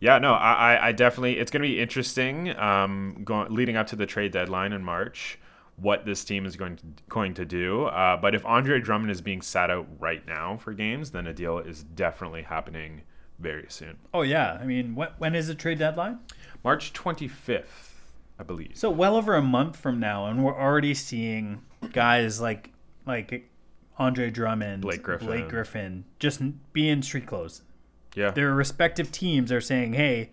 Yeah, 0.00 0.18
no, 0.18 0.32
I, 0.34 0.74
I- 0.74 0.88
I 0.88 0.92
definitely. 0.92 1.38
It's 1.38 1.50
going 1.52 1.62
to 1.62 1.68
be 1.68 1.80
interesting. 1.80 2.56
Um, 2.58 3.20
going 3.24 3.54
leading 3.54 3.76
up 3.76 3.86
to 3.88 3.96
the 3.96 4.04
trade 4.06 4.32
deadline 4.32 4.72
in 4.72 4.82
March, 4.82 5.38
what 5.76 6.04
this 6.04 6.24
team 6.24 6.44
is 6.44 6.56
going 6.56 6.76
to 6.76 6.82
going 7.08 7.34
to 7.34 7.44
do. 7.44 7.84
Uh, 7.84 8.16
but 8.16 8.34
if 8.34 8.44
Andre 8.44 8.80
Drummond 8.80 9.12
is 9.12 9.20
being 9.20 9.42
sat 9.42 9.70
out 9.70 9.86
right 10.00 10.26
now 10.26 10.56
for 10.56 10.72
games, 10.72 11.12
then 11.12 11.26
a 11.28 11.32
deal 11.32 11.58
is 11.60 11.84
definitely 11.84 12.42
happening 12.42 13.02
very 13.38 13.66
soon. 13.68 13.96
Oh 14.12 14.22
yeah, 14.22 14.58
I 14.60 14.64
mean, 14.64 14.94
when, 14.96 15.10
when 15.18 15.34
is 15.36 15.46
the 15.46 15.54
trade 15.54 15.78
deadline? 15.78 16.18
March 16.64 16.92
25th, 16.94 17.92
I 18.38 18.42
believe. 18.42 18.72
So 18.74 18.90
well 18.90 19.16
over 19.16 19.34
a 19.34 19.42
month 19.42 19.76
from 19.76 20.00
now, 20.00 20.26
and 20.26 20.42
we're 20.42 20.58
already 20.58 20.94
seeing 20.94 21.62
guys 21.92 22.40
like 22.40 22.70
like 23.06 23.50
Andre 23.98 24.30
Drummond, 24.30 24.82
Blake 24.82 25.02
Griffin. 25.02 25.26
Blake 25.26 25.48
Griffin, 25.48 26.04
just 26.18 26.40
be 26.72 26.88
in 26.88 27.02
street 27.02 27.26
clothes. 27.26 27.62
yeah, 28.14 28.30
Their 28.30 28.54
respective 28.54 29.12
teams 29.12 29.52
are 29.52 29.60
saying, 29.60 29.92
"Hey, 29.92 30.30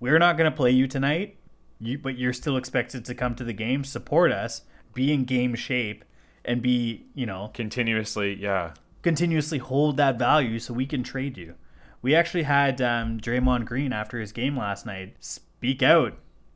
we're 0.00 0.18
not 0.18 0.36
going 0.36 0.50
to 0.50 0.56
play 0.56 0.72
you 0.72 0.86
tonight, 0.88 1.36
you, 1.78 1.98
but 1.98 2.18
you're 2.18 2.32
still 2.32 2.56
expected 2.56 3.04
to 3.04 3.14
come 3.14 3.34
to 3.36 3.44
the 3.44 3.52
game, 3.52 3.84
support 3.84 4.32
us, 4.32 4.62
be 4.92 5.12
in 5.12 5.24
game 5.24 5.54
shape, 5.54 6.04
and 6.44 6.60
be 6.60 7.06
you 7.14 7.26
know 7.26 7.50
continuously. 7.54 8.34
Yeah, 8.34 8.74
continuously 9.02 9.58
hold 9.58 9.96
that 9.98 10.18
value 10.18 10.58
so 10.58 10.74
we 10.74 10.84
can 10.86 11.04
trade 11.04 11.38
you." 11.38 11.54
We 12.02 12.14
actually 12.14 12.44
had 12.44 12.80
um, 12.80 13.20
Draymond 13.20 13.66
Green 13.66 13.92
after 13.92 14.18
his 14.18 14.32
game 14.32 14.56
last 14.56 14.84
night 14.86 15.14
speak 15.60 15.82
out 15.82 16.14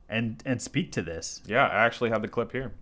and 0.08 0.42
and 0.46 0.60
speak 0.60 0.90
to 0.92 1.02
this. 1.02 1.42
yeah. 1.46 1.66
I 1.66 1.84
actually 1.84 2.08
have 2.08 2.22
the 2.22 2.28
clip 2.28 2.50
here. 2.50 2.72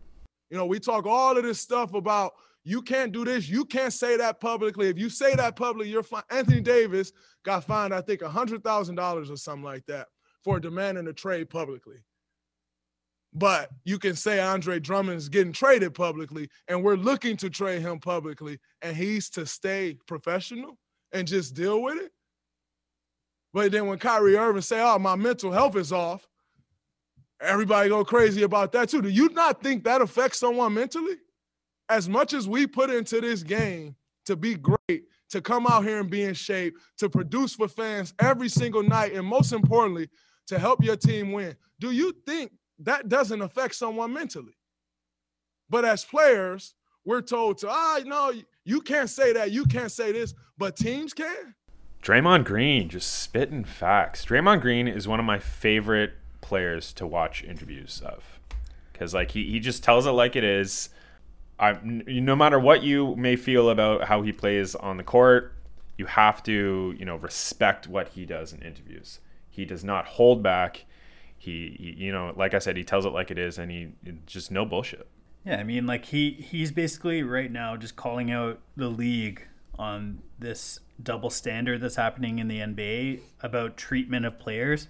You 0.51 0.57
know, 0.57 0.67
we 0.67 0.79
talk 0.79 1.05
all 1.05 1.37
of 1.37 1.43
this 1.43 1.59
stuff 1.59 1.95
about 1.95 2.35
you 2.63 2.81
can't 2.81 3.11
do 3.11 3.25
this, 3.25 3.49
you 3.49 3.65
can't 3.65 3.93
say 3.93 4.17
that 4.17 4.41
publicly. 4.41 4.89
If 4.89 4.99
you 4.99 5.11
say 5.11 5.35
that 5.35 5.57
publicly, 5.57 5.91
you're 5.91 6.05
fine. 6.05 6.23
Anthony 6.31 6.61
Davis 6.61 7.13
got 7.45 7.65
fined, 7.65 7.93
I 7.93 8.01
think, 8.03 8.23
a 8.23 8.29
$100,000 8.29 9.31
or 9.31 9.37
something 9.37 9.65
like 9.65 9.85
that 9.87 10.07
for 10.45 10.61
demanding 10.61 11.09
a 11.09 11.13
trade 11.13 11.51
publicly. 11.51 11.97
But 13.35 13.71
you 13.85 13.99
can 13.99 14.15
say 14.15 14.39
Andre 14.39 14.79
Drummond's 14.79 15.29
getting 15.29 15.53
traded 15.53 15.95
publicly, 15.95 16.49
and 16.69 16.85
we're 16.85 16.95
looking 16.95 17.37
to 17.39 17.51
trade 17.51 17.83
him 17.83 17.99
publicly, 17.99 18.61
and 18.81 18.97
he's 18.97 19.29
to 19.31 19.45
stay 19.45 19.99
professional 20.07 20.79
and 21.13 21.27
just 21.27 21.55
deal 21.55 21.83
with 21.83 21.99
it. 21.99 22.13
But 23.53 23.73
then 23.73 23.87
when 23.87 23.99
Kyrie 23.99 24.37
Irving 24.37 24.63
say, 24.63 24.81
"Oh, 24.81 24.99
my 24.99 25.15
mental 25.15 25.53
health 25.53 25.77
is 25.77 25.93
off," 25.93 26.27
everybody 27.41 27.89
go 27.89 28.05
crazy 28.05 28.43
about 28.43 28.73
that 28.73 28.89
too. 28.89 29.03
Do 29.03 29.09
you 29.09 29.29
not 29.31 29.63
think 29.63 29.85
that 29.85 30.01
affects 30.01 30.39
someone 30.39 30.75
mentally? 30.75 31.17
As 31.89 32.09
much 32.09 32.33
as 32.33 32.49
we 32.49 32.67
put 32.67 32.91
into 32.91 33.21
this 33.21 33.43
game 33.43 33.97
to 34.25 34.37
be 34.37 34.55
great, 34.55 35.05
to 35.31 35.41
come 35.41 35.67
out 35.67 35.85
here 35.85 35.99
and 36.01 36.11
be 36.11 36.23
in 36.23 36.35
shape, 36.35 36.77
to 36.99 37.11
produce 37.11 37.55
for 37.55 37.69
fans 37.69 38.15
every 38.19 38.49
single 38.49 38.83
night, 38.83 39.13
and 39.13 39.27
most 39.27 39.53
importantly, 39.53 40.09
to 40.47 40.59
help 40.59 40.83
your 40.83 40.97
team 40.97 41.33
win. 41.33 41.57
Do 41.81 41.91
you 41.91 42.15
think 42.27 42.53
that 42.79 43.09
doesn't 43.09 43.43
affect 43.43 43.75
someone 43.75 44.13
mentally? 44.13 44.57
But 45.69 45.85
as 45.85 46.05
players, 46.05 46.75
we're 47.05 47.23
told 47.23 47.59
to, 47.59 47.71
ah, 47.71 48.01
no, 48.05 48.33
you 48.65 48.81
can't 48.81 49.11
say 49.11 49.33
that, 49.33 49.51
you 49.51 49.65
can't 49.65 49.91
say 49.91 50.13
this, 50.13 50.35
but 50.59 50.77
teams 50.77 51.13
can. 51.13 51.55
Draymond 52.03 52.45
Green 52.45 52.89
just 52.89 53.13
spitting 53.23 53.65
facts. 53.65 54.25
Draymond 54.25 54.61
Green 54.61 54.89
is 54.89 55.07
one 55.07 55.21
of 55.21 55.25
my 55.25 55.39
favorite 55.39 56.15
players 56.41 56.93
to 56.95 57.07
watch 57.07 57.45
interviews 57.45 58.03
of 58.05 58.41
because 58.93 59.15
like 59.15 59.31
he, 59.31 59.51
he 59.51 59.61
just 59.61 59.85
tells 59.85 60.07
it 60.07 60.11
like 60.11 60.35
it 60.35 60.45
is. 60.45 60.91
I, 61.61 61.79
no 61.83 62.35
matter 62.35 62.59
what 62.59 62.83
you 62.83 63.15
may 63.15 63.37
feel 63.37 63.71
about 63.71 64.05
how 64.05 64.23
he 64.23 64.33
plays 64.33 64.75
on 64.75 64.97
the 64.97 65.05
court, 65.05 65.55
you 65.97 66.07
have 66.07 66.43
to 66.45 66.95
you 66.99 67.05
know 67.05 67.17
respect 67.17 67.87
what 67.87 68.09
he 68.09 68.27
does 68.27 68.53
in 68.53 68.63
interviews. 68.63 69.21
He 69.49 69.65
does 69.65 69.85
not 69.85 70.07
hold 70.07 70.43
back. 70.43 70.85
He, 71.39 71.77
he 71.79 72.05
you 72.07 72.13
know 72.13 72.33
like 72.35 72.53
I 72.53 72.59
said, 72.59 72.77
he 72.77 72.83
tells 72.83 73.07
it 73.07 73.11
like 73.11 73.31
it 73.31 73.39
is, 73.39 73.59
and 73.59 73.71
he 73.71 73.93
just 74.27 74.51
no 74.51 74.65
bullshit. 74.65 75.07
Yeah, 75.45 75.57
I 75.57 75.63
mean, 75.63 75.87
like 75.87 76.07
he 76.07 76.33
he's 76.33 76.73
basically 76.73 77.23
right 77.23 77.51
now 77.51 77.77
just 77.77 77.95
calling 77.95 78.33
out 78.33 78.59
the 78.77 78.89
league 78.89 79.47
on 79.79 80.23
this 80.39 80.81
double 81.05 81.31
standard 81.31 81.81
that's 81.81 81.97
happening 81.97 82.39
in 82.39 82.49
the 82.49 82.59
NBA 82.59 83.21
about 83.41 83.77
treatment 83.77 84.27
of 84.27 84.39
players. 84.39 84.89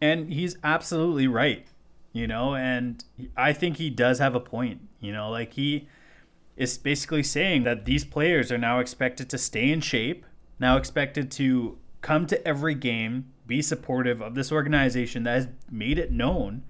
And 0.00 0.32
he's 0.32 0.56
absolutely 0.64 1.26
right, 1.26 1.66
you 2.12 2.26
know, 2.26 2.54
and 2.54 3.04
I 3.36 3.52
think 3.52 3.76
he 3.76 3.90
does 3.90 4.18
have 4.18 4.34
a 4.34 4.40
point, 4.40 4.80
you 5.00 5.12
know, 5.12 5.30
like 5.30 5.54
he 5.54 5.88
is 6.56 6.78
basically 6.78 7.22
saying 7.22 7.64
that 7.64 7.84
these 7.84 8.04
players 8.04 8.50
are 8.50 8.58
now 8.58 8.80
expected 8.80 9.28
to 9.30 9.38
stay 9.38 9.70
in 9.70 9.80
shape, 9.80 10.24
now 10.58 10.76
expected 10.76 11.30
to 11.32 11.78
come 12.00 12.26
to 12.26 12.46
every 12.46 12.74
game, 12.74 13.32
be 13.46 13.60
supportive 13.60 14.22
of 14.22 14.34
this 14.34 14.50
organization 14.50 15.24
that 15.24 15.34
has 15.34 15.48
made 15.70 15.98
it 15.98 16.12
known 16.12 16.62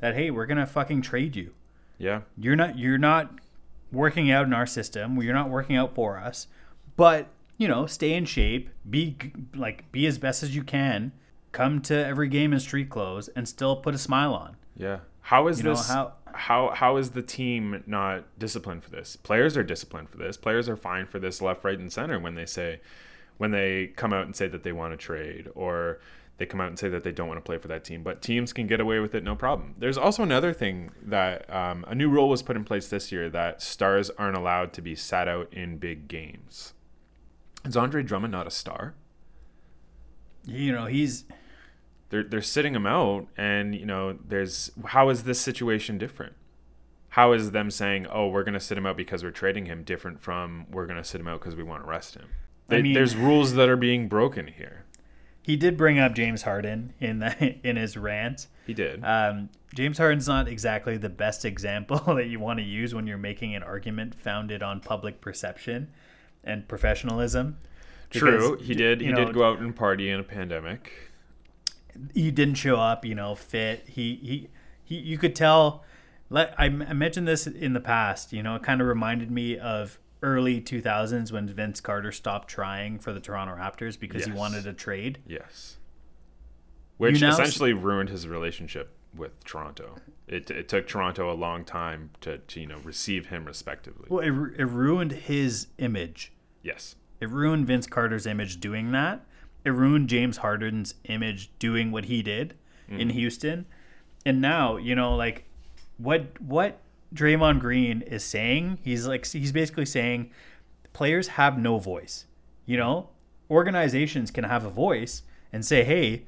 that 0.00 0.14
hey, 0.14 0.30
we're 0.30 0.46
going 0.46 0.58
to 0.58 0.66
fucking 0.66 1.02
trade 1.02 1.34
you. 1.34 1.52
Yeah. 1.98 2.22
You're 2.36 2.56
not 2.56 2.78
you're 2.78 2.98
not 2.98 3.40
working 3.90 4.30
out 4.30 4.46
in 4.46 4.52
our 4.52 4.66
system. 4.66 5.20
You're 5.20 5.34
not 5.34 5.50
working 5.50 5.76
out 5.76 5.94
for 5.94 6.18
us. 6.18 6.46
But, 6.96 7.28
you 7.58 7.68
know, 7.68 7.84
stay 7.86 8.14
in 8.14 8.24
shape, 8.24 8.70
be 8.88 9.16
like 9.54 9.90
be 9.92 10.06
as 10.06 10.16
best 10.16 10.42
as 10.42 10.56
you 10.56 10.62
can 10.64 11.12
come 11.52 11.80
to 11.82 11.94
every 11.94 12.28
game 12.28 12.52
in 12.52 12.60
street 12.60 12.88
clothes 12.88 13.28
and 13.28 13.46
still 13.48 13.76
put 13.76 13.94
a 13.94 13.98
smile 13.98 14.32
on. 14.34 14.56
Yeah. 14.76 15.00
How 15.22 15.48
is 15.48 15.58
You 15.58 15.64
know, 15.64 15.70
this? 15.74 15.88
how- 15.90 16.12
how 16.34 16.70
how 16.70 16.96
is 16.98 17.10
the 17.10 17.22
team 17.22 17.82
not 17.86 18.22
disciplined 18.38 18.84
for 18.84 18.90
this? 18.90 19.16
Players 19.16 19.56
are 19.56 19.62
disciplined 19.64 20.08
for 20.10 20.18
this. 20.18 20.36
Players 20.36 20.68
are 20.68 20.76
fine 20.76 21.06
for 21.06 21.18
this 21.18 21.42
left, 21.42 21.64
right, 21.64 21.78
and 21.78 21.92
center 21.92 22.18
when 22.20 22.34
they 22.36 22.46
say 22.46 22.80
when 23.38 23.50
they 23.50 23.88
come 23.96 24.12
out 24.12 24.26
and 24.26 24.36
say 24.36 24.46
that 24.48 24.62
they 24.62 24.72
want 24.72 24.92
to 24.92 24.96
trade 24.96 25.48
or 25.54 25.98
they 26.36 26.46
come 26.46 26.60
out 26.60 26.68
and 26.68 26.78
say 26.78 26.88
that 26.88 27.02
they 27.02 27.10
don't 27.12 27.26
want 27.28 27.38
to 27.38 27.42
play 27.42 27.56
for 27.58 27.66
that 27.68 27.82
team. 27.84 28.02
But 28.04 28.20
teams 28.22 28.52
can 28.52 28.66
get 28.68 28.78
away 28.80 29.00
with 29.00 29.14
it 29.14 29.24
no 29.24 29.34
problem. 29.34 29.74
There's 29.78 29.98
also 29.98 30.22
another 30.22 30.52
thing 30.52 30.90
that 31.04 31.52
um, 31.52 31.84
a 31.88 31.94
new 31.94 32.08
rule 32.08 32.28
was 32.28 32.42
put 32.42 32.54
in 32.56 32.62
place 32.64 32.88
this 32.88 33.10
year 33.10 33.28
that 33.30 33.60
stars 33.62 34.10
aren't 34.10 34.36
allowed 34.36 34.72
to 34.74 34.82
be 34.82 34.94
sat 34.94 35.26
out 35.28 35.52
in 35.52 35.78
big 35.78 36.06
games. 36.08 36.74
Is 37.64 37.76
Andre 37.76 38.02
Drummond 38.02 38.32
not 38.32 38.46
a 38.46 38.50
star? 38.50 38.94
You 40.44 40.72
know, 40.72 40.86
he's 40.86 41.24
they're 42.10 42.24
they're 42.24 42.40
sitting 42.42 42.74
him 42.74 42.86
out 42.86 43.26
and 43.36 43.74
you 43.74 43.84
know 43.84 44.18
there's 44.26 44.70
how 44.86 45.10
is 45.10 45.24
this 45.24 45.40
situation 45.40 45.98
different? 45.98 46.34
How 47.10 47.32
is 47.32 47.50
them 47.50 47.70
saying 47.70 48.06
oh 48.10 48.28
we're 48.28 48.44
going 48.44 48.54
to 48.54 48.60
sit 48.60 48.78
him 48.78 48.86
out 48.86 48.96
because 48.96 49.22
we're 49.22 49.30
trading 49.30 49.66
him 49.66 49.82
different 49.82 50.20
from 50.20 50.66
we're 50.70 50.86
going 50.86 50.96
to 50.98 51.04
sit 51.04 51.20
him 51.20 51.28
out 51.28 51.40
because 51.40 51.56
we 51.56 51.62
want 51.62 51.82
to 51.82 51.88
rest 51.88 52.14
him 52.14 52.28
I 52.70 52.82
mean- 52.82 52.94
there's 52.94 53.16
rules 53.16 53.54
that 53.54 53.68
are 53.68 53.76
being 53.76 54.08
broken 54.08 54.46
here. 54.46 54.84
He 55.42 55.56
did 55.56 55.78
bring 55.78 55.98
up 55.98 56.14
James 56.14 56.42
Harden 56.42 56.92
in 57.00 57.20
the 57.20 57.56
in 57.66 57.76
his 57.76 57.96
rant. 57.96 58.46
he 58.66 58.74
did. 58.74 59.02
Um, 59.02 59.48
James 59.74 59.96
Harden's 59.98 60.28
not 60.28 60.46
exactly 60.48 60.96
the 60.98 61.08
best 61.08 61.44
example 61.52 61.98
that 62.14 62.26
you 62.26 62.38
want 62.38 62.58
to 62.58 62.64
use 62.64 62.94
when 62.94 63.06
you're 63.06 63.18
making 63.18 63.54
an 63.54 63.62
argument 63.62 64.14
founded 64.14 64.62
on 64.62 64.80
public 64.80 65.20
perception 65.20 65.90
and 66.44 66.66
professionalism. 66.68 67.58
true 68.10 68.56
he 68.58 68.74
did 68.74 69.00
he 69.00 69.08
you 69.08 69.14
did 69.14 69.34
go 69.34 69.44
out 69.44 69.58
and 69.60 69.74
party 69.76 70.10
in 70.10 70.18
a 70.20 70.24
pandemic 70.24 70.92
he 72.14 72.30
didn't 72.30 72.54
show 72.54 72.76
up, 72.76 73.04
you 73.04 73.14
know, 73.14 73.34
fit. 73.34 73.84
He 73.88 74.14
he, 74.22 74.48
he 74.84 74.96
you 74.98 75.18
could 75.18 75.34
tell. 75.34 75.84
Let 76.30 76.54
I, 76.58 76.66
I 76.66 76.68
mentioned 76.92 77.26
this 77.26 77.46
in 77.46 77.72
the 77.72 77.80
past. 77.80 78.32
You 78.32 78.42
know, 78.42 78.54
it 78.54 78.62
kind 78.62 78.80
of 78.80 78.86
reminded 78.86 79.30
me 79.30 79.58
of 79.58 79.98
early 80.22 80.60
2000s 80.60 81.32
when 81.32 81.48
Vince 81.48 81.80
Carter 81.80 82.12
stopped 82.12 82.48
trying 82.48 82.98
for 82.98 83.12
the 83.12 83.20
Toronto 83.20 83.54
Raptors 83.56 83.98
because 83.98 84.24
he 84.24 84.32
wanted 84.32 84.66
a 84.66 84.72
trade. 84.72 85.18
yes 85.26 85.76
which 86.96 87.20
now 87.20 87.28
s- 87.28 87.34
essentially 87.38 87.72
ruined 87.72 88.08
his 88.08 88.26
relationship 88.26 88.96
with 89.18 89.44
toronto 89.44 89.96
it, 90.28 90.50
it 90.50 90.68
took 90.68 90.86
toronto 90.86 91.32
a 91.32 91.34
long 91.34 91.64
time 91.64 92.10
to, 92.20 92.38
to 92.38 92.60
you 92.60 92.66
know 92.66 92.78
receive 92.84 93.26
him 93.26 93.44
respectively 93.44 94.06
Well, 94.08 94.20
it, 94.20 94.30
it 94.58 94.66
ruined 94.66 95.12
his 95.12 95.68
image. 95.78 96.32
yes 96.62 96.96
It 97.20 97.30
ruined 97.30 97.66
Vince 97.66 97.86
Carter's 97.86 98.26
image 98.26 98.60
doing 98.60 98.92
that. 98.92 99.24
It 99.64 99.70
ruined 99.70 100.08
James 100.08 100.38
Harden's 100.38 100.94
image 101.04 101.50
doing 101.58 101.90
what 101.90 102.04
he 102.04 102.22
did 102.22 102.54
in 102.88 103.08
mm-hmm. 103.08 103.18
Houston. 103.18 103.66
And 104.24 104.40
now, 104.40 104.76
you 104.76 104.94
know, 104.94 105.14
like 105.16 105.44
what 105.96 106.40
what 106.40 106.80
Draymond 107.14 107.60
Green 107.60 108.02
is 108.02 108.22
saying, 108.22 108.78
he's 108.82 109.06
like 109.06 109.26
he's 109.26 109.52
basically 109.52 109.86
saying 109.86 110.30
players 110.92 111.28
have 111.28 111.58
no 111.58 111.78
voice. 111.78 112.26
You 112.66 112.76
know, 112.76 113.08
organizations 113.50 114.30
can 114.30 114.44
have 114.44 114.64
a 114.64 114.70
voice 114.70 115.22
and 115.52 115.64
say, 115.64 115.84
"Hey, 115.84 116.24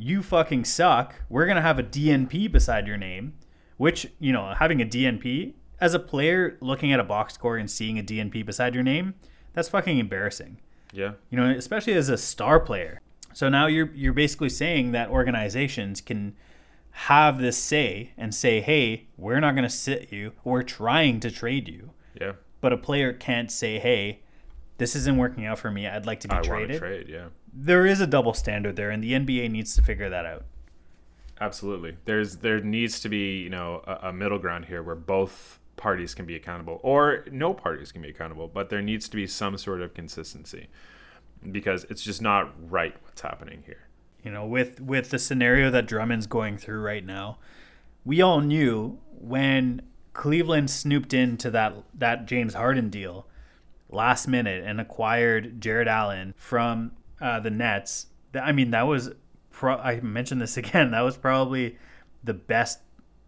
you 0.00 0.22
fucking 0.22 0.64
suck. 0.64 1.14
We're 1.28 1.46
going 1.46 1.56
to 1.56 1.62
have 1.62 1.78
a 1.78 1.84
DNP 1.84 2.50
beside 2.50 2.86
your 2.86 2.96
name." 2.96 3.34
Which, 3.76 4.08
you 4.18 4.32
know, 4.32 4.52
having 4.58 4.82
a 4.82 4.84
DNP 4.84 5.54
as 5.80 5.94
a 5.94 5.98
player 5.98 6.58
looking 6.60 6.92
at 6.92 7.00
a 7.00 7.04
box 7.04 7.34
score 7.34 7.56
and 7.56 7.70
seeing 7.70 7.98
a 7.98 8.02
DNP 8.02 8.44
beside 8.44 8.74
your 8.74 8.84
name, 8.84 9.14
that's 9.54 9.70
fucking 9.70 9.98
embarrassing 9.98 10.58
yeah 10.92 11.12
you 11.30 11.38
know, 11.38 11.50
especially 11.50 11.94
as 11.94 12.08
a 12.08 12.18
star 12.18 12.60
player. 12.60 13.00
So 13.32 13.48
now 13.48 13.66
you're 13.66 13.90
you're 13.94 14.12
basically 14.12 14.48
saying 14.48 14.92
that 14.92 15.08
organizations 15.08 16.00
can 16.00 16.34
have 16.90 17.38
this 17.38 17.56
say 17.56 18.12
and 18.16 18.34
say, 18.34 18.60
"Hey, 18.60 19.06
we're 19.16 19.40
not 19.40 19.54
going 19.54 19.64
to 19.64 19.74
sit 19.74 20.12
you. 20.12 20.32
We're 20.44 20.62
trying 20.62 21.20
to 21.20 21.30
trade 21.30 21.68
you." 21.68 21.90
yeah 22.20 22.32
But 22.60 22.72
a 22.72 22.76
player 22.76 23.12
can't 23.12 23.50
say, 23.50 23.78
"Hey, 23.78 24.20
this 24.78 24.96
isn't 24.96 25.16
working 25.16 25.46
out 25.46 25.58
for 25.58 25.70
me. 25.70 25.86
I'd 25.86 26.06
like 26.06 26.20
to 26.20 26.28
be 26.28 26.32
i 26.32 26.36
want 26.36 26.46
traded." 26.46 26.72
to 26.72 26.78
trade 26.78 27.08
yeah 27.08 27.26
There 27.52 27.86
is 27.86 28.00
a 28.00 28.06
double 28.06 28.34
standard 28.34 28.76
there 28.76 28.90
and 28.90 29.02
the 29.02 29.12
NBA 29.12 29.50
needs 29.50 29.74
to 29.76 29.82
figure 29.82 30.08
that 30.08 30.24
out. 30.26 30.44
Absolutely. 31.40 31.96
There's 32.04 32.36
there 32.36 32.60
needs 32.60 33.00
to 33.00 33.08
be 33.08 33.38
you 33.38 33.50
know 33.50 33.82
a, 33.86 34.08
a 34.08 34.12
middle 34.12 34.38
ground 34.38 34.66
here 34.66 34.82
where 34.82 34.94
both 34.96 35.58
parties 35.76 36.14
can 36.14 36.26
be 36.26 36.36
accountable, 36.36 36.78
or 36.82 37.24
no 37.32 37.54
parties 37.54 37.90
can 37.90 38.02
be 38.02 38.10
accountable, 38.10 38.46
but 38.46 38.68
there 38.68 38.82
needs 38.82 39.08
to 39.08 39.16
be 39.16 39.26
some 39.26 39.56
sort 39.56 39.80
of 39.80 39.94
consistency 39.94 40.68
because 41.50 41.84
it's 41.88 42.02
just 42.02 42.20
not 42.20 42.52
right 42.70 42.94
what's 43.04 43.22
happening 43.22 43.62
here. 43.64 43.88
you 44.22 44.30
know, 44.30 44.44
with 44.44 44.80
with 44.80 45.10
the 45.10 45.18
scenario 45.18 45.70
that 45.70 45.86
Drummond's 45.86 46.26
going 46.26 46.58
through 46.58 46.80
right 46.82 47.04
now, 47.04 47.38
we 48.04 48.20
all 48.20 48.40
knew 48.40 48.98
when 49.18 49.82
Cleveland 50.12 50.70
snooped 50.70 51.14
into 51.14 51.50
that 51.50 51.74
that 51.94 52.26
James 52.26 52.54
Harden 52.54 52.90
deal 52.90 53.26
last 53.88 54.28
minute 54.28 54.62
and 54.64 54.80
acquired 54.80 55.60
Jarrett 55.60 55.88
Allen 55.88 56.34
from 56.36 56.92
uh, 57.20 57.40
the 57.40 57.50
Nets. 57.50 58.06
That, 58.32 58.44
I 58.44 58.52
mean, 58.52 58.70
that 58.72 58.86
was 58.86 59.10
pro- 59.50 59.76
I 59.78 60.00
mentioned 60.00 60.40
this 60.40 60.56
again. 60.62 60.90
That 60.92 61.00
was 61.02 61.16
probably 61.16 61.76
the 62.24 62.34
best 62.34 62.80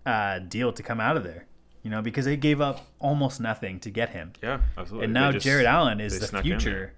uh, 0.06 0.38
deal 0.40 0.72
to 0.72 0.82
come 0.82 1.00
out 1.00 1.16
of 1.16 1.24
there. 1.24 1.46
You 1.82 1.90
know, 1.90 2.00
because 2.00 2.26
they 2.26 2.36
gave 2.36 2.60
up 2.60 2.86
almost 3.00 3.40
nothing 3.40 3.80
to 3.80 3.90
get 3.90 4.10
him, 4.10 4.32
Yeah, 4.40 4.60
absolutely. 4.78 5.06
and 5.06 5.14
now 5.14 5.32
just- 5.32 5.44
Jarrett 5.44 5.66
Allen 5.66 6.00
is 6.00 6.30
the 6.30 6.40
future 6.40 6.92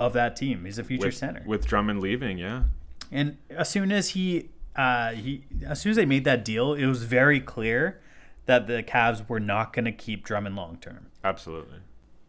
of 0.00 0.14
that 0.14 0.34
team. 0.34 0.64
He's 0.64 0.78
a 0.78 0.84
future 0.84 1.06
with, 1.06 1.14
center. 1.16 1.44
with 1.46 1.64
Drummond 1.66 2.00
leaving. 2.00 2.36
Yeah, 2.36 2.64
And 3.12 3.38
as 3.50 3.68
soon 3.68 3.92
as 3.92 4.10
he, 4.10 4.50
uh, 4.74 5.12
he, 5.12 5.44
as 5.64 5.80
soon 5.80 5.90
as 5.90 5.96
they 5.96 6.04
made 6.06 6.24
that 6.24 6.44
deal, 6.44 6.74
it 6.74 6.86
was 6.86 7.04
very 7.04 7.38
clear 7.38 8.00
that 8.46 8.66
the 8.66 8.82
Cavs 8.82 9.28
were 9.28 9.38
not 9.40 9.72
going 9.72 9.84
to 9.84 9.92
keep 9.92 10.24
Drummond 10.24 10.56
long 10.56 10.78
term. 10.78 11.06
Absolutely. 11.22 11.78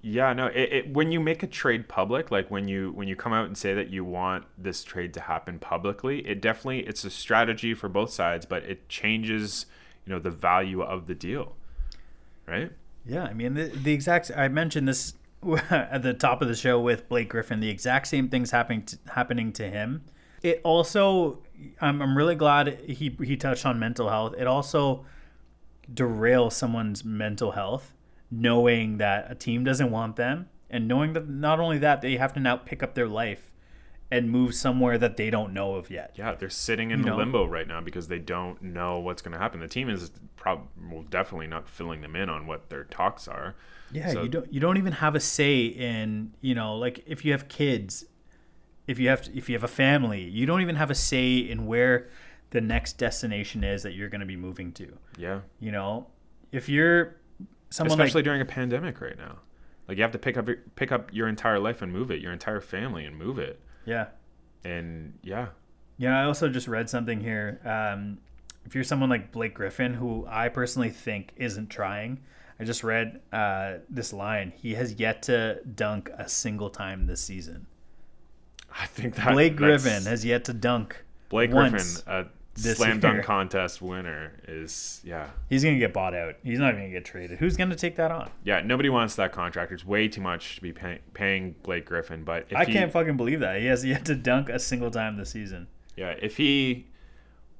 Yeah, 0.02 0.34
no. 0.34 0.48
It, 0.48 0.74
it, 0.74 0.94
when 0.94 1.12
you 1.12 1.20
make 1.20 1.44
a 1.44 1.48
trade 1.48 1.90
public, 1.90 2.30
like 2.30 2.52
when 2.52 2.68
you 2.68 2.92
when 2.92 3.08
you 3.08 3.16
come 3.16 3.34
out 3.34 3.48
and 3.48 3.58
say 3.58 3.74
that 3.74 3.90
you 3.90 4.06
want 4.06 4.46
this 4.58 4.84
trade 4.84 5.14
to 5.16 5.22
happen 5.22 5.60
publicly, 5.60 6.20
it 6.28 6.40
definitely 6.40 6.82
it's 6.82 7.04
a 7.04 7.10
strategy 7.10 7.74
for 7.74 7.90
both 7.90 8.12
sides, 8.12 8.46
but 8.46 8.64
it 8.64 8.88
changes, 8.90 9.66
you 10.06 10.14
know, 10.14 10.20
the 10.20 10.30
value 10.30 10.82
of 10.82 11.08
the 11.08 11.16
deal, 11.16 11.56
right? 12.48 12.72
Yeah, 13.06 13.24
I 13.24 13.34
mean 13.34 13.56
the, 13.56 13.66
the 13.66 13.92
exact. 13.92 14.32
I 14.36 14.48
mentioned 14.50 14.88
this 14.88 15.16
at 15.70 16.04
the 16.04 16.14
top 16.14 16.42
of 16.42 16.48
the 16.48 16.56
show 16.56 16.80
with 16.80 17.10
Blake 17.10 17.30
Griffin. 17.30 17.60
The 17.60 17.70
exact 17.70 18.08
same 18.08 18.30
things 18.30 18.52
happening 18.52 18.84
to, 18.84 18.98
happening 19.14 19.52
to 19.54 19.70
him. 19.70 20.04
It 20.44 20.62
also, 20.64 21.40
I'm, 21.82 22.02
I'm 22.04 22.16
really 22.16 22.36
glad 22.36 22.80
he 22.86 23.16
he 23.24 23.36
touched 23.36 23.66
on 23.66 23.80
mental 23.80 24.10
health. 24.10 24.36
It 24.38 24.46
also 24.46 25.06
derails 25.92 26.52
someone's 26.54 27.04
mental 27.04 27.54
health 27.54 27.94
knowing 28.32 28.98
that 28.98 29.32
a 29.32 29.36
team 29.36 29.64
doesn't 29.64 29.90
want 29.92 30.16
them 30.16 30.50
and 30.70 30.88
knowing 30.88 31.14
that 31.14 31.28
not 31.30 31.60
only 31.60 31.78
that 31.78 32.02
they 32.02 32.18
have 32.18 32.34
to 32.34 32.40
now 32.40 32.58
pick 32.58 32.84
up 32.84 32.94
their 32.94 33.08
life 33.08 33.52
and 34.10 34.30
move 34.32 34.54
somewhere 34.56 34.98
that 34.98 35.18
they 35.18 35.30
don't 35.30 35.54
know 35.54 35.76
of 35.76 35.90
yet. 35.90 36.14
Yeah, 36.18 36.34
they're 36.36 36.50
sitting 36.50 36.92
in 36.92 37.00
You 37.00 37.06
know? 37.08 37.18
limbo 37.18 37.46
right 37.46 37.68
now 37.68 37.82
because 37.82 38.08
they 38.08 38.20
don't 38.20 38.62
know 38.62 39.00
what's 39.00 39.22
going 39.22 39.34
to 39.34 39.38
happen. 39.38 39.60
The 39.60 39.68
team 39.68 39.90
is 39.90 40.12
probably 40.38 40.68
well, 40.90 41.04
definitely 41.10 41.48
not 41.48 41.68
filling 41.68 42.02
them 42.02 42.16
in 42.16 42.30
on 42.30 42.48
what 42.48 42.70
their 42.70 42.86
talks 42.86 43.28
are. 43.28 43.56
Yeah, 43.92 44.12
So- 44.12 44.24
you 44.24 44.30
don't 44.30 44.54
you 44.54 44.60
don't 44.60 44.78
even 44.78 44.94
have 44.94 45.16
a 45.16 45.20
say 45.20 45.66
in, 45.66 46.34
you 46.42 46.56
know, 46.56 46.76
like 46.76 47.04
if 47.06 47.26
you 47.26 47.32
have 47.34 47.48
kids, 47.50 48.06
if 48.88 48.98
you 49.00 49.10
have 49.10 49.28
if 49.34 49.50
you 49.50 49.56
have 49.56 49.64
a 49.64 49.68
family, 49.70 50.22
you 50.24 50.46
don't 50.46 50.62
even 50.62 50.76
have 50.78 50.90
a 50.92 50.96
say 50.96 51.38
in 51.38 51.66
where 51.66 52.10
the 52.52 52.62
next 52.62 52.94
destination 52.98 53.62
is 53.64 53.84
that 53.84 53.94
you're 53.94 54.08
going 54.10 54.22
to 54.22 54.26
be 54.28 54.38
moving 54.38 54.72
to. 54.74 54.98
Yeah, 55.18 55.42
You 55.60 55.72
know, 55.74 56.08
if 56.54 56.70
you're 56.70 57.18
someone 57.70 58.00
especially 58.00 58.20
like 58.20 58.26
during 58.26 58.42
a 58.42 58.46
pandemic 58.46 59.02
right 59.02 59.18
now. 59.18 59.40
Like 59.88 59.98
you 59.98 60.04
have 60.04 60.12
to 60.12 60.20
pick 60.20 60.38
up 60.38 60.48
pick 60.76 60.92
up 60.92 61.14
your 61.14 61.28
entire 61.28 61.60
life 61.60 61.82
and 61.82 61.92
move 61.92 62.12
it, 62.12 62.22
your 62.22 62.34
entire 62.34 62.62
family 62.62 63.06
and 63.06 63.18
move 63.18 63.40
it. 63.40 63.60
yeah. 63.86 64.08
And 64.64 65.18
yeah, 65.24 65.48
Yeah, 65.98 66.20
I 66.20 66.26
also 66.26 66.50
just 66.50 66.68
read 66.68 66.90
something 66.90 67.22
here. 67.22 67.62
Um, 67.64 68.18
if 68.66 68.76
you're 68.76 68.84
someone 68.84 69.10
like 69.10 69.32
Blake 69.32 69.54
Griffin, 69.54 69.94
who 69.94 70.26
I 70.28 70.50
personally 70.50 70.90
think 70.90 71.32
isn't 71.38 71.70
trying, 71.70 72.20
I 72.60 72.66
just 72.66 72.84
read 72.84 73.22
uh, 73.32 73.76
this 73.90 74.12
line. 74.12 74.52
He 74.58 74.74
has 74.74 75.00
yet 75.00 75.22
to 75.24 75.60
dunk 75.76 76.10
a 76.18 76.28
single 76.28 76.70
time 76.70 77.06
this 77.06 77.22
season. 77.22 77.68
I 78.78 78.88
think 78.88 79.16
that 79.16 79.32
Blake 79.32 79.56
Griffin 79.56 80.04
has 80.04 80.26
yet 80.26 80.44
to 80.46 80.54
dunk. 80.54 81.02
Blake 81.30 81.54
once 81.54 82.02
Griffin, 82.02 82.26
a 82.26 82.26
this 82.64 82.78
slam 82.78 83.00
dunk 83.00 83.24
contest 83.24 83.82
winner, 83.82 84.34
is 84.48 85.02
yeah, 85.04 85.30
He's 85.50 85.64
gonna 85.64 85.78
get 85.78 85.94
bought 85.94 86.14
out. 86.14 86.36
He's 86.44 86.60
not 86.60 86.70
even 86.74 86.82
gonna 86.82 86.94
get 86.94 87.06
traded. 87.06 87.40
Who's 87.40 87.56
gonna 87.58 87.76
take 87.76 87.96
that 87.98 88.12
on? 88.12 88.30
yeah. 88.44 88.62
Nobody 88.62 88.90
wants 88.90 89.16
that 89.16 89.32
contract. 89.32 89.72
It's 89.72 89.86
way 89.86 90.08
too 90.08 90.22
much 90.22 90.56
to 90.58 90.62
be 90.62 90.72
pay- 90.74 91.00
paying 91.14 91.56
Blake 91.64 91.86
Griffin. 91.86 92.24
But 92.24 92.48
if 92.50 92.58
I 92.58 92.66
he, 92.66 92.74
can't 92.74 92.92
fucking 92.92 93.18
believe 93.18 93.40
that 93.40 93.60
he 93.60 93.68
has 93.68 93.86
yet 93.86 94.06
to 94.06 94.16
dunk 94.16 94.50
a 94.50 94.60
single 94.60 94.92
time 94.92 95.18
this 95.18 95.30
season. 95.32 95.68
Yeah, 95.96 96.16
if 96.22 96.38
he 96.38 96.88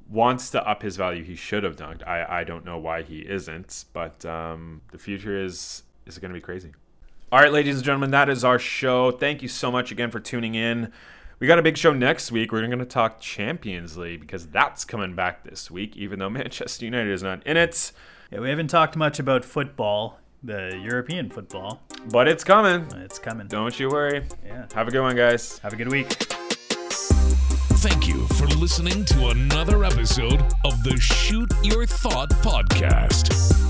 wants 0.10 0.50
to 0.52 0.68
up 0.68 0.82
his 0.84 0.96
value, 0.96 1.24
he 1.24 1.36
should 1.36 1.64
have 1.64 1.76
dunked. 1.76 2.06
I, 2.08 2.40
I 2.42 2.44
don't 2.44 2.64
know 2.64 2.78
why 2.78 3.02
he 3.02 3.20
isn't, 3.20 3.86
but 3.94 4.26
um, 4.26 4.82
the 4.92 4.98
future 4.98 5.38
is 5.44 5.84
is 6.06 6.18
going 6.18 6.30
to 6.30 6.34
be 6.34 6.42
crazy. 6.42 6.72
All 7.30 7.40
right, 7.42 7.52
ladies 7.52 7.76
and 7.76 7.84
gentlemen, 7.84 8.12
that 8.12 8.30
is 8.30 8.46
our 8.46 8.58
show. 8.58 9.12
Thank 9.12 9.42
you 9.42 9.50
so 9.50 9.70
much 9.70 9.92
again 9.92 10.12
for 10.12 10.22
tuning 10.22 10.56
in. 10.56 10.94
We 11.40 11.46
got 11.46 11.60
a 11.60 11.62
big 11.62 11.78
show 11.78 11.94
next 11.94 12.32
week. 12.32 12.52
We're 12.52 12.66
going 12.66 12.80
to 12.80 12.86
talk 12.86 13.20
Champions 13.20 13.96
League 13.96 14.22
because 14.22 14.48
that's 14.48 14.84
coming 14.84 15.14
back 15.14 15.44
this 15.44 15.70
week, 15.70 15.96
even 15.96 16.18
though 16.18 16.30
Manchester 16.32 16.86
United 16.86 17.12
is 17.12 17.22
not 17.22 17.46
in 17.46 17.58
it. 17.58 17.92
Yeah, 18.32 18.40
we 18.40 18.50
haven't 18.50 18.70
talked 18.70 18.96
much 18.96 19.20
about 19.20 19.46
football, 19.46 20.20
the 20.44 20.80
European 20.84 21.30
football. 21.30 21.84
But 22.12 22.28
it's 22.28 22.44
coming. 22.44 22.88
It's 23.04 23.20
coming. 23.20 23.48
Don't 23.48 23.80
you 23.80 23.90
worry. 23.90 24.24
Yeah. 24.44 24.66
Have 24.74 24.88
a 24.88 24.92
good 24.92 25.02
one, 25.02 25.16
guys. 25.16 25.60
Have 25.60 25.74
a 25.74 25.76
good 25.76 25.92
week. 25.92 26.08
Thank 27.80 28.08
you 28.08 28.26
for 28.30 28.48
listening 28.48 29.06
to 29.06 29.28
another 29.28 29.84
episode 29.84 30.42
of 30.66 30.84
the 30.84 30.98
Shoot 31.00 31.54
Your 31.64 31.86
Thought 31.86 32.32
podcast. 32.42 33.67